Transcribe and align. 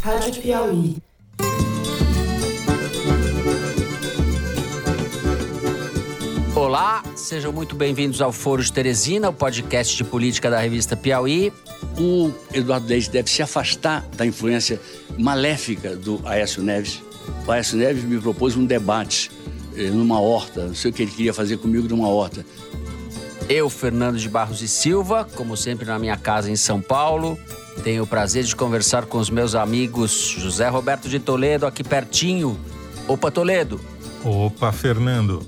Rádio 0.00 0.40
Piauí. 0.40 0.96
Olá, 6.54 7.02
sejam 7.16 7.52
muito 7.52 7.74
bem-vindos 7.74 8.20
ao 8.20 8.32
Foro 8.32 8.62
de 8.62 8.72
Teresina, 8.72 9.28
o 9.28 9.32
podcast 9.32 9.96
de 9.96 10.04
política 10.04 10.48
da 10.50 10.58
revista 10.58 10.96
Piauí. 10.96 11.52
O 11.98 12.32
Eduardo 12.52 12.86
Leite 12.86 13.10
deve 13.10 13.28
se 13.28 13.42
afastar 13.42 14.06
da 14.16 14.24
influência 14.24 14.80
maléfica 15.18 15.96
do 15.96 16.20
Aécio 16.24 16.62
Neves. 16.62 17.02
O 17.46 17.50
Aécio 17.50 17.76
Neves 17.76 18.04
me 18.04 18.20
propôs 18.20 18.56
um 18.56 18.64
debate 18.64 19.30
eh, 19.76 19.90
numa 19.90 20.20
horta, 20.20 20.66
não 20.66 20.74
sei 20.74 20.90
o 20.90 20.94
que 20.94 21.02
ele 21.02 21.10
queria 21.10 21.34
fazer 21.34 21.58
comigo 21.58 21.88
numa 21.88 22.08
horta. 22.08 22.44
Eu, 23.48 23.70
Fernando 23.70 24.18
de 24.18 24.28
Barros 24.28 24.60
e 24.60 24.68
Silva, 24.68 25.26
como 25.34 25.56
sempre 25.56 25.86
na 25.86 25.98
minha 25.98 26.18
casa 26.18 26.50
em 26.50 26.56
São 26.56 26.82
Paulo, 26.82 27.38
tenho 27.82 28.02
o 28.02 28.06
prazer 28.06 28.44
de 28.44 28.54
conversar 28.54 29.06
com 29.06 29.16
os 29.16 29.30
meus 29.30 29.54
amigos 29.54 30.34
José 30.38 30.68
Roberto 30.68 31.08
de 31.08 31.18
Toledo, 31.18 31.66
aqui 31.66 31.82
pertinho. 31.82 32.60
Opa, 33.06 33.30
Toledo. 33.30 33.80
Opa, 34.22 34.70
Fernando. 34.70 35.42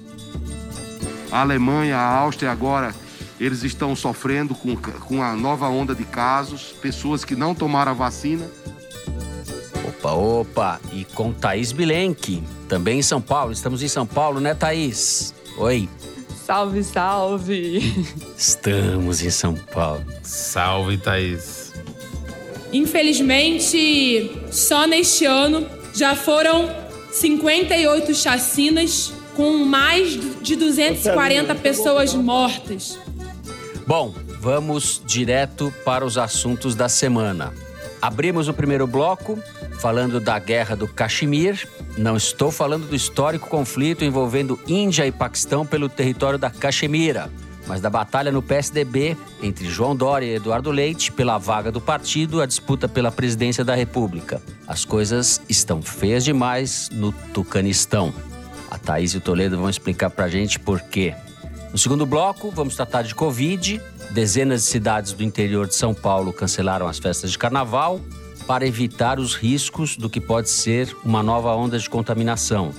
A 1.30 1.42
Alemanha, 1.42 1.98
a 1.98 2.18
Áustria 2.20 2.50
agora, 2.50 2.94
eles 3.38 3.62
estão 3.64 3.94
sofrendo 3.94 4.54
com, 4.54 4.74
com 4.76 5.22
a 5.22 5.36
nova 5.36 5.68
onda 5.68 5.94
de 5.94 6.04
casos, 6.04 6.74
pessoas 6.80 7.22
que 7.22 7.36
não 7.36 7.54
tomaram 7.54 7.92
a 7.92 7.94
vacina. 7.94 8.48
Opa, 9.86 10.12
opa, 10.12 10.80
e 10.90 11.04
com 11.04 11.34
Thaís 11.34 11.70
Bilenque, 11.70 12.42
também 12.66 13.00
em 13.00 13.02
São 13.02 13.20
Paulo. 13.20 13.52
Estamos 13.52 13.82
em 13.82 13.88
São 13.88 14.06
Paulo, 14.06 14.40
né, 14.40 14.54
Thaís? 14.54 15.34
Oi. 15.58 15.86
Salve, 16.50 16.82
salve! 16.82 17.78
Estamos 18.36 19.22
em 19.22 19.30
São 19.30 19.54
Paulo. 19.54 20.04
Salve, 20.20 20.98
Thaís. 20.98 21.72
Infelizmente, 22.72 24.48
só 24.50 24.84
neste 24.84 25.24
ano 25.24 25.64
já 25.94 26.16
foram 26.16 26.68
58 27.12 28.12
chacinas 28.16 29.12
com 29.36 29.58
mais 29.58 30.18
de 30.42 30.56
240 30.56 31.54
pessoas 31.54 32.14
mortas. 32.14 32.98
Bom, 33.86 34.12
vamos 34.40 35.00
direto 35.06 35.72
para 35.84 36.04
os 36.04 36.18
assuntos 36.18 36.74
da 36.74 36.88
semana. 36.88 37.54
Abrimos 38.02 38.48
o 38.48 38.52
primeiro 38.52 38.88
bloco 38.88 39.38
falando 39.80 40.20
da 40.20 40.38
guerra 40.38 40.76
do 40.76 40.86
Caxemir. 40.86 41.66
Não 41.96 42.16
estou 42.16 42.50
falando 42.50 42.86
do 42.86 42.94
histórico 42.94 43.48
conflito 43.48 44.04
envolvendo 44.04 44.60
Índia 44.68 45.06
e 45.06 45.12
Paquistão 45.12 45.64
pelo 45.64 45.88
território 45.88 46.38
da 46.38 46.50
Caxemira, 46.50 47.30
mas 47.66 47.80
da 47.80 47.88
batalha 47.88 48.30
no 48.30 48.42
PSDB 48.42 49.16
entre 49.42 49.66
João 49.68 49.96
Dória 49.96 50.26
e 50.26 50.34
Eduardo 50.34 50.70
Leite 50.70 51.10
pela 51.10 51.38
vaga 51.38 51.72
do 51.72 51.80
partido, 51.80 52.42
a 52.42 52.46
disputa 52.46 52.86
pela 52.88 53.10
presidência 53.10 53.64
da 53.64 53.74
República. 53.74 54.42
As 54.68 54.84
coisas 54.84 55.40
estão 55.48 55.80
feias 55.80 56.24
demais 56.24 56.90
no 56.92 57.10
Tucanistão. 57.32 58.12
A 58.70 58.76
Thaís 58.76 59.14
e 59.14 59.16
o 59.16 59.20
Toledo 59.20 59.56
vão 59.56 59.70
explicar 59.70 60.10
pra 60.10 60.28
gente 60.28 60.58
por 60.58 60.80
quê. 60.80 61.14
No 61.72 61.78
segundo 61.78 62.04
bloco, 62.04 62.50
vamos 62.50 62.76
tratar 62.76 63.02
de 63.02 63.14
Covid. 63.14 63.80
Dezenas 64.10 64.62
de 64.62 64.68
cidades 64.68 65.12
do 65.12 65.22
interior 65.22 65.66
de 65.66 65.74
São 65.74 65.94
Paulo 65.94 66.32
cancelaram 66.32 66.86
as 66.86 66.98
festas 66.98 67.30
de 67.30 67.38
carnaval 67.38 68.00
para 68.46 68.66
evitar 68.66 69.18
os 69.18 69.34
riscos 69.34 69.96
do 69.96 70.08
que 70.08 70.20
pode 70.20 70.50
ser 70.50 70.96
uma 71.04 71.22
nova 71.22 71.54
onda 71.54 71.78
de 71.78 71.88
contaminação. 71.88 72.72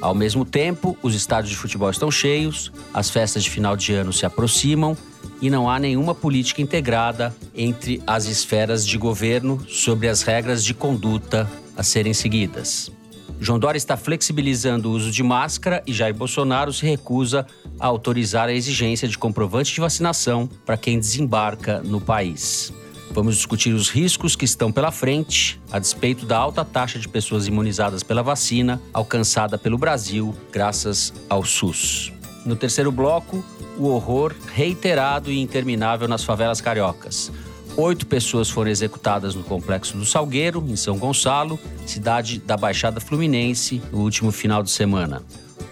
Ao 0.00 0.14
mesmo 0.14 0.44
tempo, 0.44 0.96
os 1.02 1.14
estádios 1.14 1.50
de 1.50 1.56
futebol 1.56 1.90
estão 1.90 2.10
cheios, 2.10 2.70
as 2.92 3.10
festas 3.10 3.42
de 3.42 3.50
final 3.50 3.76
de 3.76 3.92
ano 3.92 4.12
se 4.12 4.26
aproximam 4.26 4.96
e 5.40 5.50
não 5.50 5.68
há 5.68 5.78
nenhuma 5.78 6.14
política 6.14 6.62
integrada 6.62 7.34
entre 7.54 8.02
as 8.06 8.26
esferas 8.26 8.86
de 8.86 8.98
governo 8.98 9.60
sobre 9.68 10.08
as 10.08 10.22
regras 10.22 10.64
de 10.64 10.74
conduta 10.74 11.50
a 11.76 11.82
serem 11.82 12.14
seguidas. 12.14 12.90
João 13.38 13.58
Dória 13.58 13.76
está 13.76 13.96
flexibilizando 13.96 14.90
o 14.90 14.92
uso 14.92 15.10
de 15.10 15.22
máscara 15.22 15.82
e 15.86 15.92
Jair 15.92 16.14
Bolsonaro 16.14 16.72
se 16.72 16.86
recusa 16.86 17.46
a 17.78 17.86
autorizar 17.86 18.48
a 18.48 18.52
exigência 18.52 19.06
de 19.06 19.18
comprovante 19.18 19.74
de 19.74 19.80
vacinação 19.80 20.48
para 20.64 20.76
quem 20.76 20.98
desembarca 20.98 21.82
no 21.82 22.00
país. 22.00 22.72
Vamos 23.16 23.36
discutir 23.36 23.72
os 23.72 23.88
riscos 23.88 24.36
que 24.36 24.44
estão 24.44 24.70
pela 24.70 24.92
frente, 24.92 25.58
a 25.72 25.78
despeito 25.78 26.26
da 26.26 26.36
alta 26.36 26.62
taxa 26.62 26.98
de 26.98 27.08
pessoas 27.08 27.46
imunizadas 27.46 28.02
pela 28.02 28.22
vacina 28.22 28.78
alcançada 28.92 29.56
pelo 29.56 29.78
Brasil 29.78 30.36
graças 30.52 31.14
ao 31.26 31.42
SUS. 31.42 32.12
No 32.44 32.54
terceiro 32.54 32.92
bloco, 32.92 33.42
o 33.78 33.86
horror 33.86 34.34
reiterado 34.52 35.32
e 35.32 35.40
interminável 35.40 36.06
nas 36.06 36.24
favelas 36.24 36.60
cariocas. 36.60 37.32
Oito 37.74 38.06
pessoas 38.06 38.50
foram 38.50 38.70
executadas 38.70 39.34
no 39.34 39.42
complexo 39.42 39.96
do 39.96 40.04
Salgueiro, 40.04 40.62
em 40.68 40.76
São 40.76 40.98
Gonçalo, 40.98 41.58
cidade 41.86 42.38
da 42.38 42.54
Baixada 42.54 43.00
Fluminense, 43.00 43.80
no 43.90 44.00
último 44.00 44.30
final 44.30 44.62
de 44.62 44.70
semana. 44.70 45.22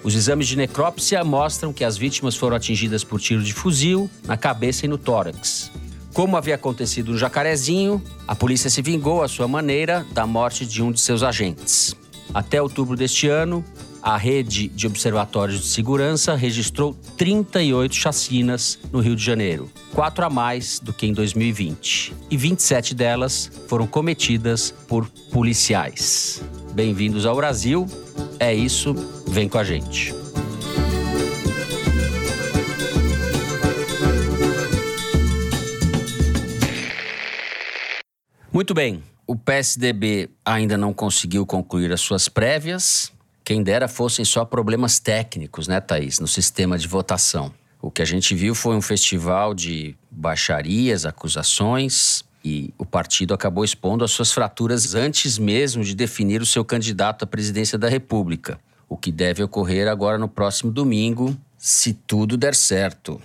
Os 0.02 0.14
exames 0.14 0.48
de 0.48 0.56
necrópsia 0.56 1.22
mostram 1.22 1.74
que 1.74 1.84
as 1.84 1.98
vítimas 1.98 2.36
foram 2.36 2.56
atingidas 2.56 3.04
por 3.04 3.20
tiro 3.20 3.42
de 3.42 3.52
fuzil 3.52 4.08
na 4.24 4.38
cabeça 4.38 4.86
e 4.86 4.88
no 4.88 4.96
tórax. 4.96 5.70
Como 6.14 6.36
havia 6.36 6.54
acontecido 6.54 7.10
no 7.10 7.18
Jacarezinho, 7.18 8.00
a 8.26 8.36
polícia 8.36 8.70
se 8.70 8.80
vingou 8.80 9.20
à 9.20 9.26
sua 9.26 9.48
maneira 9.48 10.06
da 10.12 10.24
morte 10.24 10.64
de 10.64 10.80
um 10.80 10.92
de 10.92 11.00
seus 11.00 11.24
agentes. 11.24 11.92
Até 12.32 12.62
outubro 12.62 12.96
deste 12.96 13.26
ano, 13.26 13.64
a 14.00 14.16
rede 14.16 14.68
de 14.68 14.86
observatórios 14.86 15.60
de 15.60 15.66
segurança 15.66 16.36
registrou 16.36 16.96
38 17.16 17.92
chacinas 17.96 18.78
no 18.92 19.00
Rio 19.00 19.16
de 19.16 19.24
Janeiro, 19.24 19.68
quatro 19.92 20.24
a 20.24 20.30
mais 20.30 20.78
do 20.78 20.92
que 20.92 21.04
em 21.04 21.12
2020. 21.12 22.14
E 22.30 22.36
27 22.36 22.94
delas 22.94 23.50
foram 23.66 23.84
cometidas 23.84 24.72
por 24.86 25.08
policiais. 25.32 26.40
Bem-vindos 26.72 27.26
ao 27.26 27.34
Brasil. 27.34 27.88
É 28.38 28.54
isso, 28.54 28.94
vem 29.26 29.48
com 29.48 29.58
a 29.58 29.64
gente. 29.64 30.23
Muito 38.54 38.72
bem, 38.72 39.02
o 39.26 39.34
PSDB 39.34 40.30
ainda 40.44 40.78
não 40.78 40.94
conseguiu 40.94 41.44
concluir 41.44 41.92
as 41.92 42.00
suas 42.00 42.28
prévias. 42.28 43.10
Quem 43.44 43.64
dera 43.64 43.88
fossem 43.88 44.24
só 44.24 44.44
problemas 44.44 45.00
técnicos, 45.00 45.66
né, 45.66 45.80
Thaís, 45.80 46.20
no 46.20 46.28
sistema 46.28 46.78
de 46.78 46.86
votação. 46.86 47.52
O 47.82 47.90
que 47.90 48.00
a 48.00 48.04
gente 48.04 48.32
viu 48.32 48.54
foi 48.54 48.76
um 48.76 48.80
festival 48.80 49.54
de 49.54 49.96
baixarias, 50.08 51.04
acusações, 51.04 52.22
e 52.44 52.72
o 52.78 52.86
partido 52.86 53.34
acabou 53.34 53.64
expondo 53.64 54.04
as 54.04 54.12
suas 54.12 54.30
fraturas 54.30 54.94
antes 54.94 55.36
mesmo 55.36 55.82
de 55.82 55.92
definir 55.92 56.40
o 56.40 56.46
seu 56.46 56.64
candidato 56.64 57.24
à 57.24 57.26
presidência 57.26 57.76
da 57.76 57.88
República, 57.88 58.56
o 58.88 58.96
que 58.96 59.10
deve 59.10 59.42
ocorrer 59.42 59.88
agora 59.88 60.16
no 60.16 60.28
próximo 60.28 60.70
domingo, 60.70 61.36
se 61.58 61.92
tudo 61.92 62.36
der 62.36 62.54
certo. 62.54 63.20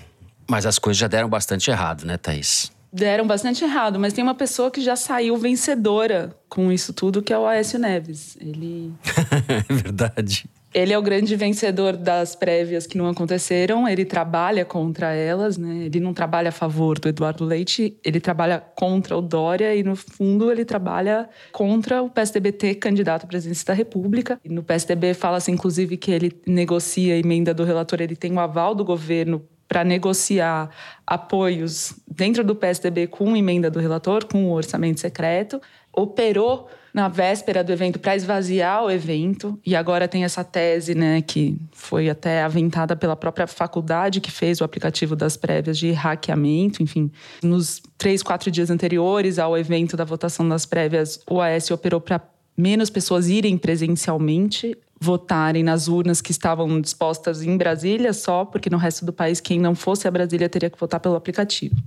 Mas 0.49 0.65
as 0.65 0.79
coisas 0.79 0.97
já 0.97 1.07
deram 1.07 1.29
bastante 1.29 1.69
errado, 1.69 2.03
né, 2.03 2.17
Thaís? 2.17 2.71
Deram 2.91 3.27
bastante 3.27 3.63
errado, 3.63 3.99
mas 3.99 4.13
tem 4.13 4.23
uma 4.23 4.33
pessoa 4.33 4.71
que 4.71 4.81
já 4.81 4.95
saiu 4.95 5.37
vencedora 5.37 6.35
com 6.49 6.71
isso 6.71 6.91
tudo, 6.91 7.21
que 7.21 7.31
é 7.31 7.37
o 7.37 7.45
Aécio 7.45 7.77
Neves. 7.77 8.35
Ele. 8.41 8.91
é 9.69 9.73
verdade. 9.73 10.49
Ele 10.73 10.93
é 10.93 10.97
o 10.97 11.01
grande 11.01 11.35
vencedor 11.35 11.97
das 11.97 12.35
prévias 12.35 12.85
que 12.85 12.97
não 12.97 13.07
aconteceram. 13.07 13.87
Ele 13.87 14.05
trabalha 14.05 14.63
contra 14.63 15.13
elas, 15.13 15.57
né? 15.57 15.85
Ele 15.85 15.99
não 15.99 16.13
trabalha 16.13 16.49
a 16.49 16.51
favor 16.51 16.99
do 16.99 17.09
Eduardo 17.09 17.43
Leite, 17.43 17.97
ele 18.03 18.19
trabalha 18.19 18.59
contra 18.75 19.17
o 19.17 19.21
Dória 19.21 19.75
e, 19.75 19.83
no 19.83 19.95
fundo, 19.95 20.51
ele 20.51 20.63
trabalha 20.63 21.27
contra 21.51 22.03
o 22.03 22.09
PSDB 22.09 22.51
ter 22.51 22.75
candidato 22.75 23.23
à 23.23 23.27
presidência 23.27 23.65
da 23.65 23.73
República. 23.73 24.39
E 24.43 24.49
no 24.49 24.61
PSDB 24.61 25.15
fala-se, 25.15 25.51
inclusive, 25.51 25.97
que 25.97 26.11
ele 26.11 26.39
negocia 26.45 27.15
a 27.15 27.17
emenda 27.17 27.51
do 27.51 27.63
relator, 27.63 27.99
ele 27.99 28.15
tem 28.15 28.31
o 28.31 28.39
aval 28.39 28.75
do 28.75 28.85
governo 28.85 29.43
para 29.69 29.83
negociar 29.83 30.69
apoios 31.05 31.93
dentro 32.07 32.43
do 32.43 32.55
PSDB 32.55 33.05
com 33.05 33.37
emenda 33.37 33.69
do 33.69 33.79
relator, 33.79 34.25
com 34.25 34.45
o 34.45 34.51
orçamento 34.51 34.99
secreto, 34.99 35.61
operou 35.93 36.67
na 36.91 37.07
véspera 37.07 37.63
do 37.63 37.71
evento 37.71 37.99
para 37.99 38.15
esvaziar 38.15 38.83
o 38.83 38.89
evento 38.89 39.59
e 39.63 39.75
agora 39.75 40.07
tem 40.07 40.23
essa 40.23 40.43
tese, 40.43 40.95
né, 40.95 41.21
que 41.21 41.55
foi 41.71 42.09
até 42.09 42.41
aventada 42.41 42.95
pela 42.95 43.15
própria 43.15 43.45
faculdade 43.45 44.19
que 44.19 44.31
fez 44.31 44.59
o 44.59 44.63
aplicativo 44.63 45.15
das 45.15 45.37
prévias 45.37 45.77
de 45.77 45.91
hackeamento, 45.91 46.81
enfim, 46.81 47.11
nos 47.43 47.79
três, 47.95 48.23
quatro 48.23 48.49
dias 48.49 48.71
anteriores 48.71 49.37
ao 49.37 49.55
evento 49.55 49.95
da 49.95 50.03
votação 50.03 50.49
das 50.49 50.65
prévias, 50.65 51.19
o 51.29 51.39
AS 51.39 51.69
operou 51.69 52.01
para 52.01 52.19
menos 52.59 52.89
pessoas 52.89 53.29
irem 53.29 53.57
presencialmente 53.57 54.77
votarem 54.99 55.63
nas 55.63 55.87
urnas 55.87 56.19
que 56.19 56.31
estavam 56.31 56.81
dispostas 56.81 57.41
em 57.41 57.55
Brasília 57.55 58.11
só, 58.11 58.43
porque 58.43 58.69
no 58.69 58.75
resto 58.75 59.05
do 59.05 59.13
país, 59.13 59.39
quem 59.39 59.57
não 59.57 59.73
fosse 59.73 60.09
a 60.09 60.11
Brasília 60.11 60.49
teria 60.49 60.69
que 60.69 60.77
votar 60.77 60.99
pelo 60.99 61.15
aplicativo. 61.15 61.77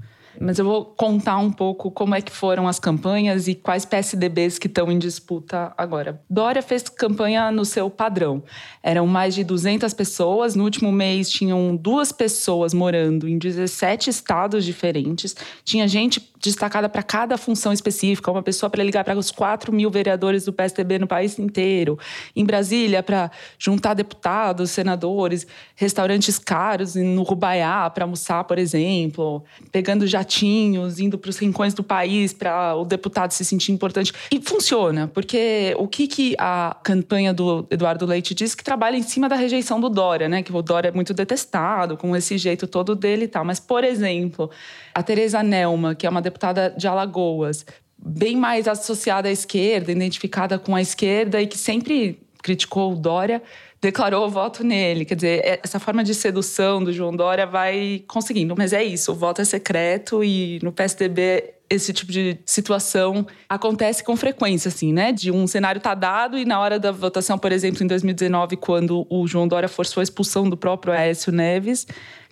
Mas 0.41 0.59
eu 0.59 0.65
vou 0.65 0.85
contar 0.85 1.37
um 1.39 1.51
pouco 1.51 1.91
como 1.91 2.15
é 2.15 2.21
que 2.21 2.33
foram 2.33 2.67
as 2.67 2.79
campanhas 2.79 3.49
e 3.49 3.55
quais 3.55 3.85
PSDBs 3.85 4.59
que 4.59 4.67
estão 4.67 4.91
em 4.91 4.99
disputa 4.99 5.73
agora. 5.77 6.21
Dória 6.29 6.63
fez 6.63 6.89
campanha 6.89 7.51
no 7.51 7.65
seu 7.65 7.91
padrão. 7.91 8.43
Eram 8.83 9.07
mais 9.07 9.35
de 9.35 9.45
200 9.45 9.93
pessoas. 9.95 10.55
No 10.55 10.65
último 10.65 10.91
mês 10.91 11.31
tinham 11.31 11.77
duas 11.77 12.13
pessoas 12.13 12.73
morando 12.73 13.29
em 13.29 13.39
17 13.39 14.11
estados 14.11 14.65
diferentes. 14.65 15.37
Tinha 15.65 15.87
gente 15.87 16.33
destacada 16.43 16.89
para 16.89 17.03
cada 17.03 17.39
função 17.39 17.73
específica, 17.73 18.31
uma 18.31 18.43
pessoa 18.43 18.69
para 18.69 18.83
ligar 18.83 19.05
para 19.05 19.17
os 19.17 19.31
4 19.31 19.73
mil 19.73 19.91
vereadores 19.91 20.45
do 20.45 20.53
PSDB 20.53 20.99
no 20.99 21.07
país 21.07 21.39
inteiro. 21.39 21.99
Em 22.35 22.45
Brasília, 22.45 23.03
para 23.03 23.31
juntar 23.59 23.95
deputados, 23.95 24.71
senadores, 24.71 25.47
restaurantes 25.77 26.39
caros 26.39 26.97
no 26.97 27.23
Rubaiá 27.23 27.89
para 27.91 28.05
almoçar, 28.05 28.43
por 28.45 28.59
exemplo, 28.59 29.45
pegando 29.71 30.07
jatinhos, 30.23 31.01
indo 31.01 31.19
para 31.19 31.29
os 31.29 31.39
rincões 31.39 31.75
do 31.75 31.83
país 31.83 32.33
para 32.33 32.75
o 32.77 32.85
deputado 32.85 33.33
se 33.33 33.45
sentir 33.45 33.73
importante. 33.73 34.13
E 34.31 34.41
funciona, 34.41 35.09
porque 35.09 35.75
o 35.79 35.87
que, 35.87 36.07
que 36.07 36.35
a 36.39 36.77
campanha 36.83 37.35
do 37.35 37.67
Eduardo 37.71 38.07
Leite 38.07 38.35
diz 38.35 38.55
que 38.55 38.65
trabalha 38.65 38.97
em 38.97 39.03
cima 39.03 39.29
da 39.29 39.37
rejeição 39.37 39.81
do 39.81 39.89
Dória, 39.89 40.29
né? 40.29 40.43
Que 40.43 40.53
o 40.53 40.63
Dória 40.63 40.89
é 40.89 40.93
muito 40.93 41.13
detestado, 41.13 41.97
com 41.97 42.17
esse 42.17 42.39
jeito 42.39 42.67
todo 42.67 42.95
dele 42.95 43.25
e 43.25 43.29
tal. 43.29 43.45
Mas, 43.45 43.61
por 43.61 43.85
exemplo, 43.85 44.51
a 44.95 45.03
Tereza 45.03 45.43
Nelma, 45.43 45.95
que 45.95 46.07
é 46.07 46.11
uma 46.11 46.23
deputada 46.23 46.75
de 46.77 46.87
Alagoas, 46.87 47.67
bem 47.99 48.37
mais 48.37 48.67
associada 48.67 49.29
à 49.29 49.33
esquerda, 49.33 49.93
identificada 49.93 50.59
com 50.59 50.75
a 50.75 50.81
esquerda 50.81 51.41
e 51.41 51.47
que 51.47 51.59
sempre 51.59 52.21
criticou 52.43 52.93
o 52.93 52.97
Dória, 52.97 53.43
declarou 53.83 54.25
o 54.25 54.31
voto 54.31 54.63
nele. 54.63 55.05
Quer 55.05 55.17
dizer, 55.17 55.45
é, 55.45 55.61
essa 55.63 55.81
forma 55.81 56.05
de 56.05 56.15
sedução 56.15 56.83
do 56.83 56.93
João 56.93 57.15
Dória 57.15 57.45
vai 57.45 58.05
conseguindo. 58.07 58.55
Mas 58.57 58.73
é 58.73 58.83
isso, 58.83 59.11
o 59.11 59.15
voto 59.15 59.43
é 59.43 59.45
secreto 59.45 60.23
e 60.23 60.61
no 60.63 60.73
PSDB 60.73 61.55
esse 61.69 61.93
tipo 61.93 62.13
de 62.13 62.39
situação 62.45 63.27
acontece 63.49 64.05
com 64.05 64.15
frequência, 64.15 64.69
assim, 64.69 64.93
né? 64.93 65.11
De 65.11 65.31
um 65.31 65.47
cenário 65.47 65.81
tá 65.81 65.95
dado 65.95 66.39
e 66.39 66.45
na 66.45 66.61
hora 66.61 66.79
da 66.79 66.93
votação, 66.93 67.39
por 67.39 67.51
exemplo, 67.51 67.83
em 67.83 67.87
2019, 67.87 68.57
quando 68.59 69.07
o 69.09 69.27
João 69.27 69.49
Dória 69.49 69.69
forçou 69.69 70.01
a 70.03 70.05
expulsão 70.05 70.49
do 70.49 70.57
próprio 70.57 70.93
Aécio 70.93 71.33
Neves, 71.33 71.87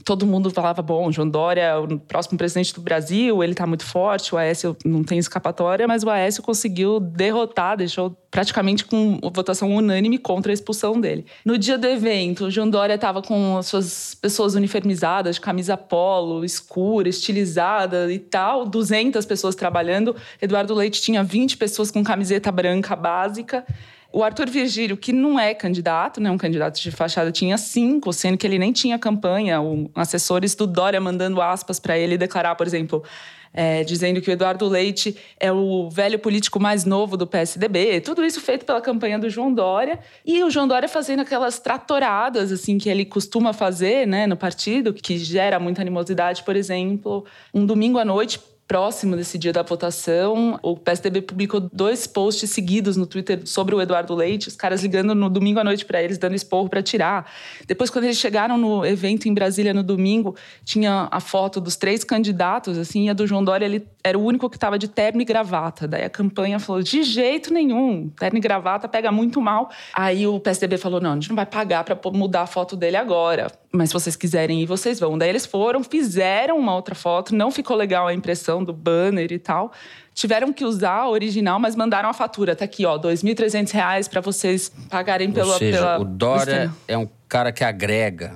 todo 0.04 0.26
mundo 0.26 0.50
falava, 0.50 0.82
bom, 0.82 1.10
João 1.12 1.28
Dória 1.28 1.62
é 1.62 1.76
o 1.76 1.98
próximo 1.98 2.38
presidente 2.38 2.74
do 2.74 2.80
Brasil, 2.80 3.42
ele 3.42 3.52
está 3.52 3.66
muito 3.66 3.84
forte, 3.84 4.34
o 4.34 4.38
Aécio 4.38 4.76
não 4.84 5.02
tem 5.04 5.18
escapatória, 5.18 5.86
mas 5.86 6.02
o 6.02 6.10
Aécio 6.10 6.42
conseguiu 6.42 7.00
derrotar, 7.00 7.76
deixou 7.76 8.16
praticamente 8.30 8.84
com 8.84 9.18
votação 9.34 9.74
unânime 9.74 10.18
contra 10.18 10.52
a 10.52 10.54
expulsão 10.54 11.00
dele. 11.00 11.26
No 11.44 11.58
dia 11.58 11.76
do 11.76 11.86
evento, 11.86 12.46
o 12.46 12.50
João 12.50 12.70
Dória 12.70 12.94
estava 12.94 13.20
com 13.20 13.56
as 13.56 13.66
suas 13.66 14.14
pessoas 14.14 14.54
uniformizadas, 14.54 15.36
de 15.36 15.40
camisa 15.40 15.76
polo, 15.76 16.44
escura, 16.44 17.08
estilizada 17.08 18.12
e 18.12 18.18
tal, 18.18 18.66
200 18.66 19.24
pessoas 19.26 19.54
trabalhando. 19.54 20.14
Eduardo 20.40 20.74
Leite 20.74 21.02
tinha 21.02 21.22
20 21.24 21.56
pessoas 21.56 21.90
com 21.90 22.04
camiseta 22.04 22.52
branca 22.52 22.94
básica. 22.94 23.64
O 24.12 24.24
Arthur 24.24 24.50
Virgílio, 24.50 24.96
que 24.96 25.12
não 25.12 25.38
é 25.38 25.54
candidato, 25.54 26.20
né, 26.20 26.30
um 26.30 26.38
candidato 26.38 26.80
de 26.80 26.90
fachada, 26.90 27.30
tinha 27.30 27.56
cinco, 27.56 28.12
sendo 28.12 28.36
que 28.36 28.46
ele 28.46 28.58
nem 28.58 28.72
tinha 28.72 28.98
campanha. 28.98 29.60
O, 29.60 29.90
assessores 29.94 30.54
do 30.54 30.66
Dória 30.66 31.00
mandando 31.00 31.40
aspas 31.40 31.78
para 31.78 31.96
ele 31.96 32.18
declarar, 32.18 32.56
por 32.56 32.66
exemplo, 32.66 33.04
é, 33.52 33.82
dizendo 33.84 34.20
que 34.20 34.30
o 34.30 34.32
Eduardo 34.32 34.66
Leite 34.68 35.16
é 35.38 35.52
o 35.52 35.88
velho 35.90 36.18
político 36.18 36.60
mais 36.60 36.84
novo 36.84 37.16
do 37.16 37.26
PSDB. 37.26 38.00
Tudo 38.00 38.24
isso 38.24 38.40
feito 38.40 38.64
pela 38.64 38.80
campanha 38.80 39.18
do 39.18 39.28
João 39.28 39.52
Dória. 39.52 39.98
E 40.24 40.42
o 40.42 40.50
João 40.50 40.68
Dória 40.68 40.88
fazendo 40.88 41.20
aquelas 41.20 41.58
tratoradas 41.58 42.52
assim 42.52 42.78
que 42.78 42.88
ele 42.88 43.04
costuma 43.04 43.52
fazer 43.52 44.06
né, 44.06 44.26
no 44.26 44.36
partido, 44.36 44.92
que 44.92 45.18
gera 45.18 45.58
muita 45.58 45.82
animosidade, 45.82 46.42
por 46.42 46.56
exemplo. 46.56 47.24
Um 47.52 47.66
domingo 47.66 47.98
à 47.98 48.04
noite, 48.04 48.40
próximo 48.70 49.16
desse 49.16 49.36
dia 49.36 49.52
da 49.52 49.64
votação, 49.64 50.56
o 50.62 50.76
PSDB 50.76 51.22
publicou 51.22 51.58
dois 51.58 52.06
posts 52.06 52.50
seguidos 52.50 52.96
no 52.96 53.04
Twitter 53.04 53.40
sobre 53.44 53.74
o 53.74 53.80
Eduardo 53.80 54.14
Leite, 54.14 54.46
os 54.46 54.54
caras 54.54 54.80
ligando 54.80 55.12
no 55.12 55.28
domingo 55.28 55.58
à 55.58 55.64
noite 55.64 55.84
para 55.84 56.00
eles, 56.00 56.18
dando 56.18 56.36
esporro 56.36 56.68
para 56.68 56.80
tirar. 56.80 57.28
Depois, 57.66 57.90
quando 57.90 58.04
eles 58.04 58.16
chegaram 58.16 58.56
no 58.56 58.86
evento 58.86 59.28
em 59.28 59.34
Brasília 59.34 59.74
no 59.74 59.82
domingo, 59.82 60.36
tinha 60.64 61.08
a 61.10 61.18
foto 61.18 61.60
dos 61.60 61.74
três 61.74 62.04
candidatos, 62.04 62.78
assim, 62.78 63.06
e 63.06 63.10
a 63.10 63.12
do 63.12 63.26
João 63.26 63.42
Dória, 63.42 63.66
ele 63.66 63.88
era 64.04 64.16
o 64.16 64.22
único 64.22 64.48
que 64.48 64.56
estava 64.56 64.78
de 64.78 64.86
terno 64.86 65.20
e 65.20 65.24
gravata. 65.24 65.88
Daí 65.88 66.04
a 66.04 66.10
campanha 66.10 66.60
falou: 66.60 66.80
de 66.80 67.02
jeito 67.02 67.52
nenhum, 67.52 68.08
terno 68.10 68.38
e 68.38 68.40
gravata 68.40 68.86
pega 68.86 69.10
muito 69.10 69.40
mal. 69.40 69.68
Aí 69.92 70.28
o 70.28 70.38
PSDB 70.38 70.76
falou: 70.76 71.00
não, 71.00 71.10
a 71.10 71.14
gente 71.14 71.28
não 71.28 71.34
vai 71.34 71.46
pagar 71.46 71.82
para 71.82 71.98
mudar 72.12 72.42
a 72.42 72.46
foto 72.46 72.76
dele 72.76 72.96
agora, 72.96 73.50
mas 73.72 73.90
se 73.90 73.92
vocês 73.92 74.16
quiserem 74.16 74.62
ir, 74.62 74.66
vocês 74.66 74.98
vão. 74.98 75.16
Daí 75.16 75.28
eles 75.28 75.46
foram, 75.46 75.84
fizeram 75.84 76.58
uma 76.58 76.74
outra 76.74 76.94
foto, 76.94 77.34
não 77.34 77.50
ficou 77.50 77.76
legal 77.76 78.08
a 78.08 78.14
impressão 78.14 78.64
do 78.64 78.72
banner 78.72 79.30
e 79.30 79.38
tal. 79.38 79.72
Tiveram 80.12 80.52
que 80.52 80.64
usar 80.64 80.96
a 80.96 81.08
original, 81.08 81.60
mas 81.60 81.76
mandaram 81.76 82.08
a 82.08 82.12
fatura. 82.12 82.56
Tá 82.56 82.64
aqui, 82.64 82.84
ó, 82.84 82.96
R$ 82.96 83.02
2.300 83.02 84.08
para 84.08 84.20
vocês 84.20 84.72
pagarem 84.88 85.30
pela. 85.30 85.52
Ou 85.52 85.58
seja, 85.58 85.78
pela, 85.78 86.00
o 86.00 86.04
Dória 86.04 86.72
é 86.88 86.98
um 86.98 87.08
cara 87.28 87.52
que 87.52 87.62
agrega. 87.62 88.34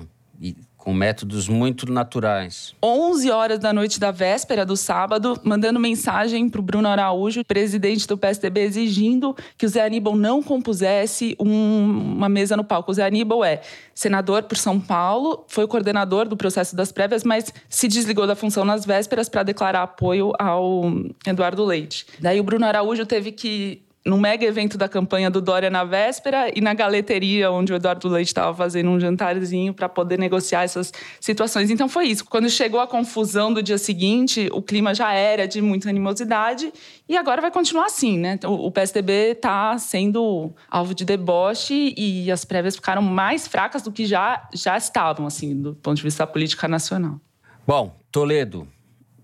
Com 0.85 0.93
métodos 0.93 1.49
muito 1.49 1.91
naturais. 1.91 2.75
11 2.83 3.31
horas 3.31 3.57
da 3.57 3.73
noite 3.73 3.99
da 3.99 4.11
véspera 4.11 4.63
do 4.63 4.77
sábado, 4.77 5.35
mandando 5.43 5.79
mensagem 5.79 6.47
para 6.47 6.59
o 6.59 6.63
Bruno 6.63 6.87
Araújo, 6.87 7.43
presidente 7.43 8.07
do 8.07 8.15
PSDB, 8.15 8.61
exigindo 8.61 9.35
que 9.57 9.65
o 9.65 9.69
Zé 9.69 9.83
Aníbal 9.83 10.15
não 10.15 10.43
compusesse 10.43 11.35
um, 11.39 12.13
uma 12.17 12.29
mesa 12.29 12.55
no 12.55 12.63
palco. 12.63 12.91
O 12.91 12.93
Zé 12.93 13.03
Aníbal 13.03 13.43
é 13.43 13.61
senador 13.95 14.43
por 14.43 14.59
São 14.59 14.79
Paulo, 14.79 15.43
foi 15.47 15.67
coordenador 15.67 16.27
do 16.27 16.37
processo 16.37 16.75
das 16.75 16.91
prévias, 16.91 17.23
mas 17.23 17.51
se 17.67 17.87
desligou 17.87 18.27
da 18.27 18.35
função 18.35 18.63
nas 18.63 18.85
vésperas 18.85 19.27
para 19.27 19.41
declarar 19.41 19.81
apoio 19.81 20.33
ao 20.37 20.83
Eduardo 21.25 21.65
Leite. 21.65 22.05
Daí 22.19 22.39
o 22.39 22.43
Bruno 22.43 22.63
Araújo 22.63 23.07
teve 23.07 23.31
que 23.31 23.81
num 24.05 24.19
mega 24.19 24.45
evento 24.45 24.77
da 24.77 24.87
campanha 24.87 25.31
do 25.31 25.41
Dória 25.41 25.69
na 25.69 25.83
véspera 25.83 26.51
e 26.55 26.61
na 26.61 26.75
galeteria 26.75 27.49
onde 27.49 27.73
o 27.73 27.75
Eduardo 27.75 28.07
Leite 28.07 28.27
estava 28.27 28.55
fazendo 28.55 28.91
um 28.91 28.99
jantarzinho 28.99 29.73
para 29.73 29.89
poder 29.89 30.19
negociar 30.19 30.61
essas 30.61 30.93
situações. 31.19 31.71
Então 31.71 31.89
foi 31.89 32.05
isso. 32.05 32.23
Quando 32.23 32.47
chegou 32.47 32.79
a 32.79 32.87
confusão 32.87 33.51
do 33.51 33.63
dia 33.63 33.79
seguinte, 33.79 34.47
o 34.51 34.61
clima 34.61 34.93
já 34.93 35.11
era 35.11 35.47
de 35.47 35.59
muita 35.59 35.89
animosidade 35.89 36.71
e 37.09 37.17
agora 37.17 37.41
vai 37.41 37.49
continuar 37.49 37.85
assim, 37.85 38.19
né? 38.19 38.37
O 38.45 38.69
PSDB 38.69 39.31
está 39.31 39.75
sendo 39.79 40.53
alvo 40.69 40.93
de 40.93 41.03
deboche 41.03 41.95
e 41.97 42.31
as 42.31 42.45
prévias 42.45 42.75
ficaram 42.75 43.01
mais 43.01 43.47
fracas 43.47 43.81
do 43.81 43.91
que 43.91 44.05
já 44.05 44.47
já 44.53 44.77
estavam 44.77 45.25
assim, 45.25 45.59
do 45.59 45.73
ponto 45.75 45.97
de 45.97 46.03
vista 46.03 46.25
da 46.25 46.31
política 46.31 46.67
nacional. 46.67 47.19
Bom, 47.65 47.95
Toledo, 48.11 48.67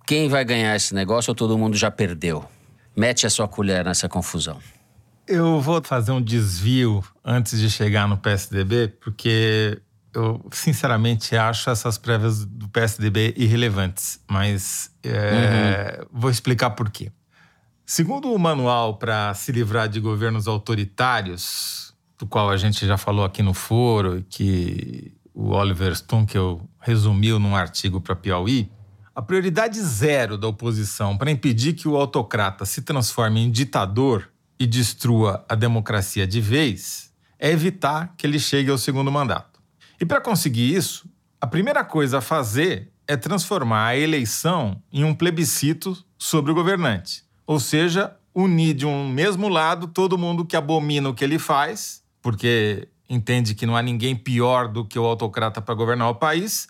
quem 0.07 0.27
vai 0.27 0.43
ganhar 0.43 0.75
esse 0.75 0.95
negócio 0.95 1.29
ou 1.29 1.35
todo 1.35 1.55
mundo 1.55 1.77
já 1.77 1.91
perdeu? 1.91 2.43
Mete 2.95 3.25
a 3.25 3.29
sua 3.29 3.47
colher 3.47 3.85
nessa 3.85 4.09
confusão. 4.09 4.59
Eu 5.27 5.61
vou 5.61 5.81
fazer 5.83 6.11
um 6.11 6.21
desvio 6.21 7.03
antes 7.23 7.59
de 7.59 7.69
chegar 7.69 8.07
no 8.07 8.17
PSDB, 8.17 8.89
porque 8.99 9.81
eu 10.13 10.45
sinceramente 10.51 11.35
acho 11.35 11.69
essas 11.69 11.97
prévias 11.97 12.43
do 12.43 12.67
PSDB 12.67 13.33
irrelevantes, 13.37 14.19
mas 14.29 14.91
é, 15.03 15.99
uhum. 15.99 16.19
vou 16.19 16.29
explicar 16.29 16.71
por 16.71 16.89
quê. 16.89 17.11
Segundo 17.85 18.33
o 18.33 18.39
manual 18.39 18.97
para 18.97 19.33
se 19.33 19.51
livrar 19.51 19.87
de 19.87 19.99
governos 19.99 20.47
autoritários, 20.47 21.93
do 22.17 22.25
qual 22.25 22.49
a 22.49 22.57
gente 22.57 22.85
já 22.85 22.97
falou 22.97 23.25
aqui 23.25 23.41
no 23.41 23.53
foro, 23.53 24.19
e 24.19 24.23
que 24.23 25.13
o 25.33 25.49
Oliver 25.49 25.95
Stunkel 25.95 26.61
resumiu 26.79 27.39
num 27.39 27.55
artigo 27.55 27.99
para 28.01 28.15
Piauí, 28.15 28.71
a 29.15 29.21
prioridade 29.21 29.79
zero 29.81 30.37
da 30.37 30.47
oposição 30.47 31.17
para 31.17 31.31
impedir 31.31 31.73
que 31.73 31.87
o 31.87 31.97
autocrata 31.97 32.65
se 32.65 32.81
transforme 32.81 33.41
em 33.41 33.51
ditador 33.51 34.29
e 34.57 34.65
destrua 34.65 35.45
a 35.49 35.55
democracia 35.55 36.25
de 36.25 36.39
vez 36.39 37.11
é 37.37 37.49
evitar 37.51 38.13
que 38.15 38.25
ele 38.25 38.39
chegue 38.39 38.69
ao 38.69 38.77
segundo 38.77 39.11
mandato. 39.11 39.59
E 39.99 40.05
para 40.05 40.21
conseguir 40.21 40.73
isso, 40.73 41.09
a 41.39 41.47
primeira 41.47 41.83
coisa 41.83 42.19
a 42.19 42.21
fazer 42.21 42.91
é 43.07 43.17
transformar 43.17 43.87
a 43.87 43.97
eleição 43.97 44.81
em 44.93 45.03
um 45.03 45.13
plebiscito 45.13 45.97
sobre 46.17 46.51
o 46.51 46.55
governante. 46.55 47.23
Ou 47.45 47.59
seja, 47.59 48.15
unir 48.33 48.73
de 48.73 48.85
um 48.85 49.09
mesmo 49.09 49.49
lado 49.49 49.87
todo 49.87 50.17
mundo 50.17 50.45
que 50.45 50.55
abomina 50.55 51.09
o 51.09 51.13
que 51.13 51.23
ele 51.23 51.39
faz, 51.39 52.03
porque 52.21 52.87
entende 53.09 53.55
que 53.55 53.65
não 53.65 53.75
há 53.75 53.81
ninguém 53.81 54.15
pior 54.15 54.67
do 54.67 54.85
que 54.85 54.97
o 54.97 55.03
autocrata 55.03 55.59
para 55.61 55.75
governar 55.75 56.09
o 56.09 56.15
país, 56.15 56.67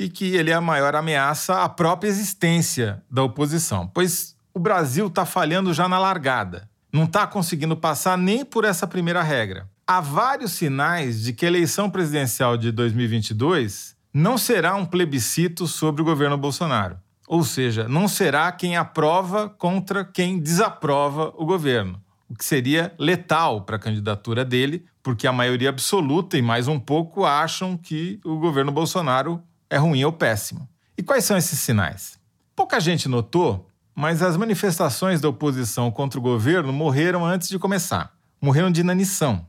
e 0.00 0.08
que 0.08 0.34
ele 0.34 0.50
é 0.50 0.54
a 0.54 0.62
maior 0.62 0.96
ameaça 0.96 1.62
à 1.62 1.68
própria 1.68 2.08
existência 2.08 3.02
da 3.10 3.22
oposição, 3.22 3.86
pois 3.86 4.34
o 4.54 4.58
Brasil 4.58 5.08
está 5.08 5.26
falhando 5.26 5.74
já 5.74 5.86
na 5.86 5.98
largada, 5.98 6.66
não 6.90 7.04
está 7.04 7.26
conseguindo 7.26 7.76
passar 7.76 8.16
nem 8.16 8.42
por 8.42 8.64
essa 8.64 8.86
primeira 8.86 9.22
regra. 9.22 9.68
Há 9.86 10.00
vários 10.00 10.52
sinais 10.52 11.22
de 11.22 11.34
que 11.34 11.44
a 11.44 11.48
eleição 11.48 11.90
presidencial 11.90 12.56
de 12.56 12.72
2022 12.72 13.94
não 14.12 14.38
será 14.38 14.74
um 14.74 14.86
plebiscito 14.86 15.66
sobre 15.66 16.00
o 16.00 16.04
governo 16.04 16.38
Bolsonaro. 16.38 16.96
Ou 17.28 17.44
seja, 17.44 17.86
não 17.86 18.08
será 18.08 18.50
quem 18.52 18.78
aprova 18.78 19.50
contra 19.50 20.02
quem 20.02 20.38
desaprova 20.38 21.30
o 21.36 21.44
governo, 21.44 22.00
o 22.26 22.34
que 22.34 22.44
seria 22.44 22.94
letal 22.98 23.66
para 23.66 23.76
a 23.76 23.78
candidatura 23.78 24.46
dele, 24.46 24.86
porque 25.02 25.26
a 25.26 25.32
maioria 25.32 25.68
absoluta 25.68 26.38
e 26.38 26.42
mais 26.42 26.68
um 26.68 26.80
pouco 26.80 27.26
acham 27.26 27.76
que 27.76 28.18
o 28.24 28.38
governo 28.38 28.72
Bolsonaro 28.72 29.42
é 29.70 29.78
ruim 29.78 30.04
ou 30.04 30.12
péssimo. 30.12 30.68
E 30.98 31.02
quais 31.02 31.24
são 31.24 31.38
esses 31.38 31.58
sinais? 31.58 32.18
Pouca 32.54 32.80
gente 32.80 33.08
notou, 33.08 33.70
mas 33.94 34.20
as 34.22 34.36
manifestações 34.36 35.20
da 35.20 35.28
oposição 35.28 35.90
contra 35.90 36.18
o 36.18 36.22
governo 36.22 36.72
morreram 36.72 37.24
antes 37.24 37.48
de 37.48 37.58
começar. 37.58 38.12
Morreram 38.42 38.70
de 38.70 38.80
inanição. 38.80 39.46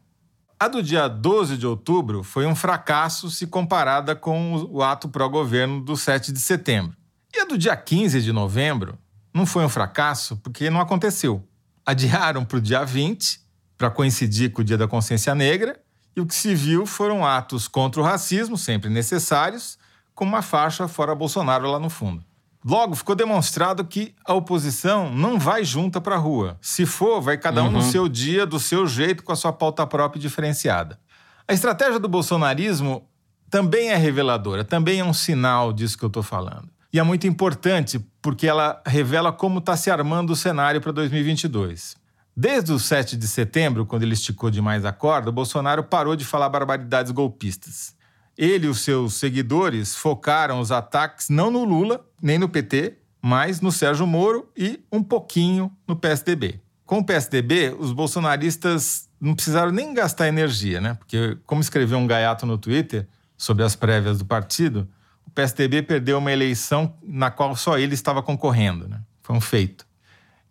A 0.60 0.68
do 0.68 0.84
dia 0.84 1.08
12 1.08 1.58
de 1.58 1.66
outubro 1.66 2.24
foi 2.24 2.46
um 2.46 2.56
fracasso 2.56 3.32
se 3.32 3.48
comparada 3.48 4.16
com 4.16 4.68
o 4.70 4.84
ato 4.84 5.10
pró-governo 5.10 5.82
do 5.82 5.98
7 5.98 6.32
de 6.32 6.40
setembro. 6.40 6.96
E 7.36 7.40
a 7.40 7.46
do 7.46 7.58
dia 7.58 7.76
15 7.76 8.22
de 8.22 8.32
novembro 8.32 8.98
não 9.34 9.46
foi 9.46 9.66
um 9.66 9.70
fracasso 9.70 10.38
porque 10.38 10.70
não 10.70 10.80
aconteceu. 10.80 11.44
Adiaram 11.84 12.46
para 12.46 12.58
o 12.58 12.62
dia 12.62 12.86
20, 12.86 13.42
para 13.76 13.90
coincidir 13.90 14.52
com 14.52 14.62
o 14.62 14.64
Dia 14.64 14.78
da 14.78 14.88
Consciência 14.88 15.34
Negra, 15.34 15.80
e 16.16 16.22
o 16.22 16.26
que 16.28 16.36
se 16.36 16.54
viu 16.54 16.86
foram 16.86 17.26
atos 17.26 17.68
contra 17.68 18.00
o 18.00 18.04
racismo, 18.04 18.58
sempre 18.58 18.90
necessários, 18.90 19.80
com 20.14 20.26
uma 20.26 20.42
faixa 20.42 20.88
fora 20.88 21.16
Bolsonaro 21.16 21.70
lá 21.70 21.80
no 21.80 21.90
fundo. 21.90 22.24
Logo, 22.64 22.96
ficou 22.96 23.16
demonstrado 23.16 23.84
que 23.84 24.14
a 24.24 24.34
oposição 24.34 25.12
não 25.12 25.40
vai 25.40 25.64
junta 25.66 26.00
para 26.00 26.16
a 26.16 26.20
rua. 26.20 26.58
Se 26.62 26.86
for, 26.86 27.20
vai 27.20 27.38
cada 27.38 27.64
um 27.64 27.68
uhum. 27.68 27.72
no 27.72 27.82
seu 27.82 28.08
dia, 28.08 28.46
do 28.46 28.60
seu 28.60 28.86
jeito, 28.86 29.24
com 29.24 29.32
a 29.32 29.36
sua 29.36 29.52
pauta 29.52 29.86
própria 29.88 30.20
e 30.20 30.22
diferenciada. 30.22 31.00
A 31.48 31.54
estratégia 31.54 32.00
do 32.00 32.08
bolsonarismo 32.08 33.04
também 33.50 33.90
é 33.90 33.96
reveladora, 33.96 34.64
também 34.64 35.00
é 35.00 35.04
um 35.04 35.14
sinal 35.14 35.74
disso 35.74 35.98
que 35.98 36.06
eu 36.06 36.08
estou 36.08 36.22
falando. 36.22 36.70
E 36.94 37.00
é 37.00 37.04
muito 37.04 37.26
importante 37.26 38.00
porque 38.22 38.48
ela 38.48 38.82
revela 38.86 39.32
como 39.32 39.60
está 39.60 39.76
se 39.76 39.90
armando 39.90 40.34
o 40.34 40.36
cenário 40.36 40.80
para 40.80 40.92
2022. 40.92 41.96
Desde 42.36 42.72
o 42.72 42.80
7 42.80 43.18
de 43.18 43.28
setembro, 43.28 43.86
quando 43.86 44.04
ele 44.04 44.14
esticou 44.14 44.50
demais 44.50 44.86
a 44.86 44.92
corda, 44.92 45.32
Bolsonaro 45.32 45.84
parou 45.84 46.16
de 46.16 46.24
falar 46.24 46.48
barbaridades 46.50 47.12
golpistas. 47.12 47.96
Ele 48.38 48.68
e 48.68 48.70
os 48.70 48.82
seus 48.82 49.16
seguidores 49.16 49.96
focaram 49.96 50.60
os 50.60 50.72
ataques 50.72 51.30
não 51.30 51.52
no 51.52 51.64
Lula, 51.64 52.06
nem 52.22 52.38
no 52.38 52.50
PT, 52.50 52.98
mas 53.22 53.62
no 53.62 53.72
Sérgio 53.72 54.08
Moro 54.08 54.50
e 54.58 54.80
um 54.92 55.04
pouquinho 55.04 55.72
no 55.88 55.96
PSDB. 55.96 56.60
Com 56.86 57.00
o 57.00 57.06
PSDB, 57.06 57.76
os 57.78 57.94
bolsonaristas 57.94 59.08
não 59.20 59.36
precisaram 59.36 59.72
nem 59.72 59.94
gastar 59.94 60.28
energia, 60.28 60.82
né? 60.82 60.96
Porque, 60.96 61.38
como 61.46 61.62
escreveu 61.62 61.98
um 61.98 62.08
gaiato 62.08 62.46
no 62.46 62.58
Twitter 62.58 63.08
sobre 63.38 63.64
as 63.64 63.76
prévias 63.76 64.18
do 64.18 64.26
partido, 64.26 64.90
o 65.26 65.32
PSDB 65.32 65.84
perdeu 65.84 66.18
uma 66.18 66.32
eleição 66.32 66.96
na 67.04 67.30
qual 67.30 67.56
só 67.56 67.78
ele 67.78 67.94
estava 67.94 68.22
concorrendo, 68.22 68.88
né? 68.88 69.00
Foi 69.22 69.36
um 69.36 69.42
feito. 69.42 69.86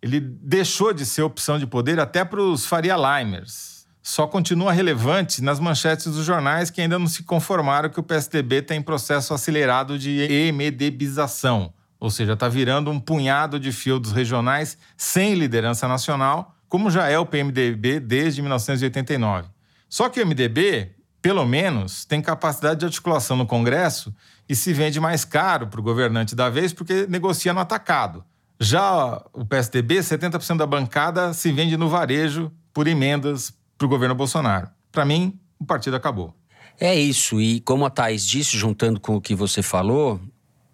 Ele 0.01 0.19
deixou 0.19 0.93
de 0.93 1.05
ser 1.05 1.21
opção 1.21 1.59
de 1.59 1.67
poder 1.67 1.99
até 1.99 2.25
para 2.25 2.41
os 2.41 2.65
Faria 2.65 2.95
Limers, 2.95 3.80
só 4.01 4.25
continua 4.25 4.71
relevante 4.71 5.41
nas 5.41 5.59
manchetes 5.59 6.05
dos 6.05 6.25
jornais 6.25 6.69
que 6.69 6.81
ainda 6.81 6.97
não 6.97 7.07
se 7.07 7.23
conformaram 7.23 7.89
que 7.89 7.99
o 7.99 8.03
PSDB 8.03 8.61
tem 8.61 8.81
processo 8.81 9.33
acelerado 9.33 9.97
de 9.99 10.21
emedbização, 10.21 11.73
ou 11.99 12.09
seja, 12.09 12.33
está 12.33 12.47
virando 12.47 12.89
um 12.89 12.99
punhado 12.99 13.59
de 13.59 13.71
fieldos 13.71 14.11
regionais 14.11 14.77
sem 14.97 15.35
liderança 15.35 15.87
nacional, 15.87 16.55
como 16.67 16.89
já 16.89 17.07
é 17.09 17.19
o 17.19 17.25
PMDB 17.25 17.99
desde 17.99 18.41
1989. 18.41 19.49
Só 19.87 20.09
que 20.09 20.21
o 20.21 20.25
MDB, 20.25 20.95
pelo 21.21 21.45
menos, 21.45 22.05
tem 22.05 22.21
capacidade 22.21 22.79
de 22.79 22.85
articulação 22.85 23.37
no 23.37 23.45
Congresso 23.45 24.13
e 24.49 24.55
se 24.55 24.73
vende 24.73 24.99
mais 24.99 25.23
caro 25.23 25.67
para 25.67 25.79
o 25.79 25.83
governante 25.83 26.33
da 26.33 26.49
vez 26.49 26.73
porque 26.73 27.05
negocia 27.07 27.53
no 27.53 27.59
atacado. 27.59 28.23
Já 28.59 29.21
o 29.33 29.45
PSDB, 29.45 29.99
70% 29.99 30.57
da 30.57 30.65
bancada 30.65 31.33
se 31.33 31.51
vende 31.51 31.77
no 31.77 31.89
varejo 31.89 32.51
por 32.73 32.87
emendas 32.87 33.53
para 33.81 33.85
o 33.87 33.89
governo 33.89 34.13
Bolsonaro. 34.13 34.69
Para 34.91 35.03
mim, 35.03 35.39
o 35.59 35.65
partido 35.65 35.95
acabou. 35.95 36.35
É 36.79 36.93
isso. 36.95 37.41
E 37.41 37.59
como 37.61 37.83
a 37.83 37.89
Thaís 37.89 38.25
disse, 38.25 38.55
juntando 38.55 38.99
com 38.99 39.15
o 39.15 39.21
que 39.21 39.33
você 39.33 39.63
falou, 39.63 40.19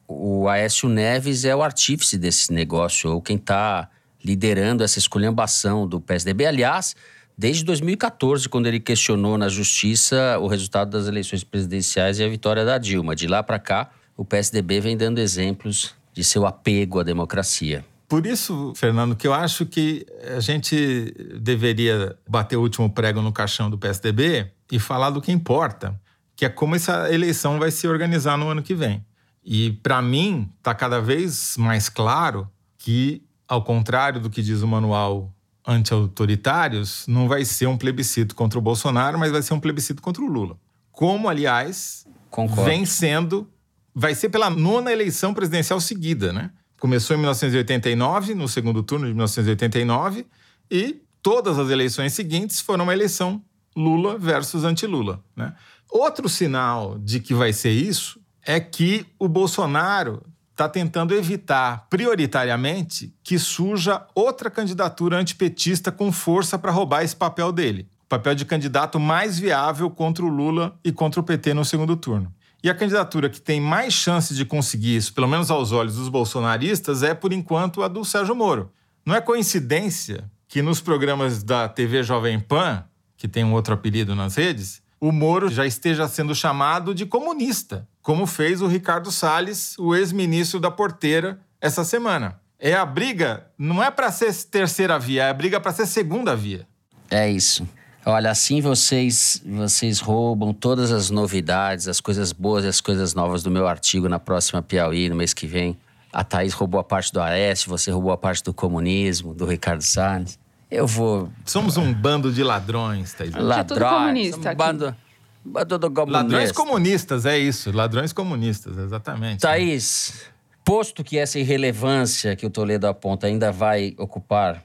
o 0.05 0.47
Aécio 0.49 0.89
Neves 0.89 1.45
é 1.45 1.55
o 1.55 1.63
artífice 1.63 2.17
desse 2.17 2.51
negócio, 2.51 3.11
ou 3.11 3.21
quem 3.21 3.37
está 3.37 3.89
liderando 4.23 4.83
essa 4.83 4.99
esculhambação 4.99 5.87
do 5.87 6.01
PSDB. 6.01 6.45
Aliás, 6.45 6.95
desde 7.37 7.63
2014, 7.63 8.49
quando 8.49 8.67
ele 8.67 8.79
questionou 8.79 9.37
na 9.37 9.47
justiça 9.47 10.37
o 10.39 10.47
resultado 10.47 10.89
das 10.89 11.07
eleições 11.07 11.45
presidenciais 11.45 12.19
e 12.19 12.25
a 12.25 12.27
vitória 12.27 12.65
da 12.65 12.77
Dilma. 12.77 13.15
De 13.15 13.25
lá 13.25 13.41
para 13.41 13.57
cá, 13.57 13.89
o 14.17 14.25
PSDB 14.25 14.81
vem 14.81 14.97
dando 14.97 15.19
exemplos 15.19 15.95
de 16.13 16.25
seu 16.25 16.45
apego 16.45 16.99
à 16.99 17.03
democracia. 17.03 17.85
Por 18.07 18.25
isso, 18.25 18.73
Fernando, 18.75 19.15
que 19.15 19.27
eu 19.27 19.33
acho 19.33 19.65
que 19.65 20.05
a 20.35 20.39
gente 20.39 21.13
deveria 21.41 22.17
bater 22.27 22.55
o 22.55 22.61
último 22.61 22.89
prego 22.89 23.21
no 23.21 23.33
caixão 23.33 23.69
do 23.69 23.77
PSDB 23.77 24.49
e 24.71 24.79
falar 24.79 25.09
do 25.09 25.21
que 25.21 25.31
importa, 25.31 25.99
que 26.35 26.45
é 26.45 26.49
como 26.49 26.75
essa 26.75 27.13
eleição 27.13 27.59
vai 27.59 27.69
se 27.69 27.87
organizar 27.87 28.37
no 28.37 28.47
ano 28.47 28.63
que 28.63 28.73
vem. 28.73 29.05
E 29.43 29.71
para 29.83 30.01
mim 30.01 30.49
está 30.57 30.73
cada 30.73 31.01
vez 31.01 31.55
mais 31.57 31.89
claro 31.89 32.49
que, 32.77 33.23
ao 33.47 33.63
contrário 33.63 34.21
do 34.21 34.29
que 34.29 34.41
diz 34.41 34.61
o 34.61 34.67
manual 34.67 35.33
anti-autoritários, 35.65 37.05
não 37.07 37.27
vai 37.27 37.43
ser 37.43 37.67
um 37.67 37.77
plebiscito 37.77 38.33
contra 38.35 38.57
o 38.57 38.61
Bolsonaro, 38.61 39.19
mas 39.19 39.31
vai 39.31 39.41
ser 39.41 39.53
um 39.53 39.59
plebiscito 39.59 40.01
contra 40.01 40.23
o 40.23 40.27
Lula. 40.27 40.57
Como, 40.91 41.27
aliás, 41.27 42.07
Concordo. 42.29 42.63
vem 42.63 42.85
sendo, 42.85 43.49
vai 43.93 44.15
ser 44.15 44.29
pela 44.29 44.49
nona 44.49 44.93
eleição 44.93 45.33
presidencial 45.33 45.81
seguida, 45.81 46.31
né? 46.31 46.51
Começou 46.79 47.15
em 47.15 47.19
1989, 47.19 48.35
no 48.35 48.47
segundo 48.47 48.83
turno 48.83 49.07
de 49.07 49.13
1989, 49.13 50.27
e 50.69 51.01
todas 51.21 51.57
as 51.57 51.69
eleições 51.69 52.13
seguintes 52.13 52.61
foram 52.61 52.83
uma 52.83 52.93
eleição 52.93 53.41
Lula 53.75 54.17
versus 54.17 54.63
anti-Lula. 54.63 55.23
Né? 55.35 55.53
Outro 55.89 56.27
sinal 56.27 56.97
de 56.99 57.19
que 57.19 57.33
vai 57.33 57.53
ser 57.53 57.71
isso 57.71 58.19
é 58.45 58.59
que 58.59 59.05
o 59.19 59.27
Bolsonaro 59.27 60.23
está 60.51 60.67
tentando 60.67 61.13
evitar 61.13 61.85
prioritariamente 61.89 63.13
que 63.23 63.37
surja 63.37 64.05
outra 64.15 64.49
candidatura 64.49 65.17
antipetista 65.17 65.91
com 65.91 66.11
força 66.11 66.57
para 66.57 66.71
roubar 66.71 67.03
esse 67.03 67.15
papel 67.15 67.51
dele. 67.51 67.87
O 68.05 68.07
papel 68.07 68.33
de 68.33 68.45
candidato 68.45 68.99
mais 68.99 69.37
viável 69.37 69.89
contra 69.91 70.25
o 70.25 70.29
Lula 70.29 70.79
e 70.83 70.91
contra 70.91 71.19
o 71.19 71.23
PT 71.23 71.53
no 71.53 71.65
segundo 71.65 71.95
turno. 71.95 72.33
E 72.67 72.69
a 72.69 72.75
candidatura 72.75 73.29
que 73.29 73.39
tem 73.39 73.61
mais 73.61 73.93
chances 73.93 74.35
de 74.35 74.43
conseguir 74.43 74.97
isso, 74.97 75.13
pelo 75.13 75.25
menos 75.25 75.49
aos 75.49 75.71
olhos 75.71 75.95
dos 75.95 76.09
bolsonaristas, 76.09 77.01
é, 77.01 77.13
por 77.13 77.31
enquanto, 77.31 77.81
a 77.81 77.87
do 77.87 78.03
Sérgio 78.03 78.35
Moro. 78.35 78.69
Não 79.05 79.15
é 79.15 79.21
coincidência 79.21 80.29
que 80.49 80.61
nos 80.61 80.81
programas 80.81 81.41
da 81.41 81.69
TV 81.69 82.03
Jovem 82.03 82.37
Pan, 82.41 82.83
que 83.15 83.25
tem 83.25 83.45
um 83.45 83.53
outro 83.53 83.73
apelido 83.73 84.13
nas 84.13 84.35
redes, 84.35 84.81
o 84.99 85.13
Moro 85.13 85.47
já 85.47 85.65
esteja 85.65 86.09
sendo 86.09 86.35
chamado 86.35 86.93
de 86.93 87.05
comunista, 87.05 87.87
como 88.01 88.27
fez 88.27 88.61
o 88.61 88.67
Ricardo 88.67 89.13
Salles, 89.13 89.79
o 89.79 89.95
ex-ministro 89.95 90.59
da 90.59 90.69
Porteira, 90.69 91.39
essa 91.61 91.85
semana. 91.85 92.37
É 92.59 92.75
a 92.75 92.85
briga, 92.85 93.47
não 93.57 93.81
é 93.81 93.89
para 93.89 94.11
ser 94.11 94.33
terceira 94.43 94.99
via, 94.99 95.23
é 95.23 95.29
a 95.29 95.33
briga 95.33 95.61
para 95.61 95.71
ser 95.71 95.85
segunda 95.85 96.35
via. 96.35 96.67
É 97.09 97.31
isso. 97.31 97.65
Olha, 98.09 98.31
assim 98.31 98.61
vocês 98.61 99.43
vocês 99.45 99.99
roubam 99.99 100.53
todas 100.53 100.93
as 100.93 101.09
novidades, 101.09 101.89
as 101.89 101.99
coisas 101.99 102.31
boas 102.31 102.63
e 102.63 102.67
as 102.69 102.79
coisas 102.79 103.13
novas 103.13 103.43
do 103.43 103.51
meu 103.51 103.67
artigo 103.67 104.07
na 104.07 104.17
próxima 104.17 104.61
Piauí, 104.61 105.09
no 105.09 105.15
mês 105.15 105.33
que 105.33 105.45
vem. 105.45 105.77
A 106.13 106.23
Thaís 106.23 106.53
roubou 106.53 106.79
a 106.79 106.85
parte 106.85 107.11
do 107.11 107.19
Aécio, 107.19 107.69
você 107.69 107.91
roubou 107.91 108.13
a 108.13 108.17
parte 108.17 108.41
do 108.41 108.53
comunismo, 108.53 109.33
do 109.33 109.45
Ricardo 109.45 109.81
Salles. 109.81 110.39
Eu 110.71 110.87
vou. 110.87 111.29
Somos 111.43 111.75
um 111.75 111.93
bando 111.93 112.31
de 112.31 112.43
ladrões, 112.43 113.11
Thaís. 113.11 113.33
Ladrões. 113.33 113.59
É 113.59 113.63
tudo 113.65 113.85
comunista. 113.85 114.51
Um 114.53 114.55
bando, 114.55 114.95
bando 115.43 115.77
do 115.77 115.91
comunista. 115.91 116.23
Ladrões 116.23 116.51
comunistas, 116.53 117.25
é 117.25 117.37
isso. 117.37 117.73
Ladrões 117.73 118.13
comunistas, 118.13 118.77
exatamente. 118.77 119.41
Thaís, 119.41 120.31
posto 120.63 121.03
que 121.03 121.17
essa 121.17 121.37
irrelevância 121.39 122.37
que 122.37 122.45
o 122.45 122.49
Toledo 122.49 122.87
aponta 122.87 123.27
ainda 123.27 123.51
vai 123.51 123.93
ocupar 123.97 124.63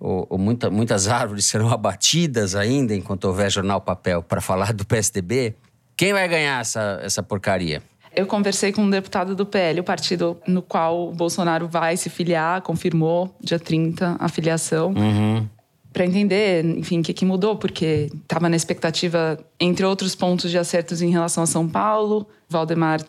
ou, 0.00 0.26
ou 0.30 0.38
muita, 0.38 0.70
muitas 0.70 1.06
árvores 1.08 1.44
serão 1.44 1.70
abatidas 1.70 2.56
ainda 2.56 2.94
enquanto 2.94 3.24
houver 3.24 3.50
jornal 3.50 3.80
papel 3.80 4.22
para 4.22 4.40
falar 4.40 4.72
do 4.72 4.84
PSDB, 4.86 5.54
quem 5.96 6.14
vai 6.14 6.26
ganhar 6.26 6.60
essa, 6.62 6.98
essa 7.02 7.22
porcaria? 7.22 7.82
Eu 8.16 8.26
conversei 8.26 8.72
com 8.72 8.82
um 8.82 8.90
deputado 8.90 9.36
do 9.36 9.46
PL, 9.46 9.80
o 9.80 9.84
partido 9.84 10.36
no 10.46 10.62
qual 10.62 11.08
o 11.08 11.12
Bolsonaro 11.12 11.68
vai 11.68 11.96
se 11.96 12.08
filiar, 12.08 12.62
confirmou 12.62 13.36
dia 13.40 13.58
30 13.58 14.16
a 14.18 14.28
filiação. 14.28 14.94
Uhum. 14.96 15.46
Para 15.92 16.06
entender, 16.06 16.64
enfim, 16.64 17.00
o 17.00 17.02
que, 17.02 17.12
que 17.12 17.24
mudou, 17.24 17.56
porque 17.56 18.10
estava 18.14 18.48
na 18.48 18.56
expectativa, 18.56 19.38
entre 19.60 19.84
outros 19.84 20.14
pontos 20.14 20.50
de 20.50 20.56
acertos 20.56 21.02
em 21.02 21.10
relação 21.10 21.42
a 21.42 21.46
São 21.46 21.68
Paulo. 21.68 22.26
Valdemar 22.48 23.00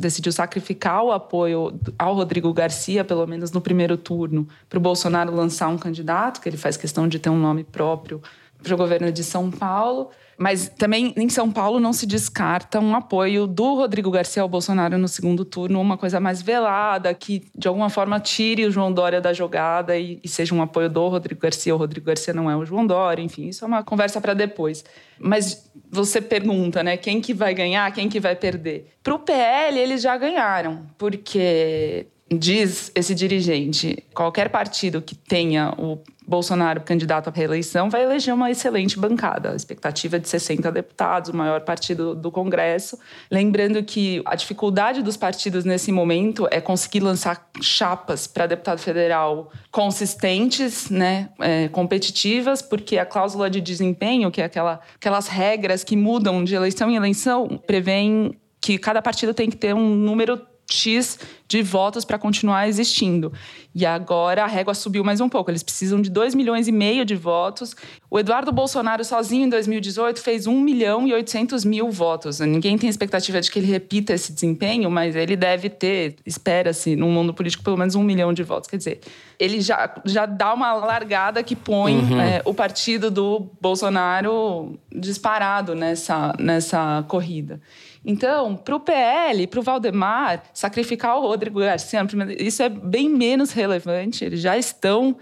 decidiu 0.00 0.32
sacrificar 0.32 1.02
o 1.04 1.12
apoio 1.12 1.78
ao 1.98 2.14
Rodrigo 2.14 2.52
Garcia, 2.52 3.04
pelo 3.04 3.26
menos 3.26 3.52
no 3.52 3.60
primeiro 3.60 3.96
turno, 3.96 4.48
para 4.68 4.78
o 4.78 4.80
Bolsonaro 4.80 5.34
lançar 5.34 5.68
um 5.68 5.78
candidato, 5.78 6.40
que 6.40 6.48
ele 6.48 6.56
faz 6.56 6.76
questão 6.76 7.06
de 7.06 7.18
ter 7.18 7.30
um 7.30 7.38
nome 7.38 7.62
próprio 7.62 8.20
para 8.62 8.74
o 8.74 8.76
governo 8.76 9.12
de 9.12 9.22
São 9.24 9.50
Paulo. 9.50 10.10
Mas 10.42 10.70
também 10.70 11.12
em 11.18 11.28
São 11.28 11.50
Paulo 11.50 11.78
não 11.78 11.92
se 11.92 12.06
descarta 12.06 12.80
um 12.80 12.96
apoio 12.96 13.46
do 13.46 13.74
Rodrigo 13.74 14.10
Garcia 14.10 14.40
ao 14.40 14.48
Bolsonaro 14.48 14.96
no 14.96 15.06
segundo 15.06 15.44
turno, 15.44 15.78
uma 15.78 15.98
coisa 15.98 16.18
mais 16.18 16.40
velada, 16.40 17.12
que 17.12 17.44
de 17.54 17.68
alguma 17.68 17.90
forma 17.90 18.18
tire 18.18 18.64
o 18.64 18.70
João 18.70 18.90
Dória 18.90 19.20
da 19.20 19.34
jogada 19.34 19.98
e, 19.98 20.18
e 20.24 20.28
seja 20.28 20.54
um 20.54 20.62
apoio 20.62 20.88
do 20.88 21.06
Rodrigo 21.08 21.42
Garcia. 21.42 21.74
O 21.74 21.78
Rodrigo 21.78 22.06
Garcia 22.06 22.32
não 22.32 22.50
é 22.50 22.56
o 22.56 22.64
João 22.64 22.86
Dória, 22.86 23.22
enfim, 23.22 23.48
isso 23.48 23.66
é 23.66 23.68
uma 23.68 23.84
conversa 23.84 24.18
para 24.18 24.32
depois. 24.32 24.82
Mas 25.18 25.70
você 25.90 26.22
pergunta, 26.22 26.82
né, 26.82 26.96
quem 26.96 27.20
que 27.20 27.34
vai 27.34 27.52
ganhar, 27.52 27.92
quem 27.92 28.08
que 28.08 28.18
vai 28.18 28.34
perder? 28.34 28.94
Para 29.02 29.14
o 29.14 29.18
PL, 29.18 29.78
eles 29.78 30.00
já 30.00 30.16
ganharam, 30.16 30.86
porque 30.96 32.06
diz 32.32 32.92
esse 32.94 33.14
dirigente, 33.14 34.04
qualquer 34.14 34.50
partido 34.50 35.02
que 35.02 35.16
tenha 35.16 35.74
o 35.76 35.98
Bolsonaro 36.24 36.80
candidato 36.82 37.28
à 37.28 37.32
reeleição 37.32 37.90
vai 37.90 38.04
eleger 38.04 38.32
uma 38.32 38.48
excelente 38.52 38.96
bancada. 38.96 39.50
A 39.50 39.56
expectativa 39.56 40.14
é 40.14 40.18
de 40.20 40.28
60 40.28 40.70
deputados, 40.70 41.30
o 41.30 41.36
maior 41.36 41.62
partido 41.62 42.14
do 42.14 42.30
Congresso. 42.30 42.96
Lembrando 43.28 43.82
que 43.82 44.22
a 44.24 44.36
dificuldade 44.36 45.02
dos 45.02 45.16
partidos 45.16 45.64
nesse 45.64 45.90
momento 45.90 46.46
é 46.52 46.60
conseguir 46.60 47.00
lançar 47.00 47.50
chapas 47.60 48.28
para 48.28 48.46
deputado 48.46 48.78
federal 48.78 49.50
consistentes, 49.72 50.88
né, 50.88 51.30
é, 51.40 51.66
competitivas, 51.68 52.62
porque 52.62 52.96
a 52.96 53.04
cláusula 53.04 53.50
de 53.50 53.60
desempenho, 53.60 54.30
que 54.30 54.40
é 54.40 54.44
aquela, 54.44 54.78
aquelas 54.94 55.26
regras 55.26 55.82
que 55.82 55.96
mudam 55.96 56.44
de 56.44 56.54
eleição 56.54 56.88
em 56.88 56.94
eleição, 56.94 57.60
prevêem 57.66 58.38
que 58.60 58.78
cada 58.78 59.02
partido 59.02 59.34
tem 59.34 59.50
que 59.50 59.56
ter 59.56 59.74
um 59.74 59.96
número 59.96 60.40
X 60.72 61.18
de 61.50 61.62
votos 61.62 62.04
para 62.04 62.16
continuar 62.16 62.68
existindo. 62.68 63.32
E 63.74 63.84
agora 63.84 64.44
a 64.44 64.46
régua 64.46 64.72
subiu 64.72 65.02
mais 65.02 65.20
um 65.20 65.28
pouco. 65.28 65.50
Eles 65.50 65.64
precisam 65.64 66.00
de 66.00 66.08
2 66.08 66.32
milhões 66.32 66.68
e 66.68 66.72
meio 66.72 67.04
de 67.04 67.16
votos. 67.16 67.74
O 68.08 68.20
Eduardo 68.20 68.52
Bolsonaro, 68.52 69.04
sozinho 69.04 69.46
em 69.46 69.48
2018, 69.48 70.22
fez 70.22 70.46
1 70.46 70.60
milhão 70.60 71.08
e 71.08 71.12
800 71.12 71.64
mil 71.64 71.90
votos. 71.90 72.38
Ninguém 72.38 72.78
tem 72.78 72.88
expectativa 72.88 73.40
de 73.40 73.50
que 73.50 73.58
ele 73.58 73.66
repita 73.66 74.12
esse 74.12 74.32
desempenho, 74.32 74.88
mas 74.90 75.16
ele 75.16 75.34
deve 75.34 75.68
ter, 75.68 76.16
espera-se, 76.24 76.94
no 76.94 77.08
mundo 77.08 77.34
político, 77.34 77.64
pelo 77.64 77.76
menos 77.76 77.96
um 77.96 78.02
milhão 78.04 78.32
de 78.32 78.44
votos. 78.44 78.70
Quer 78.70 78.76
dizer, 78.76 79.00
ele 79.36 79.60
já, 79.60 79.92
já 80.04 80.26
dá 80.26 80.54
uma 80.54 80.72
largada 80.74 81.42
que 81.42 81.56
põe 81.56 81.96
uhum. 81.96 82.20
é, 82.20 82.42
o 82.44 82.54
partido 82.54 83.10
do 83.10 83.50
Bolsonaro 83.60 84.78
disparado 84.94 85.74
nessa, 85.74 86.32
nessa 86.38 87.04
corrida. 87.08 87.60
Então, 88.04 88.56
para 88.56 88.74
o 88.74 88.80
PL, 88.80 89.46
para 89.46 89.60
o 89.60 89.62
Valdemar, 89.62 90.42
sacrificar 90.54 91.16
o 91.18 91.22
Rodrigo 91.22 91.60
Garcia, 91.60 92.00
isso 92.38 92.62
é 92.62 92.68
bem 92.68 93.08
menos 93.08 93.52
relevante. 93.52 94.24
Eles 94.24 94.40
já 94.40 94.56
estão 94.56 95.16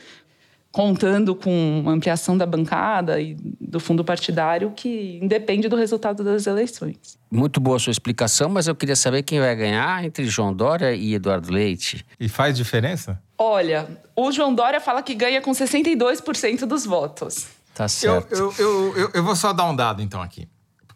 contando 0.70 1.34
com 1.34 1.84
ampliação 1.88 2.36
da 2.36 2.46
bancada 2.46 3.20
e 3.20 3.34
do 3.60 3.80
fundo 3.80 4.04
partidário 4.04 4.70
que 4.76 5.18
independe 5.20 5.68
do 5.68 5.74
resultado 5.74 6.22
das 6.22 6.46
eleições. 6.46 7.18
Muito 7.30 7.58
boa 7.58 7.76
a 7.76 7.80
sua 7.80 7.90
explicação, 7.90 8.48
mas 8.48 8.68
eu 8.68 8.74
queria 8.74 8.94
saber 8.94 9.22
quem 9.22 9.40
vai 9.40 9.56
ganhar 9.56 10.04
entre 10.04 10.26
João 10.26 10.54
Dória 10.54 10.94
e 10.94 11.14
Eduardo 11.14 11.52
Leite. 11.52 12.04
E 12.20 12.28
faz 12.28 12.56
diferença? 12.56 13.20
Olha, 13.36 13.88
o 14.14 14.30
João 14.30 14.54
Dória 14.54 14.80
fala 14.80 15.02
que 15.02 15.14
ganha 15.14 15.40
com 15.40 15.50
62% 15.50 16.60
dos 16.66 16.84
votos. 16.84 17.48
Tá 17.74 17.88
certo. 17.88 18.34
Eu, 18.34 18.54
eu, 18.58 18.96
eu, 18.96 19.10
eu, 19.14 19.24
vou 19.24 19.36
só 19.36 19.52
dar 19.52 19.68
um 19.68 19.74
dado 19.74 20.02
então 20.02 20.20
aqui. 20.20 20.48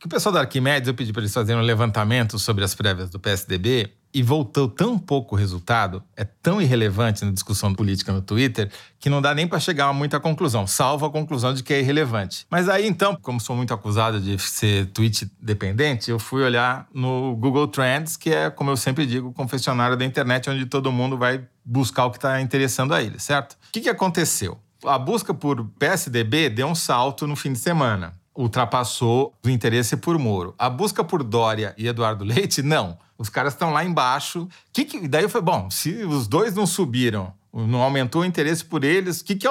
Porque 0.03 0.17
o 0.17 0.17
pessoal 0.17 0.33
da 0.33 0.41
Arquimedes, 0.41 0.89
eu 0.89 0.95
pedi 0.95 1.13
para 1.13 1.23
eles 1.23 1.33
fazerem 1.33 1.63
um 1.63 1.65
levantamento 1.65 2.37
sobre 2.37 2.65
as 2.65 2.75
prévias 2.75 3.09
do 3.09 3.21
PSDB 3.21 3.93
e 4.13 4.21
voltou 4.21 4.67
tão 4.67 4.99
pouco 4.99 5.37
resultado, 5.37 6.03
é 6.17 6.25
tão 6.25 6.61
irrelevante 6.61 7.25
na 7.25 7.31
discussão 7.31 7.73
política 7.73 8.13
no 8.13 8.21
Twitter, 8.21 8.69
que 8.99 9.09
não 9.09 9.23
dá 9.23 9.33
nem 9.33 9.47
para 9.47 9.61
chegar 9.61 9.87
a 9.87 9.93
muita 9.93 10.19
conclusão, 10.19 10.67
salvo 10.67 11.07
a 11.07 11.11
conclusão 11.11 11.55
de 11.55 11.63
que 11.63 11.73
é 11.73 11.79
irrelevante. 11.79 12.49
Mas 12.51 12.69
aí 12.69 12.85
então, 12.85 13.17
como 13.23 13.39
sou 13.41 13.55
muito 13.55 13.73
acusado 13.73 14.21
de 14.21 14.37
ser 14.41 14.87
tweet 14.87 15.31
dependente, 15.41 16.11
eu 16.11 16.19
fui 16.19 16.43
olhar 16.43 16.89
no 16.93 17.37
Google 17.37 17.69
Trends, 17.69 18.17
que 18.17 18.31
é, 18.31 18.51
como 18.51 18.71
eu 18.71 18.77
sempre 18.77 19.07
digo, 19.07 19.29
o 19.29 19.33
confessionário 19.33 19.97
da 19.97 20.05
internet, 20.05 20.51
onde 20.51 20.67
todo 20.67 20.91
mundo 20.91 21.17
vai 21.17 21.45
buscar 21.65 22.07
o 22.07 22.11
que 22.11 22.19
está 22.19 22.41
interessando 22.41 22.93
a 22.93 23.01
ele, 23.01 23.21
certo? 23.21 23.53
O 23.53 23.57
que, 23.71 23.83
que 23.83 23.89
aconteceu? 23.89 24.59
A 24.85 24.99
busca 24.99 25.33
por 25.33 25.65
PSDB 25.79 26.51
deu 26.51 26.67
um 26.67 26.75
salto 26.75 27.25
no 27.25 27.37
fim 27.37 27.53
de 27.53 27.61
semana 27.61 28.21
ultrapassou 28.35 29.35
o 29.45 29.49
interesse 29.49 29.97
por 29.97 30.19
Moro. 30.19 30.55
A 30.59 30.69
busca 30.71 31.05
por 31.05 31.23
Dória 31.23 31.75
e 31.77 31.87
Eduardo 31.87 32.25
Leite, 32.25 32.63
não. 32.63 32.99
Os 33.19 33.29
caras 33.29 33.53
estão 33.53 33.73
lá 33.73 33.85
embaixo. 33.85 34.49
Que 34.73 34.85
que, 34.85 35.07
daí 35.07 35.29
falei, 35.29 35.45
bom, 35.45 35.71
se 35.71 36.05
os 36.05 36.27
dois 36.27 36.55
não 36.55 36.67
subiram, 36.67 37.33
não 37.53 37.83
aumentou 37.83 38.23
o 38.23 38.25
interesse 38.25 38.65
por 38.65 38.85
eles, 38.85 39.21
o 39.21 39.25
que, 39.25 39.37
que 39.37 39.47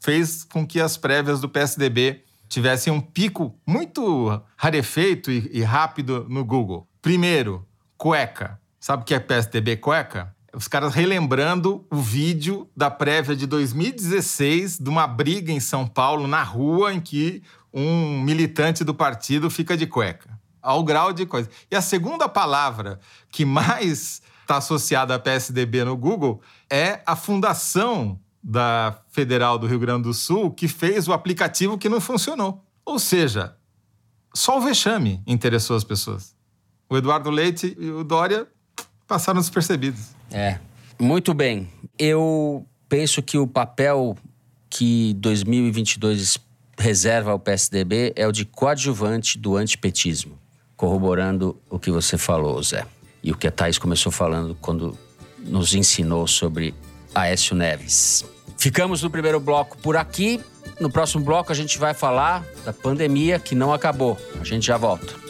fez 0.00 0.44
com 0.44 0.66
que 0.66 0.80
as 0.80 0.96
prévias 0.96 1.40
do 1.40 1.48
PSDB 1.48 2.22
tivessem 2.48 2.92
um 2.92 3.00
pico 3.00 3.58
muito 3.66 4.40
rarefeito 4.56 5.30
e, 5.30 5.48
e 5.52 5.62
rápido 5.62 6.26
no 6.28 6.44
Google? 6.44 6.86
Primeiro, 7.00 7.66
cueca. 7.96 8.60
Sabe 8.80 9.02
o 9.02 9.06
que 9.06 9.14
é 9.14 9.20
PSDB 9.20 9.76
cueca? 9.76 10.34
os 10.56 10.66
caras 10.66 10.94
relembrando 10.94 11.84
o 11.90 11.96
vídeo 11.96 12.66
da 12.74 12.90
prévia 12.90 13.36
de 13.36 13.46
2016 13.46 14.78
de 14.78 14.88
uma 14.88 15.06
briga 15.06 15.52
em 15.52 15.60
São 15.60 15.86
Paulo, 15.86 16.26
na 16.26 16.42
rua, 16.42 16.94
em 16.94 17.00
que 17.00 17.42
um 17.76 18.18
militante 18.22 18.82
do 18.82 18.94
partido 18.94 19.50
fica 19.50 19.76
de 19.76 19.86
cueca. 19.86 20.30
Ao 20.62 20.82
grau 20.82 21.12
de 21.12 21.26
coisa. 21.26 21.50
E 21.70 21.76
a 21.76 21.82
segunda 21.82 22.26
palavra 22.26 22.98
que 23.30 23.44
mais 23.44 24.22
está 24.40 24.56
associada 24.56 25.14
à 25.14 25.18
PSDB 25.18 25.84
no 25.84 25.94
Google 25.94 26.40
é 26.70 27.02
a 27.04 27.14
fundação 27.14 28.18
da 28.42 28.98
Federal 29.10 29.58
do 29.58 29.66
Rio 29.66 29.78
Grande 29.78 30.04
do 30.04 30.14
Sul 30.14 30.50
que 30.50 30.66
fez 30.66 31.06
o 31.06 31.12
aplicativo 31.12 31.76
que 31.76 31.88
não 31.88 32.00
funcionou. 32.00 32.64
Ou 32.84 32.98
seja, 32.98 33.56
só 34.32 34.56
o 34.56 34.60
vexame 34.60 35.22
interessou 35.26 35.76
as 35.76 35.84
pessoas. 35.84 36.34
O 36.88 36.96
Eduardo 36.96 37.28
Leite 37.28 37.76
e 37.78 37.90
o 37.90 38.02
Dória 38.02 38.46
passaram 39.06 39.40
despercebidos. 39.40 40.14
É. 40.30 40.58
Muito 40.98 41.34
bem. 41.34 41.68
Eu 41.98 42.66
penso 42.88 43.22
que 43.22 43.36
o 43.36 43.46
papel 43.46 44.16
que 44.70 45.14
2022 45.14 46.38
reserva 46.78 47.30
ao 47.30 47.38
PSDB 47.38 48.12
é 48.16 48.26
o 48.26 48.32
de 48.32 48.44
coadjuvante 48.44 49.38
do 49.38 49.56
antipetismo, 49.56 50.38
corroborando 50.76 51.60
o 51.70 51.78
que 51.78 51.90
você 51.90 52.18
falou, 52.18 52.62
Zé. 52.62 52.86
E 53.22 53.32
o 53.32 53.36
que 53.36 53.46
a 53.46 53.50
Thaís 53.50 53.78
começou 53.78 54.12
falando 54.12 54.56
quando 54.60 54.96
nos 55.38 55.74
ensinou 55.74 56.26
sobre 56.26 56.74
Aécio 57.14 57.56
Neves. 57.56 58.24
Ficamos 58.58 59.02
no 59.02 59.10
primeiro 59.10 59.40
bloco 59.40 59.76
por 59.78 59.96
aqui. 59.96 60.40
No 60.80 60.90
próximo 60.90 61.24
bloco 61.24 61.50
a 61.50 61.54
gente 61.54 61.78
vai 61.78 61.94
falar 61.94 62.44
da 62.64 62.72
pandemia 62.72 63.38
que 63.38 63.54
não 63.54 63.72
acabou. 63.72 64.18
A 64.40 64.44
gente 64.44 64.66
já 64.66 64.76
volta. 64.76 65.25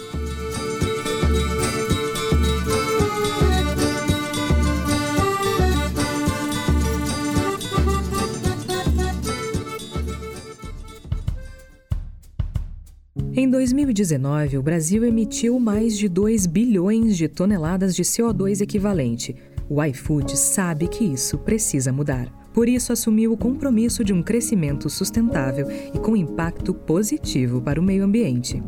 Em 13.38 13.50
2019, 13.50 14.56
o 14.56 14.62
Brasil 14.62 15.04
emitiu 15.04 15.60
mais 15.60 15.98
de 15.98 16.08
2 16.08 16.46
bilhões 16.46 17.18
de 17.18 17.28
toneladas 17.28 17.94
de 17.94 18.02
CO2 18.02 18.62
equivalente. 18.62 19.36
O 19.68 19.84
iFood 19.84 20.34
sabe 20.38 20.88
que 20.88 21.04
isso 21.04 21.36
precisa 21.36 21.92
mudar. 21.92 22.32
Por 22.54 22.66
isso, 22.66 22.94
assumiu 22.94 23.34
o 23.34 23.36
compromisso 23.36 24.02
de 24.02 24.14
um 24.14 24.22
crescimento 24.22 24.88
sustentável 24.88 25.68
e 25.70 25.98
com 25.98 26.16
impacto 26.16 26.72
positivo 26.72 27.60
para 27.60 27.78
o 27.78 27.82
meio 27.82 28.04
ambiente. 28.04 28.62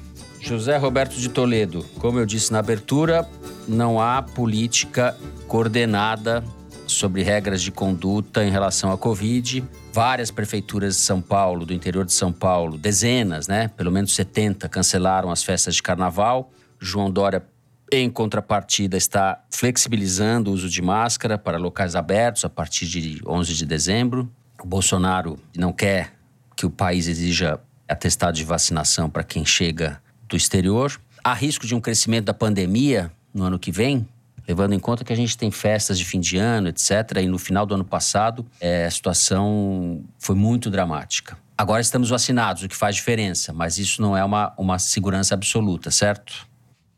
José 0.50 0.76
Roberto 0.76 1.14
de 1.14 1.28
Toledo, 1.28 1.86
como 2.00 2.18
eu 2.18 2.26
disse 2.26 2.52
na 2.52 2.58
abertura, 2.58 3.24
não 3.68 4.00
há 4.00 4.20
política 4.20 5.16
coordenada 5.46 6.42
sobre 6.88 7.22
regras 7.22 7.62
de 7.62 7.70
conduta 7.70 8.44
em 8.44 8.50
relação 8.50 8.90
à 8.90 8.98
Covid. 8.98 9.62
Várias 9.92 10.32
prefeituras 10.32 10.96
de 10.96 11.02
São 11.02 11.22
Paulo, 11.22 11.64
do 11.64 11.72
interior 11.72 12.04
de 12.04 12.12
São 12.12 12.32
Paulo, 12.32 12.76
dezenas, 12.76 13.46
né? 13.46 13.68
Pelo 13.68 13.92
menos 13.92 14.12
70 14.12 14.68
cancelaram 14.68 15.30
as 15.30 15.44
festas 15.44 15.76
de 15.76 15.84
carnaval. 15.84 16.50
João 16.80 17.12
Dória, 17.12 17.44
em 17.92 18.10
contrapartida, 18.10 18.96
está 18.96 19.44
flexibilizando 19.50 20.50
o 20.50 20.54
uso 20.54 20.68
de 20.68 20.82
máscara 20.82 21.38
para 21.38 21.58
locais 21.58 21.94
abertos 21.94 22.44
a 22.44 22.48
partir 22.48 22.88
de 22.88 23.20
11 23.24 23.54
de 23.54 23.64
dezembro. 23.64 24.28
O 24.60 24.66
Bolsonaro 24.66 25.38
não 25.56 25.72
quer 25.72 26.12
que 26.56 26.66
o 26.66 26.70
país 26.70 27.06
exija 27.06 27.60
atestado 27.88 28.36
de 28.36 28.42
vacinação 28.42 29.08
para 29.08 29.22
quem 29.22 29.44
chega 29.44 30.00
do 30.30 30.36
exterior. 30.36 30.98
Há 31.22 31.34
risco 31.34 31.66
de 31.66 31.74
um 31.74 31.80
crescimento 31.80 32.24
da 32.24 32.34
pandemia 32.34 33.12
no 33.34 33.44
ano 33.44 33.58
que 33.58 33.70
vem, 33.70 34.08
levando 34.48 34.72
em 34.72 34.78
conta 34.78 35.04
que 35.04 35.12
a 35.12 35.16
gente 35.16 35.36
tem 35.36 35.50
festas 35.50 35.98
de 35.98 36.04
fim 36.04 36.18
de 36.18 36.38
ano, 36.38 36.68
etc. 36.68 37.18
E 37.20 37.26
no 37.26 37.38
final 37.38 37.66
do 37.66 37.74
ano 37.74 37.84
passado, 37.84 38.46
é, 38.60 38.86
a 38.86 38.90
situação 38.90 40.02
foi 40.18 40.34
muito 40.34 40.70
dramática. 40.70 41.36
Agora 41.58 41.82
estamos 41.82 42.08
vacinados, 42.08 42.62
o 42.62 42.68
que 42.68 42.76
faz 42.76 42.96
diferença, 42.96 43.52
mas 43.52 43.76
isso 43.76 44.00
não 44.00 44.16
é 44.16 44.24
uma, 44.24 44.54
uma 44.56 44.78
segurança 44.78 45.34
absoluta, 45.34 45.90
certo? 45.90 46.48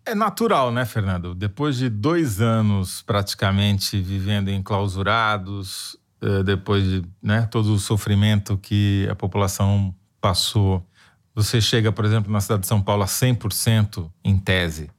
É 0.06 0.14
natural, 0.14 0.70
né, 0.70 0.84
Fernando? 0.84 1.34
Depois 1.34 1.76
de 1.76 1.88
dois 1.88 2.40
anos 2.40 3.02
praticamente 3.02 4.00
vivendo 4.00 4.50
enclausurados, 4.50 5.96
eh, 6.20 6.42
depois 6.44 6.84
de 6.84 7.02
né, 7.20 7.48
todo 7.50 7.74
o 7.74 7.78
sofrimento 7.78 8.56
que 8.56 9.08
a 9.10 9.14
população 9.14 9.94
passou, 10.20 10.86
você 11.34 11.60
chega, 11.60 11.90
por 11.90 12.04
exemplo, 12.04 12.30
na 12.30 12.40
cidade 12.40 12.62
de 12.62 12.66
São 12.66 12.80
Paulo 12.80 13.02
a 13.02 13.06
100% 13.06 14.10
em 14.22 14.38
tese 14.38 14.90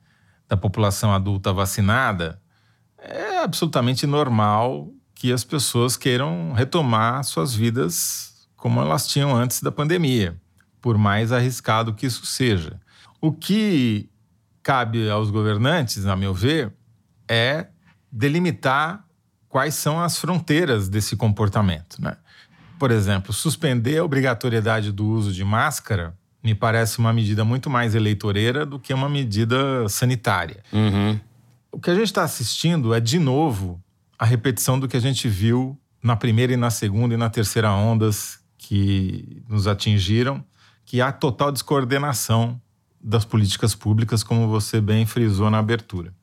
da 0.48 0.58
população 0.58 1.14
adulta 1.14 1.54
vacinada, 1.54 2.42
é 2.98 3.40
absolutamente 3.40 4.08
normal 4.08 4.90
que 5.14 5.32
as 5.32 5.44
pessoas 5.44 5.96
queiram 5.96 6.54
retomar 6.54 7.24
suas 7.24 7.54
vidas 7.54 8.48
como 8.56 8.80
elas 8.80 9.08
tinham 9.08 9.36
antes 9.36 9.62
da 9.62 9.72
pandemia, 9.72 10.40
por 10.82 10.98
mais 10.98 11.32
arriscado 11.32 11.94
que 11.94 12.06
isso 12.06 12.26
seja. 12.26 12.80
O 13.20 13.32
que 13.32 14.10
cabe 14.62 15.10
aos 15.10 15.30
governantes, 15.30 16.06
a 16.06 16.16
meu 16.16 16.34
ver, 16.34 16.74
é 17.28 17.68
delimitar 18.12 19.06
quais 19.50 19.76
são 19.76 20.00
as 20.00 20.18
fronteiras 20.18 20.88
desse 20.88 21.16
comportamento. 21.16 22.02
Né? 22.02 22.16
Por 22.80 22.90
exemplo, 22.90 23.34
suspender 23.34 23.98
a 23.98 24.04
obrigatoriedade 24.04 24.92
do 24.92 25.06
uso 25.06 25.32
de 25.32 25.44
máscara 25.44 26.18
me 26.44 26.54
parece 26.54 27.00
uma 27.00 27.14
medida 27.14 27.46
muito 27.46 27.70
mais 27.70 27.96
eleitoreira 27.96 28.66
do 28.66 28.78
que 28.78 28.94
uma 28.94 29.08
medida 29.08 29.88
sanitária. 29.88 30.62
Uhum. 30.74 31.20
O 31.72 31.80
que 31.80 31.90
a 31.90 31.96
gente 31.96 32.08
está 32.08 32.24
assistindo 32.24 32.94
é, 32.94 33.00
de 33.00 33.18
novo, 33.18 33.82
a 34.20 34.26
repetição 34.26 34.80
do 34.80 34.88
que 34.88 34.98
a 34.98 35.00
gente 35.00 35.30
viu 35.30 35.80
na 36.04 36.16
primeira 36.16 36.52
e 36.54 36.58
na 36.58 36.70
segunda 36.70 37.14
e 37.14 37.18
na 37.18 37.30
terceira 37.30 37.72
ondas 37.72 38.40
que 38.58 39.42
nos 39.48 39.68
atingiram, 39.68 40.44
que 40.86 41.00
há 41.00 41.12
total 41.12 41.52
descoordenação 41.52 42.62
das 43.02 43.24
políticas 43.24 43.74
públicas, 43.74 44.24
como 44.24 44.48
você 44.48 44.82
bem 44.82 45.06
frisou 45.06 45.50
na 45.50 45.60
abertura. 45.60 46.14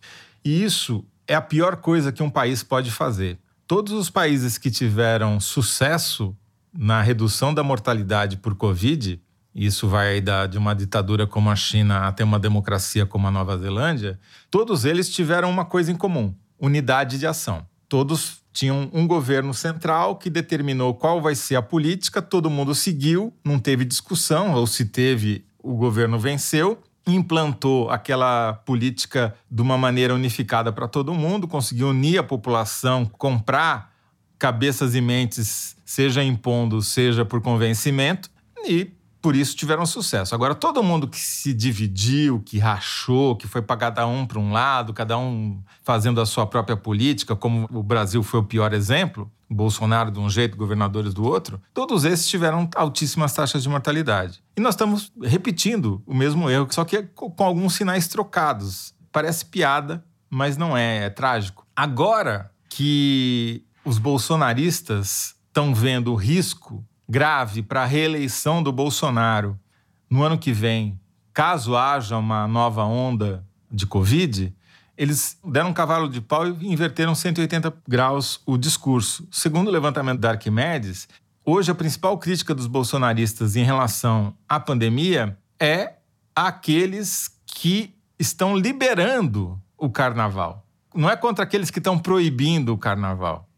E 0.45 0.63
isso 0.63 1.05
é 1.27 1.35
a 1.35 1.41
pior 1.41 1.77
coisa 1.77 2.13
que 2.13 2.23
um 2.23 2.31
país 2.31 2.63
pode 2.63 2.91
fazer. 2.91 3.39
Todos 3.67 3.93
os 3.93 4.11
países 4.11 4.59
que 4.59 4.71
tiveram 4.71 5.41
sucesso 5.41 6.37
na 6.73 7.03
redução 7.03 7.53
da 7.53 7.63
mortalidade 7.63 8.37
por 8.37 8.55
Covid 8.55 9.21
isso 9.55 9.89
vai 9.89 10.21
da, 10.21 10.47
de 10.47 10.57
uma 10.57 10.75
ditadura 10.75 11.27
como 11.27 11.51
a 11.51 11.57
China 11.57 12.07
até 12.07 12.23
uma 12.23 12.39
democracia 12.39 13.05
como 13.05 13.27
a 13.27 13.31
Nova 13.31 13.59
Zelândia, 13.59 14.19
todos 14.51 14.85
eles 14.85 15.09
tiveram 15.09 15.51
uma 15.51 15.65
coisa 15.65 15.91
em 15.91 15.97
comum: 15.97 16.35
unidade 16.59 17.19
de 17.19 17.27
ação. 17.27 17.67
Todos 17.89 18.41
tinham 18.53 18.89
um 18.93 19.07
governo 19.07 19.53
central 19.53 20.17
que 20.17 20.31
determinou 20.31 20.95
qual 20.95 21.21
vai 21.21 21.35
ser 21.35 21.57
a 21.57 21.63
política, 21.63 22.23
todo 22.23 22.51
mundo 22.51 22.75
seguiu, 22.75 23.33
não 23.45 23.59
teve 23.59 23.85
discussão, 23.85 24.55
ou 24.55 24.67
se 24.67 24.85
teve, 24.85 25.45
o 25.63 25.75
governo 25.75 26.19
venceu, 26.19 26.81
implantou 27.07 27.91
aquela 27.91 28.53
política 28.65 29.35
de 29.51 29.63
uma 29.63 29.77
maneira 29.77 30.15
unificada 30.15 30.73
para 30.73 30.87
todo 30.87 31.15
mundo, 31.15 31.49
conseguiu 31.49 31.89
unir 31.89 32.19
a 32.19 32.23
população, 32.23 33.05
comprar 33.07 33.93
cabeças 34.39 34.95
e 34.95 35.01
mentes, 35.01 35.77
seja 35.85 36.23
impondo, 36.23 36.81
seja 36.83 37.25
por 37.25 37.41
convencimento, 37.41 38.31
e 38.65 38.91
por 39.21 39.37
isso 39.37 39.55
tiveram 39.55 39.85
sucesso. 39.85 40.35
Agora, 40.35 40.55
todo 40.55 40.83
mundo 40.83 41.07
que 41.07 41.19
se 41.19 41.53
dividiu, 41.53 42.41
que 42.41 42.59
rachou, 42.59 43.37
que 43.37 43.47
foi 43.47 43.61
para 43.61 43.77
cada 43.77 44.07
um 44.07 44.27
para 44.27 44.39
um 44.39 44.53
lado, 44.53 44.93
cada 44.95 45.19
um 45.19 45.63
fazendo 45.83 46.21
a 46.21 46.27
sua 46.27 46.47
própria 46.47 46.77
política, 46.77 47.37
como 47.37 47.69
o 47.71 47.83
Brasil 47.83 48.23
foi 48.23 48.41
o 48.41 48.45
pior 48.45 48.73
exemplo, 48.73 49.31
Bolsonaro 49.49 50.11
de 50.11 50.19
um 50.19 50.31
jeito, 50.31 50.57
governadores 50.57 51.13
do 51.13 51.25
outro, 51.25 51.61
todos 51.75 52.05
esses 52.05 52.29
tiveram 52.29 52.69
altíssimas 52.77 53.33
taxas 53.33 53.63
de 53.63 53.69
mortalidade. 53.69 54.43
E 54.57 54.61
nós 54.61 54.75
estamos 54.75 55.13
repetindo 55.21 56.03
o 56.07 56.15
mesmo 56.15 56.49
erro, 56.49 56.69
só 56.71 56.85
que 56.85 57.03
com 57.03 57.45
alguns 57.45 57.75
sinais 57.75 58.07
trocados. 58.07 58.95
Parece 59.13 59.45
piada, 59.45 60.05
mas 60.31 60.57
não 60.57 60.77
é, 60.77 61.07
é 61.07 61.11
trágico. 61.11 61.67
Agora 61.75 62.53
que 62.69 63.65
os 63.85 63.99
bolsonaristas 63.99 65.35
estão 65.49 65.75
vendo 65.75 66.13
o 66.13 66.15
risco 66.15 66.85
grave 67.11 67.61
para 67.61 67.83
a 67.83 67.87
reeleição 67.87 68.63
do 68.63 68.71
Bolsonaro 68.71 69.59
no 70.09 70.23
ano 70.23 70.39
que 70.39 70.53
vem, 70.53 70.99
caso 71.35 71.77
haja 71.77 72.17
uma 72.17 72.47
nova 72.47 72.85
onda 72.85 73.45
de 73.69 73.85
Covid, 73.85 74.55
eles 74.97 75.37
deram 75.45 75.71
um 75.71 75.75
cavalo 75.75 76.09
de 76.09 76.21
pau 76.21 76.47
e 76.47 76.73
inverteram 76.73 77.13
180 77.13 77.75
graus 77.89 78.41
o 78.47 78.57
discurso. 78.57 79.27
Segundo 79.29 79.67
o 79.67 79.73
levantamento 79.73 80.21
da 80.21 80.31
Arquimedes, 80.31 81.09
hoje 81.45 81.73
a 81.73 81.75
principal 81.75 82.17
crítica 82.17 82.55
dos 82.55 82.69
bolsonaristas 82.69 83.57
em 83.57 83.65
relação 83.65 84.33
à 84.49 84.61
pandemia 84.61 85.37
é 85.59 85.95
aqueles 86.35 87.29
que 87.45 87.93
estão 88.21 88.57
liberando 88.57 89.61
o 89.77 89.91
carnaval. 89.91 90.65
Não 90.95 91.11
é 91.11 91.17
contra 91.17 91.43
aqueles 91.43 91.73
que 91.73 91.81
estão 91.81 91.99
proibindo 91.99 92.73
o 92.73 92.79
carnaval. 92.79 93.50